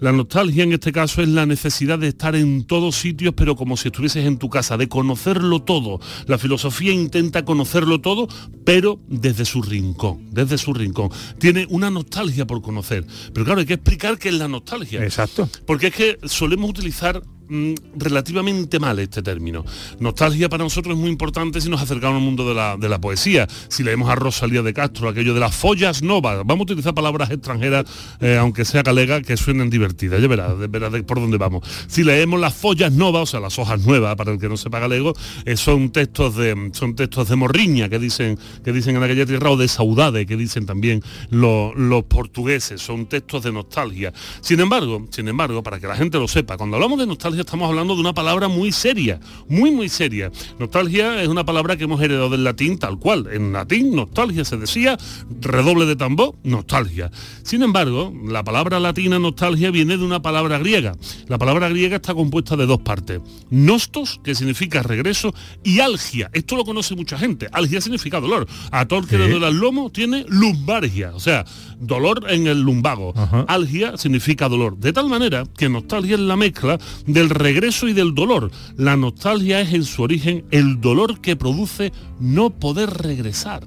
la 0.00 0.12
nostalgia 0.12 0.64
en 0.64 0.72
este 0.72 0.92
caso 0.92 1.22
es 1.22 1.28
la 1.28 1.46
necesidad 1.46 1.98
de 1.98 2.08
estar 2.08 2.34
en 2.34 2.64
todos 2.64 2.96
sitios, 2.96 3.32
pero 3.36 3.56
como 3.56 3.76
si 3.76 3.88
estuvieses 3.88 4.26
en 4.26 4.38
tu 4.38 4.50
casa, 4.50 4.76
de 4.76 4.88
conocerlo 4.88 5.62
todo. 5.62 6.00
La 6.26 6.36
filosofía 6.36 6.92
intenta 6.92 7.44
conocerlo 7.44 8.00
todo, 8.00 8.28
pero 8.64 9.00
desde 9.08 9.44
su 9.44 9.62
rincón, 9.62 10.28
desde 10.30 10.58
su 10.58 10.74
rincón. 10.74 11.10
Tiene 11.38 11.66
una 11.70 11.90
nostalgia 11.90 12.46
por 12.46 12.60
conocer. 12.60 13.06
Pero 13.32 13.46
claro, 13.46 13.60
hay 13.60 13.66
que 13.66 13.74
explicar 13.74 14.18
qué 14.18 14.30
es 14.30 14.34
la 14.34 14.48
nostalgia. 14.48 15.02
Exacto. 15.02 15.48
Porque 15.64 15.86
es 15.86 15.94
que 15.94 16.18
solemos 16.24 16.70
utilizar 16.70 17.22
mm, 17.48 17.74
relativamente 17.96 18.78
mal 18.78 18.98
este 18.98 19.22
término. 19.22 19.64
Nostalgia 20.00 20.48
para 20.48 20.64
nosotros 20.64 20.94
es 20.94 21.00
muy 21.00 21.10
importante 21.10 21.60
si 21.60 21.68
nos 21.68 21.82
acercamos 21.82 22.16
al 22.16 22.22
mundo 22.22 22.48
de 22.48 22.54
la, 22.54 22.76
de 22.76 22.88
la 22.88 23.00
poesía. 23.00 23.46
Si 23.68 23.82
leemos 23.82 24.08
a 24.08 24.14
Rosalía 24.14 24.62
de 24.62 24.72
Castro, 24.72 25.08
aquello 25.08 25.34
de 25.34 25.40
las 25.40 25.54
follas 25.54 26.02
novas, 26.02 26.38
vamos 26.44 26.60
a 26.60 26.62
utilizar 26.64 26.94
palabras 26.94 27.30
extranjeras, 27.30 27.84
eh, 28.20 28.36
aunque 28.36 28.64
sea 28.64 28.82
galega, 28.82 29.22
que 29.22 29.36
suenen 29.36 29.70
divertidas, 29.70 30.20
ya 30.20 30.28
verás, 30.28 30.58
verás 30.70 30.92
por 31.02 31.20
dónde 31.20 31.38
vamos. 31.38 31.66
Si 31.86 32.04
leemos 32.04 32.40
las 32.40 32.54
follas 32.54 32.92
novas, 32.92 33.22
o 33.22 33.26
sea, 33.26 33.40
las 33.40 33.58
hojas 33.58 33.84
nuevas, 33.84 34.16
para 34.16 34.32
el 34.32 34.38
que 34.38 34.48
no 34.48 34.56
sepa 34.56 34.78
galego, 34.80 35.14
eh, 35.44 35.56
son 35.56 35.90
textos 35.90 36.36
de 36.36 36.70
son 36.72 36.94
textos 36.94 37.28
de 37.28 37.36
morriña 37.36 37.88
que 37.88 37.98
dicen, 37.98 38.38
que 38.64 38.72
dicen 38.72 38.96
en 38.96 39.02
aquella 39.02 39.26
tierra, 39.26 39.50
o 39.50 39.56
de 39.56 39.68
saudade, 39.68 40.26
que 40.26 40.36
dicen 40.36 40.66
también 40.66 41.02
los, 41.30 41.74
los 41.76 42.04
portugueses, 42.04 42.80
son 42.80 43.06
textos 43.06 43.42
de 43.42 43.52
nostalgia. 43.52 44.12
Sin 44.40 44.60
embargo, 44.60 45.06
sin 45.10 45.28
embargo, 45.28 45.62
para 45.62 45.80
que 45.80 45.86
la 45.86 45.96
gente 45.96 46.18
lo 46.18 46.28
sepa, 46.28 46.56
cuando 46.56 46.76
hablamos 46.76 46.98
de 46.98 47.06
nostalgia 47.06 47.43
estamos 47.44 47.68
hablando 47.68 47.94
de 47.94 48.00
una 48.00 48.14
palabra 48.14 48.48
muy 48.48 48.72
seria, 48.72 49.20
muy 49.48 49.70
muy 49.70 49.88
seria. 49.88 50.32
Nostalgia 50.58 51.22
es 51.22 51.28
una 51.28 51.44
palabra 51.44 51.76
que 51.76 51.84
hemos 51.84 52.00
heredado 52.02 52.30
del 52.30 52.44
latín 52.44 52.78
tal 52.78 52.98
cual. 52.98 53.28
En 53.32 53.52
latín, 53.52 53.94
nostalgia 53.94 54.44
se 54.44 54.56
decía, 54.56 54.98
redoble 55.40 55.86
de 55.86 55.96
tambor, 55.96 56.34
nostalgia. 56.42 57.10
Sin 57.42 57.62
embargo, 57.62 58.12
la 58.26 58.42
palabra 58.42 58.80
latina 58.80 59.18
nostalgia 59.18 59.70
viene 59.70 59.96
de 59.96 60.04
una 60.04 60.22
palabra 60.22 60.58
griega. 60.58 60.96
La 61.28 61.38
palabra 61.38 61.68
griega 61.68 61.96
está 61.96 62.14
compuesta 62.14 62.56
de 62.56 62.66
dos 62.66 62.80
partes. 62.80 63.20
Nostos, 63.50 64.20
que 64.24 64.34
significa 64.34 64.82
regreso, 64.82 65.34
y 65.62 65.80
algia. 65.80 66.30
Esto 66.32 66.56
lo 66.56 66.64
conoce 66.64 66.96
mucha 66.96 67.18
gente. 67.18 67.48
Algia 67.52 67.80
significa 67.80 68.20
dolor. 68.20 68.46
A 68.70 68.86
todo 68.86 69.00
el 69.00 69.06
que 69.06 69.18
le 69.18 69.28
duele 69.28 69.48
el 69.48 69.56
lomo 69.56 69.90
tiene 69.90 70.24
lumbargia, 70.28 71.14
o 71.14 71.20
sea, 71.20 71.44
dolor 71.78 72.26
en 72.28 72.46
el 72.46 72.60
lumbago. 72.60 73.12
Algia 73.48 73.96
significa 73.96 74.48
dolor. 74.48 74.76
De 74.78 74.92
tal 74.92 75.08
manera 75.08 75.44
que 75.56 75.68
nostalgia 75.68 76.14
es 76.14 76.20
la 76.20 76.36
mezcla 76.36 76.78
del 77.24 77.30
regreso 77.30 77.88
y 77.88 77.94
del 77.94 78.14
dolor. 78.14 78.50
La 78.76 78.96
nostalgia 78.96 79.60
es 79.60 79.72
en 79.72 79.84
su 79.84 80.02
origen 80.02 80.44
el 80.50 80.80
dolor 80.80 81.20
que 81.20 81.36
produce 81.36 81.90
no 82.20 82.50
poder 82.50 82.90
regresar. 82.90 83.62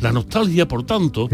La 0.00 0.12
nostalgia, 0.12 0.68
por 0.68 0.84
tanto, 0.84 1.28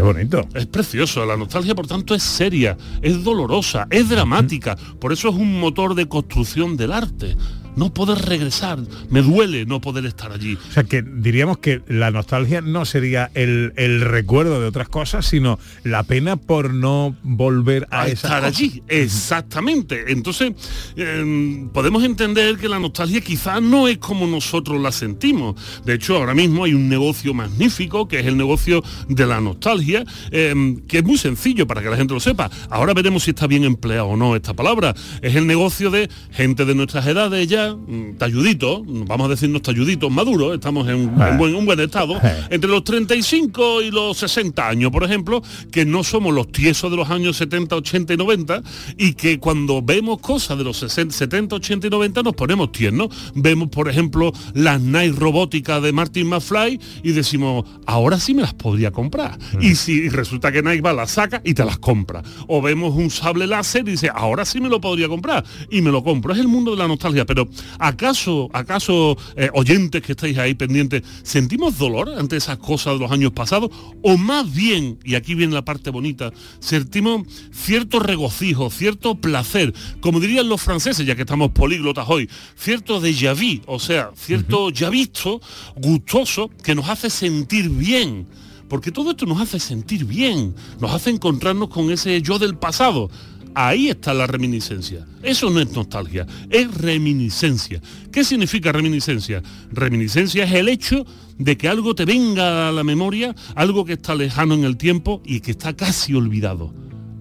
es 0.55 0.67
precioso. 0.67 1.27
La 1.27 1.37
nostalgia, 1.37 1.75
por 1.75 1.89
tanto, 1.89 2.15
es 2.15 2.23
seria, 2.23 2.77
es 3.03 3.25
dolorosa, 3.25 3.89
es 3.91 4.09
dramática. 4.09 4.77
Por 5.01 5.13
eso 5.13 5.29
es 5.29 5.35
un 5.35 5.59
motor 5.59 5.95
de 5.95 6.09
construcción 6.09 6.77
del 6.77 6.93
arte. 6.93 7.37
No 7.77 7.93
poder 7.95 8.19
regresar, 8.19 8.79
me 9.11 9.23
duele 9.23 9.67
no 9.67 9.81
poder 9.81 10.07
estar 10.07 10.33
allí. 10.33 10.59
O 10.69 10.73
sea, 10.73 10.85
que 10.85 11.03
diríamos 11.03 11.59
que 11.59 11.83
la 11.89 12.11
nostalgia 12.11 12.61
no 12.61 12.85
sería 12.85 13.31
el, 13.35 13.73
el 13.77 14.01
recuerdo 14.01 14.61
de 14.61 14.67
otras 14.67 14.89
cosas, 14.89 15.27
sino 15.27 15.59
la 15.85 16.03
pena 16.03 16.37
por 16.37 16.75
no 16.75 17.17
volver 17.23 17.87
a, 17.91 18.09
estar 18.09 18.43
cosas. 18.43 18.45
allí. 18.45 18.83
Exactamente. 18.89 20.13
Entonces, 20.13 20.53
eh, 20.97 21.69
podemos 21.73 22.05
entender 22.05 22.57
que 22.57 22.69
la 22.69 22.79
nostalgia 22.79 23.21
quizás 23.21 23.63
no 23.63 23.89
es 23.89 23.99
como 23.99 24.27
nosotros 24.27 24.81
la 24.81 24.93
sentimos. 24.93 25.57
De 25.85 25.95
hecho, 25.95 26.17
ahora 26.17 26.35
mismo 26.35 26.65
hay 26.65 26.75
un 26.75 26.89
negocio 26.89 27.35
magnífico, 27.35 28.09
que 28.09 28.21
es 28.21 28.27
el 28.27 28.37
negocio 28.37 28.83
de 29.09 29.27
la 29.27 29.41
nostalgia, 29.41 30.05
eh, 30.31 30.77
que 30.89 30.99
es 30.99 31.05
muy 31.05 31.19
sencillo 31.19 31.67
para 31.67 31.83
que 31.83 31.91
la 31.91 31.97
gente 31.97 32.15
lo 32.15 32.21
sepa. 32.21 32.51
Ahora 32.69 32.95
veremos 32.95 33.25
si 33.25 33.31
está 33.31 33.47
bien 33.47 33.65
empleado 33.65 34.07
o 34.07 34.17
no 34.17 34.37
esta 34.37 34.55
palabra. 34.55 34.95
Es 35.23 35.37
el 35.37 35.47
negocio 35.47 35.91
de 35.91 36.09
gente 36.31 36.65
de 36.65 36.75
nuestras 36.75 37.07
edades 37.07 37.47
ya, 37.47 37.70
mm, 37.77 38.17
talluditos, 38.19 38.83
vamos 38.87 39.27
a 39.27 39.31
decirnos 39.31 39.63
talluditos, 39.63 40.11
maduros, 40.11 40.55
estamos 40.55 40.89
en 40.89 40.97
un, 40.97 41.39
buen, 41.39 41.55
un 41.55 41.67
buen 41.67 41.81
estado, 41.81 42.21
entre 42.51 42.71
los 42.71 42.85
35 42.85 43.83
y 43.83 43.91
los 43.91 44.17
60 44.19 44.69
años, 44.69 44.91
por 44.91 45.05
ejemplo, 45.05 45.43
que 45.71 45.85
no 45.85 46.05
somos 46.05 46.35
los 46.35 46.51
tiesos 46.53 46.91
de 46.91 46.97
los 46.97 47.11
años 47.11 47.37
70, 47.37 47.77
80 47.77 48.15
y 48.15 48.17
90 48.17 48.63
y 48.97 49.15
que 49.15 49.39
cuando 49.39 49.83
vemos 49.83 50.21
cosas 50.21 50.59
de 50.59 50.65
los 50.65 50.79
60, 50.79 51.15
70, 51.15 51.57
80 51.57 51.87
y 51.87 51.91
90 51.91 52.23
nos 52.23 52.35
ponemos 52.35 52.73
tiernos. 52.73 53.09
Vemos, 53.35 53.69
por 53.69 53.89
ejemplo, 53.89 54.33
las 54.55 54.81
Nike 54.81 55.17
robóticas 55.19 55.83
de 55.83 55.93
Martin 55.93 56.29
McFly 56.29 56.81
y 57.03 57.13
decimos, 57.13 57.65
ahora 57.87 58.19
sí 58.19 58.35
me 58.35 58.43
las 58.43 58.55
podría 58.55 58.91
comprar. 58.91 59.39
Y 59.61 59.75
si 59.75 60.09
resulta 60.09 60.53
que 60.53 60.63
Nike 60.63 60.81
va, 60.81 60.93
las 60.93 61.13
saca 61.13 61.41
y 61.45 61.55
te 61.55 61.65
las 61.65 61.79
compra. 61.79 62.23
O 62.47 62.63
vemos 62.63 62.95
un 62.95 63.11
sable 63.11 63.47
láser 63.47 63.87
y 63.89 63.93
dice, 63.93 64.11
ahora 64.13 64.45
sí 64.45 64.61
me 64.61 64.69
lo 64.69 64.81
podría 64.81 65.09
comprar 65.09 65.45
y 65.71 65.81
me 65.83 65.91
lo 65.91 66.03
compro. 66.03 66.33
Es 66.33 66.41
el 66.41 66.49
mundo 66.49 66.73
de 66.73 66.77
la 66.77 66.89
nostalgia, 66.89 67.25
pero 67.25 67.49
¿acaso, 67.79 68.49
acaso 68.53 69.17
eh, 69.37 69.51
oyentes 69.55 70.03
que 70.03 70.13
estáis 70.13 70.39
ahí 70.39 70.55
pendientes, 70.55 71.03
sentimos 71.23 71.79
dolor 71.79 72.11
ante 72.19 72.37
esas 72.37 72.59
cosas 72.59 72.95
de 72.95 73.01
los 73.01 73.13
años 73.13 73.33
pasados? 73.33 73.71
O 74.03 74.17
más 74.17 74.53
bien, 74.53 74.99
y 75.05 75.15
aquí 75.15 75.35
viene 75.35 75.55
la 75.55 75.65
parte 75.65 75.91
bonita, 75.91 76.33
sentimos 76.59 77.27
cierto 77.53 78.01
regocijo, 78.01 78.71
cierto 78.71 79.15
placer, 79.15 79.75
como 80.01 80.21
dirían 80.21 80.49
los 80.49 80.61
franceses, 80.61 81.07
ya 81.07 81.15
que 81.15 81.23
estamos 81.23 81.51
políglotas 81.51 82.07
hoy, 82.09 82.29
cierto 82.57 83.01
déjà 83.01 83.35
vu, 83.35 83.63
o 83.67 83.79
sea, 83.79 84.11
cierto 84.17 84.71
ya 84.71 84.91
visto, 84.91 85.41
gustoso, 85.77 86.51
que 86.63 86.75
nos 86.75 86.89
hace 86.89 87.11
sentir 87.11 87.69
bien. 87.69 88.27
Porque 88.69 88.93
todo 88.93 89.11
esto 89.11 89.27
nos 89.27 89.41
hace 89.41 89.59
sentir 89.59 90.05
bien, 90.05 90.55
nos 90.79 90.93
hace 90.93 91.11
encontrarnos 91.11 91.71
con 91.71 91.91
ese 91.91 92.23
yo 92.23 92.39
del 92.39 92.57
pasado. 92.57 93.11
Ahí 93.55 93.89
está 93.89 94.15
la 94.15 94.27
reminiscencia. 94.27 95.07
Eso 95.23 95.51
no 95.51 95.61
es 95.61 95.73
nostalgia, 95.73 96.27
es 96.49 96.73
reminiscencia. 96.75 97.81
¿Qué 98.13 98.25
significa 98.25 98.73
reminiscencia? 98.73 99.43
Reminiscencia 99.73 100.45
es 100.45 100.53
el 100.53 100.69
hecho 100.69 101.05
de 101.39 101.57
que 101.57 101.69
algo 101.69 101.95
te 101.95 102.05
venga 102.05 102.69
a 102.69 102.73
la 102.73 102.85
memoria, 102.85 103.35
algo 103.55 103.85
que 103.85 103.95
está 103.95 104.15
lejano 104.15 104.55
en 104.55 104.65
el 104.65 104.77
tiempo 104.77 105.23
y 105.25 105.41
que 105.41 105.51
está 105.53 105.75
casi 105.75 106.15
olvidado. 106.15 106.73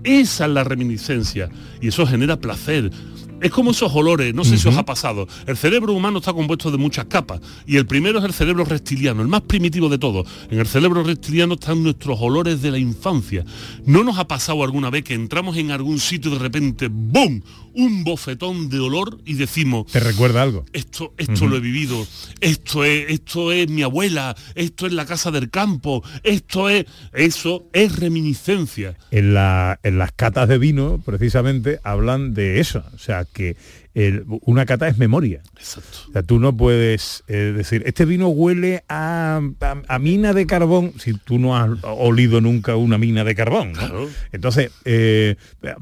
Esa 0.03 0.45
es 0.45 0.51
la 0.51 0.63
reminiscencia 0.63 1.49
y 1.81 1.89
eso 1.89 2.05
genera 2.05 2.39
placer. 2.39 2.91
Es 3.41 3.51
como 3.51 3.71
esos 3.71 3.91
olores, 3.93 4.33
no 4.33 4.43
sé 4.43 4.57
si 4.57 4.67
os 4.67 4.75
ha 4.77 4.85
pasado. 4.85 5.27
El 5.47 5.57
cerebro 5.57 5.93
humano 5.93 6.19
está 6.19 6.33
compuesto 6.33 6.71
de 6.71 6.77
muchas 6.77 7.05
capas 7.05 7.39
y 7.65 7.77
el 7.77 7.85
primero 7.85 8.19
es 8.19 8.25
el 8.25 8.33
cerebro 8.33 8.65
reptiliano, 8.65 9.21
el 9.21 9.27
más 9.27 9.41
primitivo 9.41 9.89
de 9.89 9.97
todos. 9.97 10.27
En 10.49 10.59
el 10.59 10.67
cerebro 10.67 11.03
reptiliano 11.03 11.53
están 11.55 11.83
nuestros 11.83 12.17
olores 12.21 12.61
de 12.61 12.71
la 12.71 12.77
infancia. 12.77 13.45
¿No 13.85 14.03
nos 14.03 14.17
ha 14.17 14.27
pasado 14.27 14.63
alguna 14.63 14.89
vez 14.89 15.03
que 15.03 15.13
entramos 15.13 15.57
en 15.57 15.71
algún 15.71 15.99
sitio 15.99 16.31
y 16.31 16.33
de 16.35 16.39
repente, 16.39 16.87
¡boom! 16.91 17.41
Un 17.73 18.03
bofetón 18.03 18.67
de 18.69 18.79
olor 18.79 19.19
y 19.25 19.35
decimos, 19.35 19.85
¿Te 19.91 19.99
recuerda 19.99 20.41
algo? 20.41 20.65
esto, 20.73 21.13
esto 21.17 21.47
lo 21.47 21.55
he 21.55 21.59
vivido, 21.59 22.05
esto 22.41 22.83
es, 22.83 23.05
esto 23.09 23.51
es 23.51 23.69
mi 23.69 23.83
abuela, 23.83 24.35
esto 24.55 24.87
es 24.87 24.93
la 24.93 25.05
casa 25.05 25.29
del 25.31 25.49
campo, 25.49 26.03
esto 26.23 26.67
es, 26.67 26.85
eso 27.13 27.69
es 27.71 27.95
reminiscencia. 27.97 28.95
En, 29.11 29.33
la- 29.33 29.79
en 29.83 29.97
las 29.97 30.11
catas 30.11 30.49
de 30.49 30.57
vino, 30.57 30.99
precisamente, 31.05 31.79
hablan 31.83 32.33
de 32.33 32.59
eso. 32.59 32.83
O 32.93 32.97
sea, 32.97 33.25
que 33.33 33.55
el- 33.93 34.23
una 34.41 34.65
cata 34.65 34.87
es 34.87 34.97
memoria. 34.97 35.41
O 36.09 36.13
sea, 36.13 36.23
tú 36.23 36.39
no 36.39 36.55
puedes 36.55 37.23
eh, 37.27 37.53
decir, 37.55 37.83
este 37.85 38.05
vino 38.05 38.27
huele 38.29 38.83
a, 38.87 39.41
a- 39.61 39.81
a 39.87 39.99
mina 39.99 40.33
de 40.33 40.45
carbón, 40.45 40.93
si 40.99 41.13
tú 41.13 41.39
no 41.39 41.57
has 41.57 41.69
olido 41.83 42.39
nunca 42.41 42.75
una 42.75 42.97
mina 42.97 43.23
de 43.23 43.35
carbón. 43.35 43.73
¿no? 43.73 44.07
Entonces, 44.31 44.71
eh, 44.85 45.35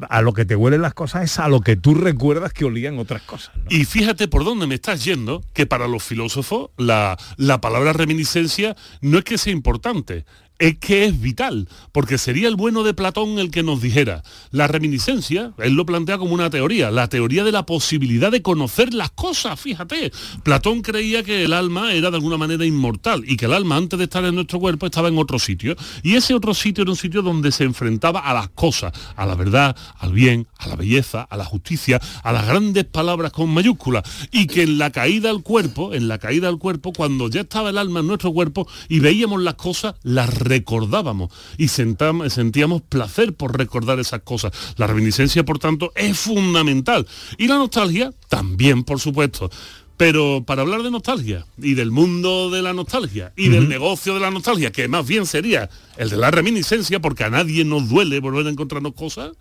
a 0.09 0.21
lo 0.21 0.33
que 0.33 0.45
te 0.45 0.55
huelen 0.55 0.81
las 0.81 0.93
cosas 0.93 1.23
es 1.25 1.39
a 1.39 1.47
lo 1.47 1.61
que 1.61 1.75
tú 1.75 1.93
recuerdas 1.95 2.53
que 2.53 2.65
olían 2.65 2.97
otras 2.99 3.21
cosas. 3.23 3.51
Y 3.69 3.85
fíjate 3.85 4.27
por 4.27 4.43
dónde 4.43 4.67
me 4.67 4.75
estás 4.75 5.03
yendo, 5.03 5.43
que 5.53 5.65
para 5.65 5.87
los 5.87 6.03
filósofos 6.03 6.69
la, 6.77 7.17
la 7.37 7.59
palabra 7.61 7.93
reminiscencia 7.93 8.75
no 9.01 9.17
es 9.19 9.23
que 9.23 9.37
sea 9.37 9.53
importante, 9.53 10.25
es 10.59 10.77
que 10.79 11.05
es 11.05 11.19
vital, 11.19 11.67
porque 11.91 12.17
sería 12.17 12.47
el 12.47 12.55
bueno 12.55 12.83
de 12.83 12.93
Platón 12.93 13.39
el 13.39 13.51
que 13.51 13.63
nos 13.63 13.81
dijera, 13.81 14.23
la 14.51 14.67
reminiscencia, 14.67 15.53
él 15.59 15.73
lo 15.73 15.85
plantea 15.85 16.17
como 16.17 16.33
una 16.33 16.49
teoría, 16.49 16.91
la 16.91 17.09
teoría 17.09 17.43
de 17.43 17.51
la 17.51 17.65
posibilidad 17.65 18.31
de 18.31 18.41
conocer 18.41 18.93
las 18.93 19.11
cosas, 19.11 19.59
fíjate. 19.59 20.11
Platón 20.43 20.81
creía 20.81 21.23
que 21.23 21.43
el 21.43 21.53
alma 21.53 21.93
era 21.93 22.09
de 22.09 22.17
alguna 22.17 22.37
manera 22.37 22.65
inmortal 22.65 23.23
y 23.27 23.37
que 23.37 23.45
el 23.45 23.53
alma 23.53 23.77
antes 23.77 23.99
de 23.99 24.05
estar 24.05 24.23
en 24.25 24.35
nuestro 24.35 24.59
cuerpo 24.59 24.85
estaba 24.85 25.09
en 25.09 25.17
otro 25.17 25.39
sitio. 25.39 25.75
Y 26.03 26.15
ese 26.15 26.33
otro 26.33 26.53
sitio 26.53 26.83
era 26.83 26.91
un 26.91 26.97
sitio 26.97 27.21
donde 27.21 27.51
se 27.51 27.63
enfrentaba 27.63 28.19
a 28.19 28.33
las 28.33 28.49
cosas, 28.49 28.93
a 29.15 29.25
la 29.25 29.35
verdad, 29.35 29.75
al 29.99 30.13
bien, 30.13 30.47
a 30.57 30.67
la 30.67 30.75
belleza, 30.75 31.23
a 31.23 31.37
la 31.37 31.45
justicia, 31.45 31.99
a 32.23 32.31
las 32.31 32.47
grandes 32.47 32.85
palabras 32.85 33.31
con 33.31 33.49
mayúsculas. 33.49 34.03
Y 34.31 34.47
que 34.47 34.63
en 34.63 34.77
la 34.77 34.91
caída 34.91 35.29
al 35.29 35.43
cuerpo, 35.43 35.93
en 35.93 36.07
la 36.07 36.17
caída 36.17 36.47
al 36.47 36.57
cuerpo, 36.57 36.93
cuando 36.93 37.29
ya 37.29 37.41
estaba 37.41 37.69
el 37.69 37.77
alma 37.77 37.99
en 37.99 38.07
nuestro 38.07 38.31
cuerpo 38.31 38.67
y 38.89 38.99
veíamos 38.99 39.41
las 39.41 39.55
cosas, 39.55 39.95
las 40.03 40.33
recordábamos 40.47 41.31
y 41.57 41.65
sentam- 41.67 42.27
sentíamos 42.29 42.81
placer 42.81 43.33
por 43.33 43.57
recordar 43.57 43.99
esas 43.99 44.21
cosas. 44.21 44.51
La 44.77 44.87
reminiscencia, 44.87 45.43
por 45.45 45.59
tanto, 45.59 45.91
es 45.95 46.17
fundamental. 46.17 47.05
Y 47.37 47.47
la 47.47 47.55
nostalgia, 47.57 48.11
también, 48.29 48.83
por 48.83 48.99
supuesto. 48.99 49.49
Pero 49.97 50.43
para 50.45 50.61
hablar 50.61 50.83
de 50.83 50.91
nostalgia 50.91 51.45
y 51.59 51.73
del 51.73 51.89
mundo 51.89 52.51
de 52.51 52.61
la 52.61 52.71
nostalgia 52.71 53.33
y 53.35 53.49
del 53.49 53.67
negocio 53.67 54.13
de 54.13 54.19
la 54.19 54.29
nostalgia, 54.29 54.71
que 54.71 54.87
más 54.87 55.07
bien 55.07 55.25
sería 55.25 55.71
el 55.97 56.11
de 56.11 56.17
la 56.17 56.29
reminiscencia, 56.29 56.99
porque 56.99 57.23
a 57.23 57.31
nadie 57.31 57.65
nos 57.65 57.89
duele 57.89 58.19
volver 58.19 58.45
a 58.45 58.49
encontrarnos 58.51 58.93
cosas. 58.93 59.31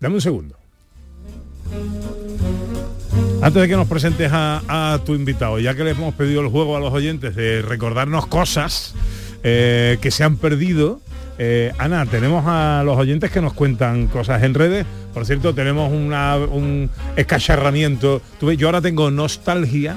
Dame 0.00 0.14
un 0.14 0.20
segundo. 0.20 0.56
Antes 3.42 3.60
de 3.62 3.68
que 3.68 3.76
nos 3.76 3.88
presentes 3.88 4.30
a, 4.32 4.92
a 4.94 4.98
tu 5.04 5.14
invitado, 5.14 5.58
ya 5.58 5.74
que 5.74 5.84
le 5.84 5.90
hemos 5.90 6.14
pedido 6.14 6.40
el 6.40 6.48
juego 6.48 6.76
a 6.76 6.80
los 6.80 6.92
oyentes 6.92 7.34
de 7.36 7.60
recordarnos 7.60 8.26
cosas 8.26 8.94
eh, 9.44 9.98
que 10.00 10.10
se 10.10 10.24
han 10.24 10.36
perdido, 10.36 11.00
eh, 11.38 11.72
Ana, 11.78 12.06
tenemos 12.06 12.44
a 12.46 12.82
los 12.84 12.96
oyentes 12.96 13.30
que 13.30 13.40
nos 13.40 13.52
cuentan 13.52 14.06
cosas 14.08 14.42
en 14.42 14.54
redes. 14.54 14.86
Por 15.12 15.24
cierto, 15.26 15.54
tenemos 15.54 15.92
una- 15.92 16.36
un 16.36 16.90
escacharramiento. 17.16 18.20
Tú 18.40 18.46
ves, 18.46 18.58
yo 18.58 18.68
ahora 18.68 18.80
tengo 18.80 19.10
nostalgia 19.10 19.96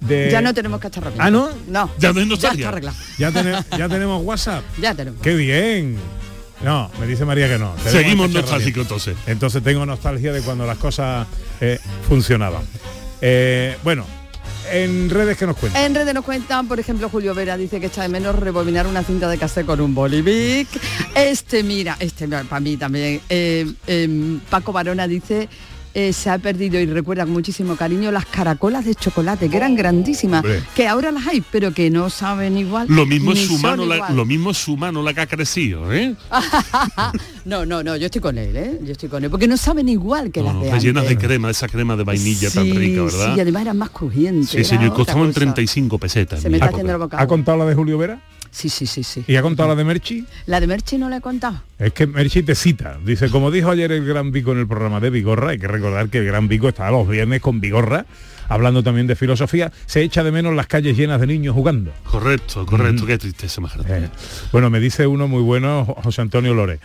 de... 0.00 0.30
Ya 0.30 0.40
no 0.42 0.52
tenemos 0.52 0.80
cacharramiento. 0.80 1.22
Ah, 1.24 1.30
¿no? 1.30 1.48
No. 1.68 1.90
Ya 1.98 2.12
no 2.12 2.18
hay 2.20 2.26
Ya 2.26 2.30
nostalgia. 2.30 2.60
está 2.60 2.68
arreglado. 2.68 2.96
Ya, 3.18 3.30
tene- 3.32 3.64
ya 3.78 3.88
tenemos 3.88 4.22
WhatsApp. 4.24 4.62
Ya 4.80 4.94
tenemos. 4.94 5.20
¡Qué 5.22 5.34
bien! 5.34 5.96
No, 6.62 6.90
me 7.00 7.06
dice 7.06 7.24
María 7.24 7.48
que 7.48 7.58
no. 7.58 7.72
Tenemos 7.82 7.92
seguimos 7.92 8.30
nostálgicos 8.30 8.82
entonces. 8.82 9.16
Entonces 9.26 9.62
tengo 9.62 9.84
nostalgia 9.86 10.32
de 10.32 10.40
cuando 10.40 10.66
las 10.66 10.78
cosas 10.78 11.26
eh, 11.60 11.78
funcionaban. 12.08 12.62
Eh, 13.20 13.76
bueno, 13.84 14.06
en 14.70 15.10
redes 15.10 15.36
que 15.36 15.46
nos 15.46 15.56
cuentan. 15.56 15.82
En 15.82 15.94
redes 15.94 16.14
nos 16.14 16.24
cuentan, 16.24 16.68
por 16.68 16.80
ejemplo, 16.80 17.08
Julio 17.08 17.34
Vera 17.34 17.56
dice 17.56 17.80
que 17.80 17.86
echa 17.86 18.02
de 18.02 18.08
menos 18.08 18.36
rebobinar 18.36 18.86
una 18.86 19.02
cinta 19.02 19.28
de 19.28 19.38
cassette 19.38 19.66
con 19.66 19.80
un 19.80 19.94
bolivic. 19.94 20.68
Este, 21.14 21.62
mira, 21.62 21.96
este 22.00 22.28
para 22.28 22.60
mí 22.60 22.76
también. 22.76 23.20
Eh, 23.28 23.72
em, 23.86 24.40
Paco 24.40 24.72
Barona 24.72 25.06
dice... 25.06 25.48
eh, 25.94 26.12
se 26.12 26.28
ha 26.28 26.38
perdido 26.38 26.80
y 26.80 26.86
recuerda 26.86 27.24
con 27.24 27.32
muchísimo 27.32 27.76
cariño 27.76 28.10
las 28.10 28.26
caracolas 28.26 28.84
de 28.84 28.94
chocolate, 28.94 29.48
que 29.48 29.56
eran 29.56 29.76
grandísimas, 29.76 30.44
Hombre. 30.44 30.62
que 30.74 30.88
ahora 30.88 31.12
las 31.12 31.26
hay, 31.26 31.42
pero 31.52 31.72
que 31.72 31.88
no 31.90 32.10
saben 32.10 32.58
igual. 32.58 32.86
Lo 32.90 33.06
mismo 33.06 33.32
es 33.32 33.46
su 33.46 33.58
mano, 33.58 33.86
la, 33.86 34.10
lo 34.10 34.24
mismo 34.24 34.50
es 34.50 34.58
su 34.58 34.76
mano 34.76 35.02
la 35.02 35.14
que 35.14 35.20
ha 35.20 35.26
crecido, 35.26 35.92
¿eh? 35.92 36.14
no, 37.44 37.64
no, 37.64 37.82
no, 37.82 37.96
yo 37.96 38.06
estoy 38.06 38.20
con 38.20 38.38
él, 38.38 38.56
¿eh? 38.56 38.80
Yo 38.82 38.92
estoy 38.92 39.08
con 39.08 39.22
él, 39.22 39.30
porque 39.30 39.46
no 39.46 39.56
saben 39.56 39.88
igual 39.88 40.30
que 40.32 40.42
las 40.42 40.54
de 40.60 40.70
Te 40.70 40.80
llenas 40.80 41.04
de 41.04 41.10
antes. 41.10 41.24
crema, 41.26 41.50
esa 41.50 41.68
crema 41.68 41.96
de 41.96 42.04
vainilla 42.04 42.50
tan 42.50 42.68
rica, 42.74 43.02
¿verdad? 43.02 43.32
Sí, 43.32 43.38
y 43.38 43.40
además 43.40 43.62
eran 43.62 43.78
más 43.78 43.90
crujientes. 43.90 44.50
Sí, 44.50 44.64
señor, 44.64 44.92
costaban 44.94 45.28
cosa. 45.28 45.40
35 45.40 45.98
pesetas. 45.98 46.40
Se 46.40 46.50
me 46.50 46.56
está 46.56 46.70
haciendo 46.70 46.92
la 46.92 46.98
boca. 46.98 47.20
¿Ha 47.20 47.26
contado 47.26 47.58
la 47.58 47.66
de 47.66 47.74
Julio 47.74 47.98
Vera? 47.98 48.20
Sí, 48.54 48.68
sí, 48.68 48.86
sí, 48.86 49.02
sí. 49.02 49.24
¿Y 49.26 49.34
ha 49.34 49.42
contado 49.42 49.70
la 49.70 49.74
de 49.74 49.82
Merchi? 49.82 50.24
La 50.46 50.60
de 50.60 50.68
Merchi 50.68 50.96
no 50.96 51.08
la 51.10 51.16
he 51.16 51.20
contado. 51.20 51.60
Es 51.76 51.92
que 51.92 52.06
Merchi 52.06 52.44
te 52.44 52.54
cita. 52.54 52.98
Dice, 53.04 53.28
como 53.28 53.50
dijo 53.50 53.68
ayer 53.70 53.90
el 53.90 54.06
Gran 54.06 54.30
Vico 54.30 54.52
en 54.52 54.58
el 54.60 54.68
programa 54.68 55.00
de 55.00 55.10
Vigorra, 55.10 55.50
hay 55.50 55.58
que 55.58 55.66
recordar 55.66 56.08
que 56.08 56.18
el 56.18 56.26
Gran 56.26 56.46
Vico 56.46 56.68
está 56.68 56.88
los 56.92 57.08
viernes 57.08 57.40
con 57.40 57.60
Vigorra, 57.60 58.06
hablando 58.48 58.84
también 58.84 59.08
de 59.08 59.16
filosofía, 59.16 59.72
se 59.86 60.02
echa 60.02 60.22
de 60.22 60.30
menos 60.30 60.54
las 60.54 60.68
calles 60.68 60.96
llenas 60.96 61.20
de 61.20 61.26
niños 61.26 61.52
jugando. 61.52 61.90
Correcto, 62.04 62.64
correcto, 62.64 63.02
Mm. 63.02 63.06
qué 63.08 63.18
tristeza 63.18 63.60
más 63.60 63.74
grande. 63.76 64.06
Eh, 64.06 64.10
bueno, 64.52 64.70
me 64.70 64.78
dice 64.78 65.04
uno 65.06 65.26
muy 65.26 65.42
bueno, 65.42 65.84
Jo- 65.86 65.94
José 66.04 66.20
Antonio 66.22 66.54
Lore. 66.54 66.78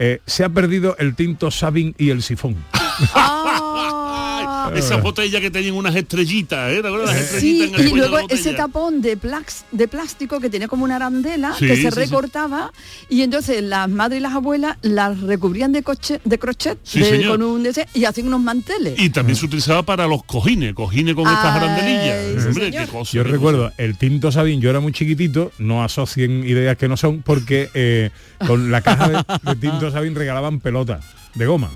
eh, 0.00 0.20
se 0.26 0.42
ha 0.42 0.48
perdido 0.48 0.96
el 0.98 1.14
tinto 1.14 1.52
Sabin 1.52 1.94
y 1.98 2.10
el 2.10 2.22
sifón. 2.22 2.56
Ah. 3.14 4.01
Esa 4.70 4.96
botella 4.96 5.40
que 5.40 5.50
tenían 5.50 5.74
unas 5.74 5.94
estrellitas, 5.96 6.72
¿eh? 6.72 6.82
¿Te 6.82 6.88
acuerdas? 6.88 7.10
Las 7.14 7.18
Sí, 7.18 7.62
estrellitas 7.62 7.68
en 7.68 7.74
el 7.74 7.80
y 7.80 7.90
de 7.92 7.96
luego 7.96 8.18
la 8.18 8.34
ese 8.34 8.52
tapón 8.54 9.00
de, 9.02 9.18
plax- 9.18 9.64
de 9.72 9.88
plástico 9.88 10.40
que 10.40 10.50
tenía 10.50 10.68
como 10.68 10.84
una 10.84 10.96
arandela 10.96 11.54
Sí, 11.58 11.66
que 11.66 11.76
se 11.76 11.82
sí. 11.82 11.88
recortaba 11.90 12.72
y 13.08 13.22
entonces 13.22 13.62
las 13.62 13.88
madres 13.88 14.18
y 14.20 14.22
las 14.22 14.32
abuelas 14.34 14.76
las 14.82 15.20
recubrían 15.20 15.72
de, 15.72 15.82
coche, 15.82 16.20
de 16.24 16.38
crochet 16.38 16.78
Sí, 16.82 17.00
de- 17.00 17.04
señor. 17.06 17.32
con 17.38 17.42
un 17.42 17.62
y 17.94 18.04
hacían 18.04 18.26
unos 18.26 18.40
manteles. 18.40 18.98
Y 18.98 19.10
también 19.10 19.36
se 19.36 19.46
utilizaba 19.46 19.82
para 19.82 20.06
los 20.06 20.24
cojines, 20.24 20.74
cojines 20.74 21.14
con 21.14 21.26
estas 21.26 21.56
arandelillas. 21.56 22.42
sí, 22.42 22.48
Hombre, 22.48 22.64
señor. 22.66 22.84
qué 22.86 22.92
cosa. 22.92 23.12
Yo 23.12 23.24
qué 23.24 23.30
recuerdo 23.30 23.72
el 23.78 23.96
tinto 23.96 24.30
Sabin, 24.32 24.60
yo 24.60 24.70
era 24.70 24.80
muy 24.80 24.92
chiquitito, 24.92 25.52
no 25.58 25.82
asocien 25.82 26.44
ideas 26.46 26.76
que 26.76 26.88
no 26.88 26.96
son, 26.96 27.22
porque 27.22 27.70
eh, 27.74 28.10
con 28.46 28.70
la 28.70 28.80
caja 28.82 29.08
de, 29.08 29.24
de 29.50 29.56
tinto 29.56 29.90
Sabin 29.90 30.14
regalaban 30.14 30.60
pelotas 30.60 31.04
de 31.34 31.46
goma. 31.46 31.70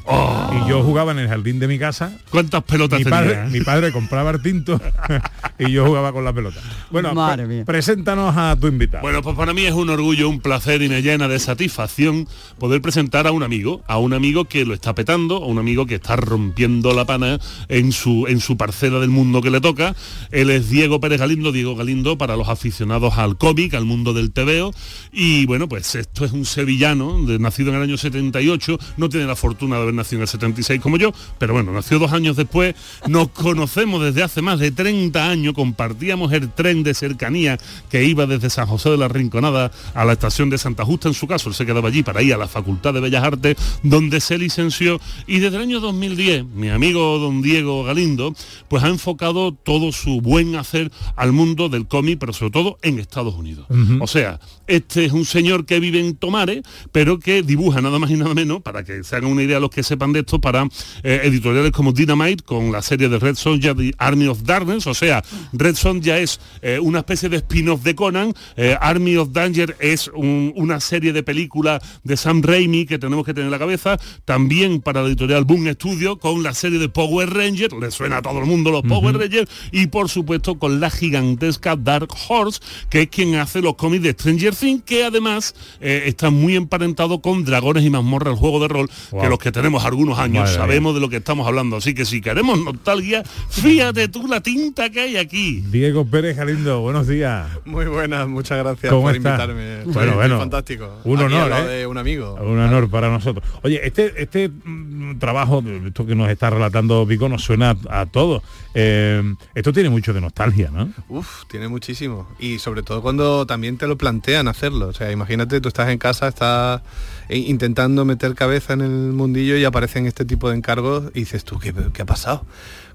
Y 0.64 0.68
yo 0.68 0.82
jugaba 0.82 1.12
en 1.12 1.18
el 1.18 1.28
jardín 1.28 1.58
de 1.58 1.66
mi 1.68 1.78
casa. 1.78 2.12
Oh. 2.14 2.20
¿Cuántas 2.30 2.62
pelotas 2.64 2.98
mi 2.98 3.04
padre, 3.04 3.46
mi 3.50 3.60
padre 3.60 3.90
compraba 3.92 4.30
el 4.30 4.42
tinto 4.42 4.80
y 5.58 5.70
yo 5.70 5.86
jugaba 5.86 6.12
con 6.12 6.24
la 6.24 6.32
pelota. 6.32 6.60
Bueno, 6.90 7.14
Madre 7.14 7.44
pre- 7.46 7.54
mía. 7.56 7.64
preséntanos 7.64 8.36
a 8.36 8.56
tu 8.60 8.66
invitado. 8.66 9.02
Bueno, 9.02 9.22
pues 9.22 9.36
para 9.36 9.52
mí 9.54 9.62
es 9.64 9.72
un 9.72 9.88
orgullo, 9.90 10.28
un 10.28 10.40
placer 10.40 10.82
y 10.82 10.88
me 10.88 11.02
llena 11.02 11.28
de 11.28 11.38
satisfacción 11.38 12.28
poder 12.58 12.80
presentar 12.82 13.26
a 13.26 13.32
un 13.32 13.42
amigo, 13.42 13.82
a 13.86 13.98
un 13.98 14.12
amigo 14.12 14.44
que 14.44 14.64
lo 14.64 14.74
está 14.74 14.94
petando, 14.94 15.36
a 15.36 15.46
un 15.46 15.58
amigo 15.58 15.86
que 15.86 15.96
está 15.96 16.16
rompiendo 16.16 16.92
la 16.94 17.04
pana 17.04 17.38
en 17.68 17.92
su, 17.92 18.26
en 18.28 18.40
su 18.40 18.56
parcela 18.56 18.98
del 19.00 19.10
mundo 19.10 19.40
que 19.42 19.50
le 19.50 19.60
toca. 19.60 19.94
Él 20.30 20.50
es 20.50 20.68
Diego 20.70 21.00
Pérez 21.00 21.18
Galindo, 21.20 21.52
Diego 21.52 21.74
Galindo 21.76 22.18
para 22.18 22.36
los 22.36 22.48
aficionados 22.48 23.18
al 23.18 23.36
cómic, 23.36 23.74
al 23.74 23.84
mundo 23.84 24.12
del 24.12 24.32
TVO. 24.32 24.72
Y 25.12 25.46
bueno, 25.46 25.68
pues 25.68 25.94
esto 25.94 26.24
es 26.24 26.32
un 26.32 26.44
sevillano, 26.44 27.24
de- 27.26 27.38
nacido 27.38 27.70
en 27.70 27.76
el 27.76 27.82
año 27.82 27.96
78, 27.96 28.78
no 28.96 29.08
tiene 29.08 29.26
la 29.26 29.36
fortuna 29.46 29.76
de 29.76 29.82
haber 29.82 29.94
nacido 29.94 30.18
en 30.18 30.22
el 30.22 30.28
76 30.28 30.80
como 30.80 30.96
yo, 30.96 31.12
pero 31.38 31.52
bueno, 31.52 31.70
nació 31.70 32.00
dos 32.00 32.12
años 32.12 32.34
después, 32.34 32.74
nos 33.06 33.28
conocemos 33.28 34.02
desde 34.02 34.24
hace 34.24 34.42
más 34.42 34.58
de 34.58 34.72
30 34.72 35.30
años, 35.30 35.54
compartíamos 35.54 36.32
el 36.32 36.50
tren 36.50 36.82
de 36.82 36.94
cercanía 36.94 37.56
que 37.88 38.02
iba 38.02 38.26
desde 38.26 38.50
San 38.50 38.66
José 38.66 38.90
de 38.90 38.96
la 38.96 39.06
Rinconada 39.06 39.70
a 39.94 40.04
la 40.04 40.14
estación 40.14 40.50
de 40.50 40.58
Santa 40.58 40.84
Justa, 40.84 41.06
en 41.06 41.14
su 41.14 41.28
caso, 41.28 41.48
él 41.48 41.54
se 41.54 41.64
quedaba 41.64 41.90
allí 41.90 42.02
para 42.02 42.22
ir 42.22 42.34
a 42.34 42.36
la 42.36 42.48
Facultad 42.48 42.92
de 42.92 42.98
Bellas 42.98 43.22
Artes, 43.22 43.56
donde 43.84 44.20
se 44.20 44.36
licenció, 44.36 45.00
y 45.28 45.38
desde 45.38 45.58
el 45.58 45.62
año 45.62 45.78
2010, 45.78 46.46
mi 46.46 46.70
amigo 46.70 47.18
don 47.18 47.40
Diego 47.40 47.84
Galindo, 47.84 48.34
pues 48.66 48.82
ha 48.82 48.88
enfocado 48.88 49.52
todo 49.52 49.92
su 49.92 50.20
buen 50.20 50.56
hacer 50.56 50.90
al 51.14 51.30
mundo 51.30 51.68
del 51.68 51.86
cómic, 51.86 52.18
pero 52.18 52.32
sobre 52.32 52.50
todo 52.50 52.78
en 52.82 52.98
Estados 52.98 53.34
Unidos. 53.34 53.66
O 54.00 54.08
sea, 54.08 54.40
este 54.66 55.04
es 55.04 55.12
un 55.12 55.24
señor 55.24 55.66
que 55.66 55.78
vive 55.78 56.00
en 56.00 56.16
Tomares, 56.16 56.62
pero 56.90 57.20
que 57.20 57.42
dibuja 57.42 57.80
nada 57.80 58.00
más 58.00 58.10
y 58.10 58.14
nada 58.14 58.34
menos, 58.34 58.62
para 58.62 58.82
que 58.82 59.04
se 59.04 59.14
hagan 59.14 59.30
una 59.30 59.35
idea 59.42 59.60
los 59.60 59.70
que 59.70 59.82
sepan 59.82 60.12
de 60.12 60.20
esto, 60.20 60.40
para 60.40 60.64
eh, 61.02 61.20
editoriales 61.24 61.72
como 61.72 61.92
Dynamite, 61.92 62.42
con 62.44 62.72
la 62.72 62.82
serie 62.82 63.08
de 63.08 63.18
Red 63.18 63.36
Sonja, 63.36 63.74
The 63.74 63.92
Army 63.98 64.26
of 64.28 64.42
Darkness, 64.42 64.86
o 64.86 64.94
sea, 64.94 65.22
Red 65.52 65.74
Sonja 65.76 66.18
es 66.18 66.40
eh, 66.62 66.78
una 66.80 67.00
especie 67.00 67.28
de 67.28 67.36
spin-off 67.38 67.82
de 67.82 67.94
Conan, 67.94 68.32
eh, 68.56 68.76
Army 68.80 69.16
of 69.16 69.30
Danger 69.32 69.76
es 69.80 70.10
un- 70.14 70.52
una 70.56 70.80
serie 70.80 71.12
de 71.12 71.22
películas 71.22 71.82
de 72.04 72.16
Sam 72.16 72.42
Raimi 72.42 72.86
que 72.86 72.98
tenemos 72.98 73.24
que 73.24 73.32
tener 73.34 73.46
en 73.46 73.50
la 73.52 73.58
cabeza, 73.58 73.98
también 74.24 74.80
para 74.80 75.02
la 75.02 75.08
editorial 75.08 75.44
Boom 75.44 75.66
Studio, 75.74 76.18
con 76.18 76.42
la 76.42 76.54
serie 76.54 76.78
de 76.78 76.88
Power 76.88 77.30
Rangers, 77.30 77.74
le 77.80 77.90
suena 77.90 78.18
a 78.18 78.22
todo 78.22 78.38
el 78.38 78.46
mundo 78.46 78.70
los 78.70 78.82
Power 78.82 79.16
Rangers, 79.18 79.50
y 79.72 79.86
por 79.88 80.08
supuesto 80.08 80.58
con 80.58 80.80
la 80.80 80.90
gigantesca 80.90 81.76
Dark 81.76 82.08
Horse, 82.28 82.60
que 82.90 83.02
es 83.02 83.08
quien 83.08 83.34
hace 83.36 83.60
los 83.62 83.74
cómics 83.74 84.02
de 84.04 84.10
Stranger 84.12 84.54
Things, 84.54 84.82
que 84.84 85.04
además 85.04 85.54
está 85.80 86.30
muy 86.30 86.56
emparentado 86.56 87.20
con 87.20 87.44
Dragones 87.44 87.84
y 87.84 87.90
Mazmorra, 87.90 88.30
el 88.30 88.36
juego 88.36 88.60
de 88.60 88.68
rol, 88.68 88.90
Wow. 89.10 89.22
que 89.22 89.25
los 89.28 89.38
que 89.38 89.52
tenemos 89.52 89.84
algunos 89.84 90.18
años 90.18 90.44
Madre 90.44 90.54
sabemos 90.56 90.94
de 90.94 91.00
lo 91.00 91.08
que 91.08 91.16
estamos 91.16 91.46
hablando. 91.46 91.76
Así 91.76 91.94
que 91.94 92.04
si 92.04 92.20
queremos 92.20 92.58
nostalgia, 92.58 93.22
fíjate 93.50 94.08
tú 94.08 94.26
la 94.26 94.40
tinta 94.40 94.90
que 94.90 95.00
hay 95.00 95.16
aquí. 95.16 95.62
Diego 95.70 96.04
Pérez 96.06 96.36
Galindo, 96.36 96.80
buenos 96.80 97.06
días. 97.06 97.46
Muy 97.64 97.86
buenas, 97.86 98.26
muchas 98.28 98.58
gracias 98.58 98.90
¿Cómo 98.92 99.02
por 99.08 99.16
está? 99.16 99.30
invitarme. 99.30 99.84
Bueno, 99.84 100.00
estoy 100.00 100.14
bueno. 100.16 100.38
fantástico. 100.38 100.90
Un 101.04 101.16
Aquí 101.22 101.34
honor, 101.34 101.52
¿eh? 101.52 101.64
de 101.66 101.86
un 101.86 101.98
amigo. 101.98 102.34
Un 102.34 102.58
honor 102.58 102.88
para 102.90 103.08
nosotros. 103.10 103.44
Oye, 103.62 103.80
este, 103.86 104.12
este 104.22 104.48
mm, 104.48 105.18
trabajo, 105.18 105.62
esto 105.86 106.06
que 106.06 106.14
nos 106.14 106.28
está 106.30 106.50
relatando 106.50 107.06
Pico, 107.06 107.28
nos 107.28 107.42
suena 107.42 107.76
a, 107.88 108.00
a 108.00 108.06
todos. 108.06 108.42
Eh, 108.78 109.34
esto 109.54 109.72
tiene 109.72 109.88
mucho 109.88 110.12
de 110.12 110.20
nostalgia, 110.20 110.70
¿no? 110.70 110.92
Uf, 111.08 111.46
tiene 111.46 111.66
muchísimo. 111.66 112.28
Y 112.38 112.58
sobre 112.58 112.82
todo 112.82 113.00
cuando 113.00 113.46
también 113.46 113.78
te 113.78 113.86
lo 113.86 113.96
plantean 113.96 114.48
hacerlo. 114.48 114.88
O 114.88 114.92
sea, 114.92 115.10
imagínate, 115.10 115.62
tú 115.62 115.68
estás 115.68 115.88
en 115.88 115.96
casa, 115.96 116.28
estás 116.28 116.82
eh, 117.30 117.38
intentando 117.38 118.04
meter 118.04 118.34
cabeza 118.34 118.74
en 118.74 118.82
el 118.82 118.90
mundillo 119.14 119.56
y 119.56 119.64
aparecen 119.64 120.04
este 120.04 120.26
tipo 120.26 120.50
de 120.50 120.56
encargos 120.56 121.04
y 121.14 121.20
dices 121.20 121.42
tú, 121.42 121.58
¿qué, 121.58 121.72
qué 121.94 122.02
ha 122.02 122.06
pasado? 122.06 122.44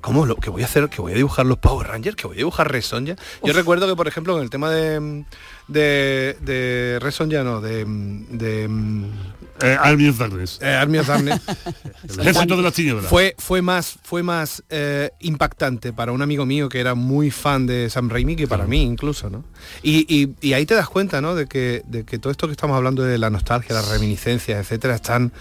¿Cómo 0.02 0.28
lo 0.28 0.36
que 0.36 0.52
voy 0.52 0.62
a 0.62 0.66
hacer? 0.66 0.88
¿Que 0.90 1.02
voy 1.02 1.14
a 1.14 1.16
dibujar 1.16 1.48
los 1.48 1.58
Power 1.58 1.88
Rangers? 1.88 2.16
¿Que 2.16 2.28
voy 2.28 2.36
a 2.36 2.38
dibujar 2.38 2.72
Red 2.72 2.84
Sonja? 2.84 3.16
Yo 3.44 3.54
recuerdo 3.54 3.88
que, 3.88 3.96
por 3.96 4.08
ejemplo, 4.08 4.38
en 4.38 4.44
el 4.44 4.52
tema 4.52 4.70
de 4.70 5.26
de, 5.68 6.38
de 6.42 7.00
Red 7.02 7.12
Sonja, 7.12 7.44
no, 7.44 7.62
de, 7.62 7.86
de 7.86 8.70
Eh, 9.64 9.78
Army 9.80 10.08
of 10.10 10.18
Darkness. 10.18 10.60
eh, 10.62 10.68
Army 10.74 10.98
of 11.00 11.08
Darkness. 11.08 11.42
El 12.10 12.20
ejército 12.22 12.58
de 12.58 12.64
las 12.64 12.74
tinieblas. 12.74 13.06
Fue, 13.06 13.36
fue 13.38 13.62
más, 13.62 13.98
fue 14.04 14.24
más 14.24 14.64
eh, 14.70 15.12
impactante 15.20 15.94
para 15.94 16.12
un 16.12 16.22
amigo 16.22 16.46
mío 16.46 16.70
que 16.70 16.80
era 16.80 16.96
muy 16.96 17.32
fan 17.32 17.68
de 17.68 17.90
Sam 17.90 18.10
Raimi 18.10 18.36
que 18.36 18.48
para 18.48 18.66
mí 18.66 18.82
incluso, 18.82 19.30
¿no? 19.30 19.44
Y, 19.84 20.06
y- 20.14 20.34
y 20.42 20.54
ahí 20.54 20.66
te 20.66 20.76
das 20.76 20.90
cuenta, 20.90 21.22
¿no? 21.22 21.36
De 21.36 21.48
que, 21.48 21.84
de 21.88 22.04
que 22.06 22.20
todo 22.20 22.32
esto 22.32 22.48
que 22.48 22.54
estamos 22.54 22.76
hablando 22.76 23.04
de 23.04 23.18
la 23.18 23.30
nostalgia, 23.30 23.76
las 23.76 23.88
reminiscencias, 23.90 24.60
etcétera, 24.60 24.96
están 24.96 25.32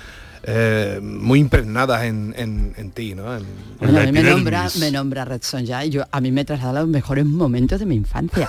eh, 0.42 1.00
muy 1.02 1.38
impregnadas 1.40 2.04
en, 2.04 2.34
en- 2.36 2.72
en 2.76 2.90
ti, 2.92 3.14
¿no? 3.14 3.36
En- 3.36 3.44
Bueno, 3.78 4.00
a 4.00 4.04
mí 4.04 4.12
me 4.12 4.22
nombra, 4.22 4.68
me 4.78 4.90
nombra 4.90 5.24
Red 5.24 5.42
Sonja 5.42 5.84
y 5.84 5.90
yo, 5.90 6.04
a 6.10 6.20
mí 6.20 6.30
me 6.32 6.44
traslada 6.44 6.80
los 6.80 6.88
mejores 6.88 7.24
momentos 7.26 7.78
de 7.80 7.86
mi 7.86 7.94
infancia. 7.94 8.48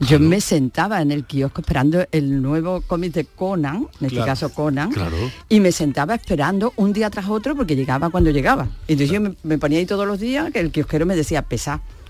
Yo 0.00 0.18
me 0.20 0.40
sentaba 0.40 1.00
en 1.02 1.12
el 1.12 1.24
kiosco 1.24 1.60
esperando 1.60 2.04
el 2.12 2.40
nuevo 2.42 2.82
cómic 2.86 3.12
de 3.12 3.24
Conan, 3.24 3.76
en 4.00 4.06
este 4.06 4.16
Claro. 4.16 4.26
caso 4.26 4.48
Conan, 4.54 4.90
Claro. 4.90 5.16
y 5.48 5.60
me 5.60 5.72
sentaba 5.72 6.14
esperando 6.14 6.72
un 6.76 6.92
día 6.92 7.10
tras 7.10 7.28
otro 7.28 7.54
porque 7.54 7.76
llegaba 7.76 8.10
cuando 8.10 8.30
llegaba. 8.30 8.68
Entonces 8.88 9.10
yo 9.10 9.20
me, 9.20 9.34
me 9.42 9.58
ponía 9.58 9.78
ahí 9.78 9.86
todos 9.86 10.06
los 10.06 10.20
días 10.20 10.50
que 10.52 10.60
el 10.60 10.70
kiosquero 10.70 11.06
me 11.06 11.16
decía, 11.16 11.42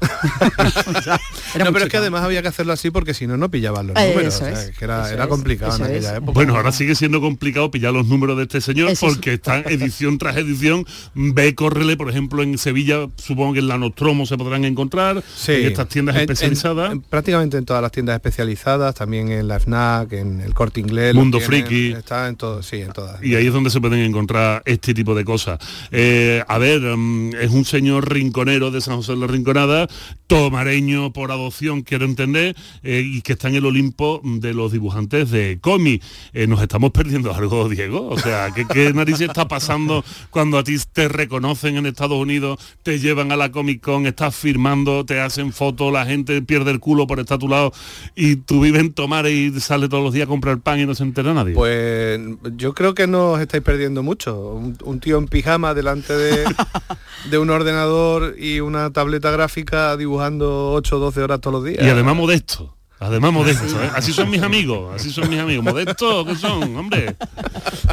no, 1.59 1.73
pero 1.73 1.85
es 1.85 1.91
que 1.91 1.97
además 1.97 2.23
había 2.23 2.43
que 2.43 2.49
hacerlo 2.49 2.73
así 2.73 2.91
porque 2.91 3.15
si 3.15 3.27
no, 3.27 3.37
no 3.37 3.51
pillaban 3.51 3.89
los 3.89 3.97
números. 3.97 4.35
eso 4.35 4.45
o 4.45 4.49
sea, 4.49 4.63
es, 4.63 4.77
que 4.77 4.85
era, 4.85 5.05
eso 5.05 5.15
era 5.15 5.25
es, 5.25 5.29
complicado 5.29 5.77
en 5.77 5.83
aquella 5.83 6.11
es. 6.11 6.17
época. 6.17 6.33
Bueno, 6.33 6.57
ahora 6.57 6.73
sigue 6.73 6.95
siendo 6.95 7.21
complicado 7.21 7.71
pillar 7.71 7.93
los 7.93 8.07
números 8.07 8.37
de 8.37 8.45
este 8.45 8.61
señor 8.61 8.91
Eso 8.91 9.07
es- 9.07 9.15
porque 9.15 9.35
están 9.35 9.65
edición 9.69 10.19
tras 10.19 10.37
edición. 10.37 10.87
Ve, 11.15 11.55
córrele, 11.55 11.97
por 11.97 12.09
ejemplo, 12.11 12.43
en 12.43 12.59
Sevilla, 12.59 13.07
supongo 13.17 13.55
que 13.55 13.59
en 13.61 13.69
la 13.69 13.79
Nostromo 13.79 14.27
se 14.27 14.37
podrán 14.37 14.65
encontrar, 14.65 15.23
Sí. 15.37 15.53
en 15.53 15.67
estas 15.67 15.89
tiendas 15.89 16.15
En- 16.17 16.23
en- 16.23 16.31
especializadas. 16.31 16.93
en- 16.93 17.01
prácticamente 17.03 17.57
en 17.57 17.65
todas 17.65 17.83
las 17.83 17.93
tiendas 17.93 18.15
especializadas, 18.17 18.95
también 18.95 19.31
en 19.31 19.49
la 19.49 19.59
FNAC, 19.61 20.13
en 20.15 20.41
el 20.41 20.55
Corte 20.55 20.81
Inglés. 20.81 21.15
Mundo 21.15 21.39
tienen, 21.39 21.67
Friki. 21.67 21.93
Está 21.93 22.29
en 22.29 22.37
todo, 22.37 22.63
sí, 22.63 22.77
en 22.81 22.93
todas. 22.93 23.23
Y 23.23 23.35
ahí 23.35 23.47
es 23.47 23.53
donde 23.53 23.71
se 23.71 23.81
pueden 23.81 24.01
encontrar 24.01 24.63
este 24.65 24.95
tipo 24.95 25.15
de 25.15 25.25
cosas. 25.25 25.59
Eh, 25.91 26.43
a 26.47 26.59
ver, 26.59 26.81
mm, 26.81 27.35
es 27.41 27.51
un 27.51 27.65
señor 27.65 28.11
rinconero 28.13 28.71
de 28.71 28.81
San 28.81 28.97
José 28.97 29.13
de 29.13 29.19
la 29.19 29.27
Rinconada, 29.27 29.89
tomareño 30.27 31.13
por 31.13 31.33
adopción, 31.33 31.83
quiero 31.83 32.05
entender, 32.05 32.55
eh, 32.83 33.03
y 33.05 33.23
que 33.23 33.33
está 33.33 33.49
en 33.49 33.57
el 33.57 33.67
Olimpo 33.67 34.21
de 34.23 34.55
los 34.55 34.71
dibujantes 34.71 35.31
de 35.31 35.59
cómic. 35.61 36.03
Eh, 36.33 36.47
nos 36.47 36.63
estamos 36.63 36.93
perdiendo 36.93 37.35
algo, 37.35 37.69
Diego. 37.69 38.09
O 38.09 38.19
sea, 38.19 38.53
¿qué, 38.55 38.65
qué 38.67 38.93
narices 38.93 39.23
está 39.23 39.49
pasando 39.49 40.05
cuando 40.31 40.59
a 40.59 40.65
ti 40.65 40.77
te 40.93 41.09
reconocen 41.09 41.77
en 41.77 41.87
Estados 41.87 42.17
Unidos, 42.17 42.61
te 42.83 42.99
llevan 42.99 43.33
a 43.33 43.37
la 43.37 43.51
Comic 43.51 43.81
Con, 43.81 44.07
estás 44.07 44.37
firmando, 44.37 45.05
te 45.05 45.21
hacen 45.21 45.53
fotos, 45.53 45.93
la 45.93 46.07
gente 46.07 46.43
pierde 46.43 46.71
el 46.71 46.79
culo 46.79 47.07
por 47.07 47.19
estar 47.19 47.37
a 47.37 47.39
tu 47.39 47.49
lado 47.49 47.73
y 48.15 48.37
tú 48.37 48.61
vives 48.61 48.81
en 48.81 48.93
Tomare 48.93 49.33
y 49.33 49.59
sale 49.61 49.89
todos 49.89 50.03
los 50.03 50.13
días 50.13 50.27
a 50.27 50.29
comprar 50.29 50.59
pan 50.61 50.79
y 50.81 50.87
no 50.87 50.95
se 50.95 51.03
entera 51.03 51.35
nadie? 51.35 51.55
Pues 51.55 52.21
yo 52.57 52.75
creo 52.75 52.95
que 52.95 53.07
no 53.07 53.33
os 53.33 53.41
estáis 53.41 53.63
perdiendo 53.63 54.03
mucho. 54.03 54.55
Un, 54.55 54.79
un 54.85 55.01
tío 55.01 55.19
en 55.19 55.27
pijama 55.27 55.75
delante 55.75 56.17
de, 56.17 56.45
de 57.31 57.39
un 57.39 57.51
ordenador 57.51 58.37
y 58.39 58.61
una 58.61 58.91
tableta 58.91 59.31
gráfica 59.31 59.80
dibujando 59.97 60.73
8 60.73 60.97
o 60.97 60.99
12 60.99 61.23
horas 61.23 61.41
todos 61.41 61.55
los 61.55 61.65
días. 61.65 61.85
Y 61.85 61.89
además 61.89 62.17
modesto. 62.17 62.75
Además 63.01 63.33
modesto, 63.33 63.83
¿eh? 63.83 63.91
Así 63.95 64.13
son 64.13 64.29
mis 64.29 64.43
amigos, 64.43 64.95
así 64.95 65.11
son 65.11 65.31
mis 65.31 65.39
amigos. 65.39 65.65
Modestos, 65.65 66.27
¿qué 66.27 66.37
son, 66.37 66.77
hombre? 66.77 67.17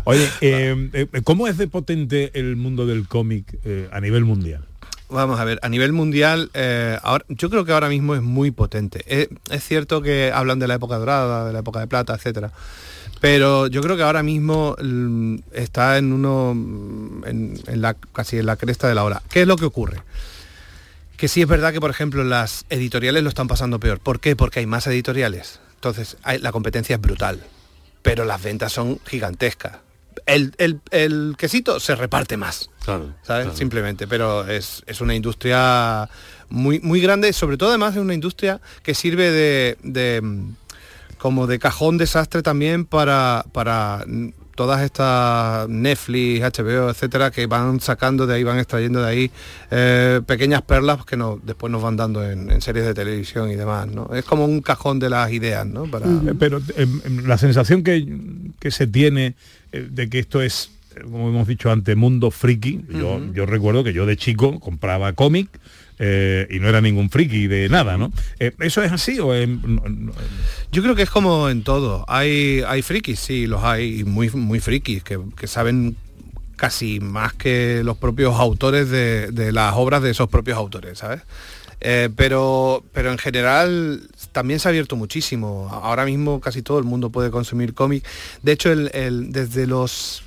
Oye, 0.04 0.30
eh, 0.42 0.90
eh, 0.92 1.22
¿cómo 1.24 1.48
es 1.48 1.58
de 1.58 1.68
potente 1.68 2.38
el 2.38 2.58
mundo 2.58 2.86
del 2.86 3.08
cómic 3.08 3.58
eh, 3.64 3.88
a 3.94 4.02
nivel 4.02 4.26
mundial? 4.26 4.66
Vamos 5.10 5.40
a 5.40 5.46
ver, 5.46 5.60
a 5.62 5.70
nivel 5.70 5.94
mundial, 5.94 6.52
eh, 6.54 6.98
ahora, 7.02 7.24
yo 7.30 7.50
creo 7.50 7.64
que 7.64 7.72
ahora 7.72 7.88
mismo 7.88 8.16
es 8.16 8.22
muy 8.22 8.52
potente. 8.52 9.30
Es 9.50 9.64
cierto 9.64 10.02
que 10.02 10.34
hablan 10.34 10.60
de 10.60 10.68
la 10.68 10.76
época 10.76 10.98
dorada, 10.98 11.48
de 11.48 11.54
la 11.54 11.60
época 11.60 11.80
de 11.80 11.88
plata, 11.88 12.14
etcétera. 12.14 12.52
Pero 13.22 13.68
yo 13.68 13.80
creo 13.82 13.96
que 13.96 14.04
ahora 14.04 14.24
mismo 14.24 14.76
mm, 14.82 15.38
está 15.54 15.98
en 15.98 16.12
uno, 16.12 16.54
mm, 16.54 17.24
en, 17.26 17.60
en 17.68 17.82
la, 17.82 17.94
casi 17.94 18.40
en 18.40 18.46
la 18.46 18.58
cresta 18.58 18.90
de 18.90 18.96
la 18.96 19.06
hora. 19.06 19.22
¿Qué 19.30 19.44
es 19.44 19.48
lo 19.48 19.56
que 19.56 19.64
ocurre? 19.64 20.02
Que 21.18 21.28
sí 21.28 21.42
es 21.42 21.48
verdad 21.48 21.74
que, 21.74 21.80
por 21.82 21.90
ejemplo, 21.90 22.24
las 22.24 22.66
editoriales 22.70 23.24
lo 23.24 23.30
están 23.30 23.48
pasando 23.48 23.80
peor. 23.80 24.00
¿Por 24.00 24.20
qué? 24.20 24.36
Porque 24.36 24.60
hay 24.60 24.66
más 24.68 24.86
editoriales. 24.88 25.60
Entonces, 25.76 26.18
hay- 26.24 26.40
la 26.40 26.52
competencia 26.52 26.96
es 26.96 27.02
brutal. 27.02 27.42
Pero 28.04 28.24
las 28.24 28.42
ventas 28.42 28.72
son 28.72 29.00
gigantescas. 29.06 29.78
El, 30.26 30.54
el- 30.58 30.80
el 30.92 31.36
quesito 31.38 31.80
se 31.80 31.96
reparte 31.96 32.38
más. 32.38 32.70
Claro, 32.86 33.14
¿sabes? 33.24 33.46
claro. 33.46 33.58
Simplemente, 33.58 34.08
pero 34.08 34.48
es, 34.48 34.84
es 34.86 35.02
una 35.02 35.16
industria 35.16 36.10
muy, 36.50 36.80
muy 36.80 37.02
grande, 37.02 37.34
sobre 37.34 37.58
todo 37.58 37.70
además 37.70 37.96
es 37.96 38.02
una 38.02 38.14
industria 38.14 38.62
que 38.84 38.94
sirve 38.94 39.32
de, 39.32 39.78
de, 39.84 40.22
mm, 40.22 40.56
como 41.18 41.48
de 41.48 41.60
cajón 41.60 41.98
desastre 41.98 42.42
también 42.44 42.86
para, 42.86 43.44
para 43.52 44.04
mm, 44.08 44.30
todas 44.58 44.82
estas 44.82 45.70
Netflix, 45.70 46.42
HBO, 46.42 46.90
etcétera, 46.90 47.30
que 47.32 47.46
van 47.46 47.80
sacando 47.80 48.26
de 48.26 48.34
ahí, 48.34 48.44
van 48.44 48.58
extrayendo 48.58 49.02
de 49.02 49.08
ahí 49.08 49.32
eh, 49.70 50.20
pequeñas 50.26 50.64
perlas 50.64 51.06
que 51.06 51.16
no, 51.16 51.40
después 51.42 51.72
nos 51.72 51.82
van 51.82 51.96
dando 51.96 52.26
en, 52.30 52.50
en 52.50 52.60
series 52.60 52.84
de 52.86 52.94
televisión 52.96 53.52
y 53.52 53.56
demás, 53.56 53.88
¿no? 53.88 54.10
Es 54.14 54.26
como 54.26 54.46
un 54.46 54.62
cajón 54.62 54.98
de 54.98 55.10
las 55.12 55.32
ideas, 55.32 55.66
¿no? 55.66 55.86
Para, 55.86 56.08
Eh, 56.08 56.34
Pero 56.38 56.60
eh, 56.76 56.88
la 57.24 57.38
sensación 57.38 57.84
que, 57.84 58.06
que 58.60 58.72
se 58.72 58.88
tiene 58.88 59.36
eh, 59.72 59.88
de 59.90 60.10
que 60.10 60.18
esto 60.18 60.42
es, 60.42 60.72
como 61.04 61.30
hemos 61.30 61.48
dicho 61.48 61.72
antes, 61.72 61.96
mundo 61.96 62.32
friki. 62.32 62.84
Yo, 62.90 63.22
yo 63.34 63.46
recuerdo 63.46 63.84
que 63.84 63.94
yo 63.94 64.08
de 64.08 64.18
chico 64.18 64.60
compraba 64.60 65.14
cómic 65.14 65.48
eh, 66.00 66.48
y 66.50 66.60
no 66.60 66.70
era 66.70 66.82
ningún 66.82 67.10
friki 67.10 67.48
de 67.48 67.70
nada, 67.70 67.98
¿no? 67.98 68.12
Eh, 68.40 68.52
¿Eso 68.60 68.84
es 68.84 68.92
así 68.92 69.20
o 69.20 69.34
es- 69.34 69.50
Yo 70.72 70.84
creo 70.84 70.96
que 70.96 71.04
es 71.04 71.10
como 71.10 71.50
en 71.50 71.64
todo. 71.64 72.06
Hay, 72.08 72.62
hay 72.68 72.82
frikis, 72.82 73.20
sí, 73.20 73.48
los 73.48 73.64
hay, 73.64 74.04
muy, 74.04 74.30
muy 74.32 74.60
frikis, 74.60 75.04
que, 75.04 75.20
que 75.36 75.48
saben 75.48 75.96
casi 76.56 77.00
más 77.00 77.34
que 77.34 77.82
los 77.84 77.98
propios 77.98 78.36
autores 78.40 78.90
de, 78.90 79.32
de 79.32 79.52
las 79.52 79.74
obras 79.76 80.02
de 80.02 80.10
esos 80.12 80.28
propios 80.30 80.58
autores, 80.58 81.00
¿sabes? 81.00 81.22
Eh, 81.80 82.10
pero, 82.16 82.84
pero 82.92 83.12
en 83.12 83.20
general 83.20 84.02
también 84.32 84.60
se 84.60 84.68
ha 84.68 84.70
abierto 84.70 84.96
muchísimo. 84.96 85.70
Ahora 85.72 86.06
mismo 86.06 86.42
casi 86.42 86.64
todo 86.64 86.80
el 86.80 86.86
mundo 86.86 87.12
puede 87.12 87.30
consumir 87.30 87.76
cómic. 87.76 88.04
De 88.42 88.52
hecho, 88.54 88.72
el- 88.72 89.32
desde 89.32 89.68
los 89.68 90.24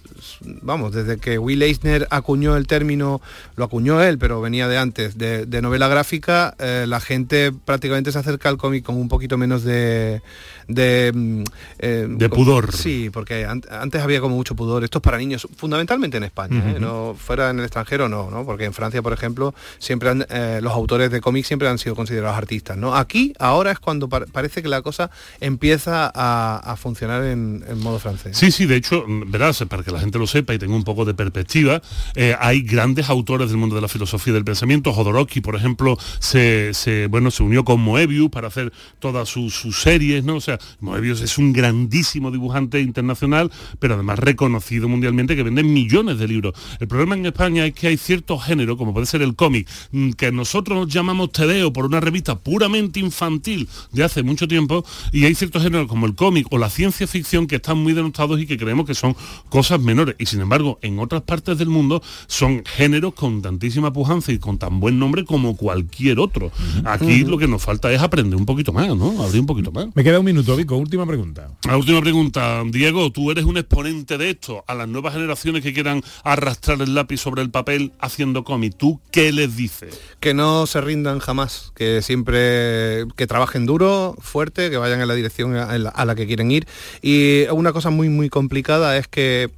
vamos, 0.62 0.93
desde 0.93 1.18
que 1.18 1.39
Will 1.39 1.62
Eisner 1.62 2.07
acuñó 2.11 2.57
el 2.57 2.66
término, 2.66 3.21
lo 3.57 3.64
acuñó 3.64 4.03
él, 4.03 4.18
pero 4.18 4.41
venía 4.41 4.68
de 4.68 4.79
antes, 4.79 5.18
de, 5.18 5.47
de 5.47 5.62
novela 5.62 5.89
gráfica, 5.89 6.55
eh, 6.59 6.85
la 6.89 7.01
gente 7.01 7.53
prácticamente 7.64 8.12
se 8.12 8.18
acerca 8.18 8.49
al 8.49 8.57
cómic 8.59 8.85
con 8.85 8.97
un 8.97 9.09
poquito 9.09 9.37
menos 9.39 9.62
de... 9.64 10.23
De, 10.68 11.11
mm, 11.12 11.43
eh, 11.81 12.07
De 12.09 12.29
con- 12.29 12.39
pudor. 12.39 12.73
Sí, 12.77 13.11
porque 13.12 13.45
an- 13.45 13.62
antes 13.71 14.01
había 14.03 14.21
como 14.21 14.37
mucho 14.37 14.55
pudor. 14.55 14.85
Esto 14.85 14.99
es 14.99 15.03
para 15.03 15.18
niños, 15.18 15.49
fundamentalmente 15.57 16.16
en 16.16 16.23
España, 16.23 16.62
¿eh? 16.71 16.79
No 16.79 17.16
fuera 17.18 17.51
en 17.51 17.59
el 17.59 17.64
extranjero 17.64 18.09
no, 18.09 18.31
¿no? 18.31 18.45
Porque 18.45 18.66
en 18.66 18.73
Francia, 18.73 19.03
por 19.03 19.12
ejemplo, 19.12 19.53
siempre 19.81 20.11
han- 20.11 20.27
los 20.62 20.73
autores 20.73 21.11
de 21.11 21.21
cómics 21.21 21.49
siempre 21.49 21.66
han 21.68 21.79
sido 21.79 21.97
considerados 21.97 22.37
artistas, 22.39 22.77
¿no? 22.77 22.95
Aquí 22.95 23.33
ahora 23.41 23.73
es 23.73 23.81
cuando 23.81 24.09
par- 24.09 24.27
parece 24.31 24.62
que 24.62 24.68
la 24.68 24.81
cosa 24.83 25.11
empieza 25.41 26.11
a, 26.14 26.59
a 26.62 26.77
funcionar 26.77 27.25
en, 27.25 27.64
en 27.66 27.79
modo 27.81 27.99
francés. 27.99 28.37
Sí, 28.37 28.51
sí, 28.53 28.66
de 28.66 28.77
hecho, 28.77 29.05
mm, 29.07 29.31
verás, 29.31 29.64
para 29.68 29.83
que 29.83 29.91
la 29.91 29.99
gente 30.01 30.10
lo 30.19 30.27
sepa 30.27 30.55
y 30.55 30.59
tenga 30.59 30.75
un 30.75 30.85
poco 30.85 31.05
de 31.05 31.15
perspectiva, 31.15 31.83
eh, 32.15 32.35
hay 32.39 32.63
grandes 32.63 33.09
autores 33.09 33.49
del 33.49 33.59
mundo 33.59 33.75
de 33.77 33.83
la 33.83 33.89
filosofía 33.89 34.33
y 34.33 34.35
del 34.35 34.45
pensamiento. 34.45 34.93
Jodorowsky, 34.93 35.41
por 35.41 35.57
ejemplo, 35.57 35.97
se, 36.19 36.73
bueno, 37.11 37.31
se 37.31 37.43
unió 37.43 37.65
con 37.65 37.81
Moebius 37.81 38.31
para 38.31 38.49
hacer 38.49 38.73
todas 38.99 39.29
sus, 39.29 39.61
series, 39.81 40.25
¿no? 40.25 40.37
O 40.37 40.41
sea, 40.41 40.59
Moebius 40.81 41.21
es 41.21 41.39
un 41.39 41.53
grandísimo 41.53 42.31
dibujante 42.31 42.81
internacional, 42.81 43.51
pero 43.79 43.95
además 43.95 44.19
reconocido 44.19 44.89
mundialmente 44.89 45.37
que 45.37 45.43
vende 45.43 45.63
millones 45.63 46.19
de 46.19 46.29
libros. 46.29 46.55
El 46.81 46.89
problema 46.89 47.15
en 47.15 47.27
España 47.27 47.67
es 47.67 47.75
que 47.75 47.89
hay 47.89 47.97
ciertos 47.97 48.45
géneros, 48.45 48.77
como 48.77 48.93
puede 48.93 49.07
ser 49.07 49.23
el 49.23 49.37
cómic, 49.37 49.69
mm, 49.93 50.11
que 50.13 50.33
nosotros 50.33 50.89
llamamos 50.89 51.33
Tedeo 51.33 51.73
por 51.73 51.87
una 51.87 52.01
revista 52.01 52.39
puramente 52.39 53.01
infantil 53.01 53.69
de 53.93 54.05
hace 54.05 54.23
mucho 54.23 54.49
tiempo, 54.49 54.85
y 55.13 55.25
hay 55.25 55.35
ciertos 55.35 55.63
géneros 55.63 55.89
como 55.89 56.07
el 56.07 56.15
cómic 56.15 56.47
o 56.51 56.59
la 56.59 56.71
ciencia 56.71 57.07
ficción 57.07 57.47
que 57.47 57.57
están 57.57 57.79
muy 57.79 57.93
denotados 57.93 58.41
y 58.41 58.47
que 58.47 58.57
creemos 58.57 58.87
que 58.87 58.95
son 58.95 59.17
cosas 59.49 59.81
menores. 59.81 60.00
Y 60.19 60.27
sin 60.27 60.41
embargo, 60.41 60.79
en 60.83 60.99
otras 60.99 61.23
partes 61.23 61.59
del 61.59 61.69
mundo 61.69 62.03
son 62.27 62.63
géneros 62.65 63.15
con 63.15 63.43
tantísima 63.43 63.93
pujanza 63.93 64.33
y 64.33 64.39
con 64.39 64.59
tan 64.59 64.81
buen 64.81 64.99
nombre 64.99 65.25
como 65.25 65.57
cualquier 65.57 66.19
otro. 66.19 66.51
Aquí 66.85 67.25
lo 67.25 67.39
que 67.39 67.49
nos 67.49 67.63
falta 67.63 67.93
es 67.93 68.01
aprender 68.01 68.37
un 68.37 68.47
poquito 68.47 68.73
más, 68.73 68.89
¿no? 68.97 69.23
Abrir 69.23 69.41
un 69.41 69.47
poquito 69.47 69.73
más. 69.73 69.89
Me 69.95 70.05
queda 70.05 70.19
un 70.19 70.25
minuto, 70.25 70.57
Vico, 70.57 70.77
última 70.77 71.07
pregunta. 71.07 71.49
La 71.67 71.77
última 71.77 72.01
pregunta, 72.01 72.63
Diego, 72.67 73.11
tú 73.11 73.31
eres 73.31 73.45
un 73.45 73.57
exponente 73.57 74.19
de 74.19 74.31
esto 74.31 74.65
a 74.67 74.75
las 74.75 74.89
nuevas 74.89 75.15
generaciones 75.15 75.63
que 75.63 75.73
quieran 75.73 76.03
arrastrar 76.25 76.81
el 76.83 76.95
lápiz 76.95 77.19
sobre 77.19 77.43
el 77.43 77.51
papel 77.51 77.93
haciendo 78.01 78.45
cómic. 78.45 78.75
¿Tú 78.77 79.01
qué 79.11 79.33
les 79.33 79.57
dices? 79.57 80.01
que 80.21 80.35
no 80.35 80.67
se 80.67 80.81
rindan 80.81 81.19
jamás, 81.19 81.73
que 81.75 82.03
siempre 82.03 83.07
que 83.17 83.27
trabajen 83.27 83.67
duro, 83.67 84.17
fuerte, 84.21 84.71
que 84.71 84.77
vayan 84.77 85.01
en 85.01 85.09
la 85.09 85.15
dirección 85.15 85.57
a 85.57 85.77
la, 85.79 85.89
a 85.91 86.05
la 86.05 86.15
que 86.15 86.27
quieren 86.27 86.51
ir. 86.51 86.67
Y 87.03 87.45
una 87.51 87.73
cosa 87.73 87.91
muy 87.91 88.09
muy 88.09 88.29
complicada 88.29 88.97
es 88.97 89.09
que 89.09 89.51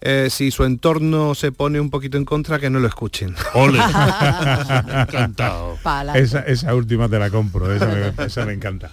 eh, 0.00 0.28
si 0.30 0.50
su 0.50 0.64
entorno 0.64 1.34
se 1.34 1.52
pone 1.52 1.80
un 1.80 1.90
poquito 1.90 2.16
en 2.16 2.24
contra, 2.24 2.58
que 2.58 2.70
no 2.70 2.78
lo 2.80 2.88
escuchen. 2.88 3.34
Ole. 3.54 3.78
Encantado. 4.88 5.76
Esa, 6.14 6.40
esa 6.40 6.74
última 6.74 7.08
te 7.08 7.18
la 7.18 7.30
compro, 7.30 7.72
esa 7.72 7.86
me, 7.86 8.24
esa 8.24 8.44
me 8.44 8.52
encanta. 8.52 8.90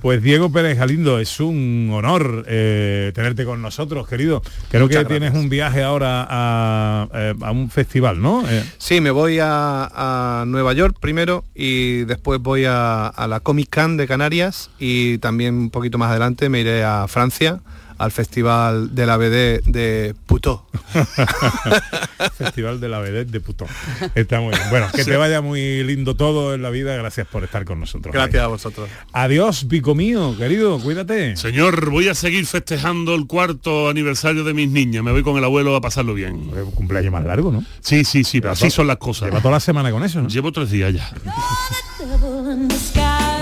Pues 0.00 0.22
Diego 0.22 0.52
Pérez 0.52 0.78
Galindo, 0.78 1.18
es 1.18 1.40
un 1.40 1.90
honor 1.92 2.44
eh, 2.46 3.12
tenerte 3.14 3.44
con 3.44 3.62
nosotros, 3.62 4.06
querido. 4.06 4.42
Creo 4.70 4.84
Muchas 4.84 5.04
que 5.04 5.08
tienes 5.08 5.34
un 5.34 5.48
viaje 5.48 5.82
ahora 5.82 6.26
a, 6.28 7.08
eh, 7.14 7.34
a 7.40 7.50
un 7.50 7.70
festival, 7.70 8.20
¿no? 8.20 8.44
Eh, 8.48 8.62
Sí, 8.78 9.00
me 9.00 9.10
voy 9.10 9.38
a, 9.40 9.90
a 9.92 10.44
Nueva 10.46 10.74
York 10.74 10.98
primero 11.00 11.44
y 11.54 12.04
después 12.04 12.40
voy 12.40 12.66
a, 12.66 13.06
a 13.06 13.26
la 13.26 13.40
Comic 13.40 13.74
Con 13.74 13.96
de 13.96 14.06
Canarias 14.06 14.70
y 14.78 15.18
también 15.18 15.54
un 15.54 15.70
poquito 15.70 15.96
más 15.98 16.10
adelante 16.10 16.50
me 16.50 16.60
iré 16.60 16.84
a 16.84 17.08
Francia 17.08 17.60
al 17.98 18.12
Festival 18.12 18.94
de 18.94 19.06
la 19.06 19.16
BD 19.16 19.62
de 19.64 20.14
Puto. 20.26 20.66
Festival 22.36 22.80
de 22.80 22.88
la 22.88 22.98
Vedette 23.00 23.30
de 23.30 23.40
Putón. 23.40 23.68
Está 24.14 24.40
muy 24.40 24.50
bien. 24.50 24.70
Bueno, 24.70 24.88
que 24.94 25.04
te 25.04 25.16
vaya 25.16 25.40
muy 25.40 25.82
lindo 25.84 26.16
todo 26.16 26.54
en 26.54 26.62
la 26.62 26.70
vida. 26.70 26.96
Gracias 26.96 27.26
por 27.26 27.44
estar 27.44 27.64
con 27.64 27.80
nosotros. 27.80 28.12
Gracias 28.12 28.42
a 28.42 28.46
vosotros. 28.46 28.88
Adiós, 29.12 29.64
pico 29.64 29.94
mío, 29.94 30.34
querido, 30.36 30.78
cuídate. 30.80 31.36
Señor, 31.36 31.90
voy 31.90 32.08
a 32.08 32.14
seguir 32.14 32.46
festejando 32.46 33.14
el 33.14 33.26
cuarto 33.26 33.88
aniversario 33.88 34.44
de 34.44 34.54
mis 34.54 34.70
niñas. 34.70 35.02
Me 35.02 35.12
voy 35.12 35.22
con 35.22 35.36
el 35.36 35.44
abuelo 35.44 35.74
a 35.76 35.80
pasarlo 35.80 36.14
bien. 36.14 36.50
Un 36.54 36.70
cumpleaños 36.72 37.12
más 37.12 37.24
largo, 37.24 37.52
¿no? 37.52 37.64
Sí, 37.80 38.04
sí, 38.04 38.24
sí, 38.24 38.40
pero 38.40 38.52
así 38.52 38.70
son 38.70 38.86
las 38.86 38.98
cosas. 38.98 39.28
Lleva 39.28 39.40
toda 39.40 39.52
la 39.52 39.60
semana 39.60 39.90
con 39.90 40.02
eso, 40.04 40.20
¿no? 40.20 40.28
Llevo 40.28 40.52
tres 40.52 40.70
días 40.70 40.94
ya. 40.94 41.10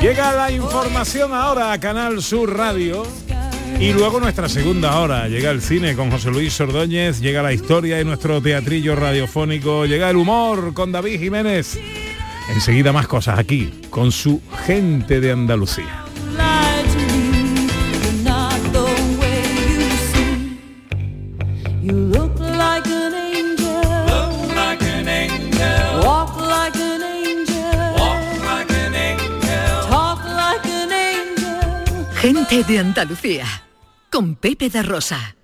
Llega 0.00 0.32
la 0.32 0.50
información 0.50 1.32
ahora 1.32 1.72
a 1.72 1.80
Canal 1.80 2.22
Sur 2.22 2.57
Radio. 2.57 3.05
Y 3.81 3.93
luego 3.93 4.20
nuestra 4.20 4.49
segunda 4.49 4.99
hora, 4.99 5.29
llega 5.29 5.51
el 5.51 5.61
cine 5.61 5.95
con 5.95 6.11
José 6.11 6.31
Luis 6.31 6.59
Ordóñez, 6.61 7.20
llega 7.20 7.43
la 7.43 7.53
historia 7.53 7.97
de 7.97 8.05
nuestro 8.05 8.41
teatrillo 8.41 8.97
radiofónico, 8.97 9.85
llega 9.85 10.09
el 10.11 10.16
humor 10.16 10.72
con 10.72 10.93
David 10.93 11.20
Jiménez. 11.20 11.79
Enseguida 12.49 12.93
más 12.93 13.07
cosas 13.07 13.39
aquí, 13.39 13.72
con 13.91 14.12
su 14.12 14.41
gente 14.66 15.20
de 15.20 15.33
Andalucía. 15.33 16.05
Gente 32.25 32.64
de 32.64 32.79
Andalucía, 32.79 33.45
con 34.15 34.37
Pepe 34.37 34.71
de 34.71 34.85
Rosa. 34.85 35.35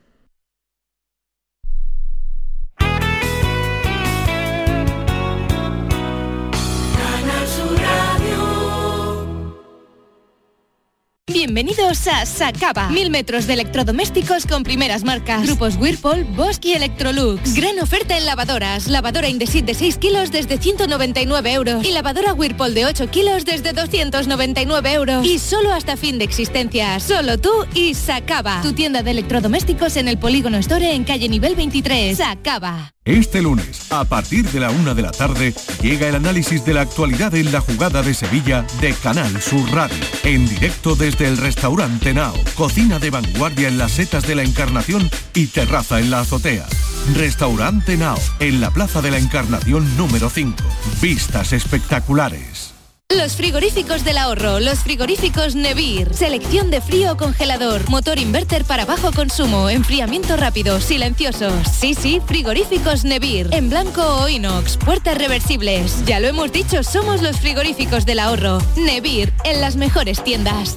Bienvenidos 11.33 12.09
a 12.09 12.27
Sacaba. 12.27 12.89
Mil 12.89 13.09
metros 13.09 13.47
de 13.47 13.53
electrodomésticos 13.53 14.47
con 14.47 14.65
primeras 14.65 15.05
marcas. 15.05 15.47
Grupos 15.47 15.77
Whirlpool, 15.77 16.25
Bosch 16.25 16.65
y 16.65 16.73
Electrolux. 16.73 17.55
Gran 17.55 17.79
oferta 17.79 18.19
en 18.19 18.27
lavadoras. 18.27 18.89
Lavadora 18.89 19.29
Indesit 19.29 19.65
de 19.65 19.75
6 19.75 19.99
kilos 19.99 20.33
desde 20.33 20.59
199 20.59 21.53
euros. 21.53 21.85
Y 21.85 21.93
lavadora 21.93 22.35
Whirlpool 22.35 22.75
de 22.75 22.87
8 22.87 23.11
kilos 23.11 23.45
desde 23.45 23.73
299 23.73 24.93
euros. 24.93 25.25
Y 25.25 25.39
solo 25.39 25.73
hasta 25.73 25.97
fin 25.97 26.19
de 26.19 26.25
existencia. 26.25 26.99
Solo 26.99 27.39
tú 27.39 27.53
y 27.75 27.95
Sacaba. 27.95 28.61
Tu 28.63 28.73
tienda 28.73 29.05
de 29.05 29.13
electrodomésticos 29.13 29.97
en 29.99 30.09
el 30.09 30.19
Polígono 30.19 30.59
Store 30.59 30.93
en 30.93 31.05
calle 31.05 31.29
nivel 31.29 31.55
23. 31.55 32.17
Sacaba. 32.17 32.93
Este 33.07 33.41
lunes, 33.41 33.91
a 33.91 34.05
partir 34.05 34.49
de 34.51 34.61
la 34.61 34.71
una 34.71 34.95
de 34.95 35.03
la 35.03 35.11
tarde, 35.11 35.55
llega 35.83 36.07
el 36.07 36.15
análisis 36.15 36.65
de 36.67 36.75
la 36.75 36.83
actualidad 36.83 37.35
en 37.35 37.51
la 37.51 37.61
jugada 37.61 38.03
de 38.03 38.13
Sevilla 38.13 38.65
de 38.81 38.93
Canal 38.93 39.41
Sur 39.41 39.69
Radio. 39.73 39.97
En 40.23 40.47
directo 40.47 40.95
desde 40.95 41.20
el 41.27 41.37
restaurante 41.37 42.15
Nao, 42.15 42.35
cocina 42.55 42.99
de 42.99 43.11
vanguardia 43.11 43.69
en 43.69 43.79
las 43.79 43.93
setas 43.93 44.27
de 44.27 44.35
la 44.35 44.43
Encarnación 44.43 45.11
y 45.35 45.47
terraza 45.49 46.01
en 46.01 46.11
la 46.11 46.21
azotea. 46.21 46.67
Restaurante 47.15 47.97
Nao, 47.97 48.19
en 48.39 48.61
la 48.61 48.71
Plaza 48.71 49.03
de 49.03 49.11
la 49.11 49.19
Encarnación 49.19 49.97
número 49.97 50.31
5. 50.31 50.57
Vistas 51.01 51.53
espectaculares. 51.53 52.75
Los 53.17 53.35
frigoríficos 53.35 54.05
del 54.05 54.19
ahorro, 54.19 54.61
los 54.61 54.79
frigoríficos 54.81 55.57
Nevir, 55.57 56.15
selección 56.15 56.71
de 56.71 56.81
frío 56.81 57.13
o 57.13 57.17
congelador, 57.17 57.89
motor 57.91 58.21
inverter 58.21 58.65
para 58.65 58.85
bajo 58.85 59.11
consumo, 59.11 59.69
enfriamiento 59.69 60.37
rápido, 60.37 60.81
silenciosos. 60.81 61.53
Sí, 61.69 61.95
sí, 61.95 62.21
frigoríficos 62.25 63.05
Nevir, 63.05 63.49
en 63.51 63.69
blanco 63.69 64.03
o 64.03 64.29
inox, 64.29 64.77
puertas 64.77 65.19
reversibles. 65.19 66.05
Ya 66.07 66.21
lo 66.21 66.29
hemos 66.29 66.53
dicho, 66.53 66.85
somos 66.85 67.21
los 67.21 67.41
frigoríficos 67.41 68.07
del 68.07 68.21
ahorro. 68.21 68.63
Nevir, 68.77 69.33
en 69.45 69.61
las 69.61 69.75
mejores 69.75 70.23
tiendas. 70.23 70.77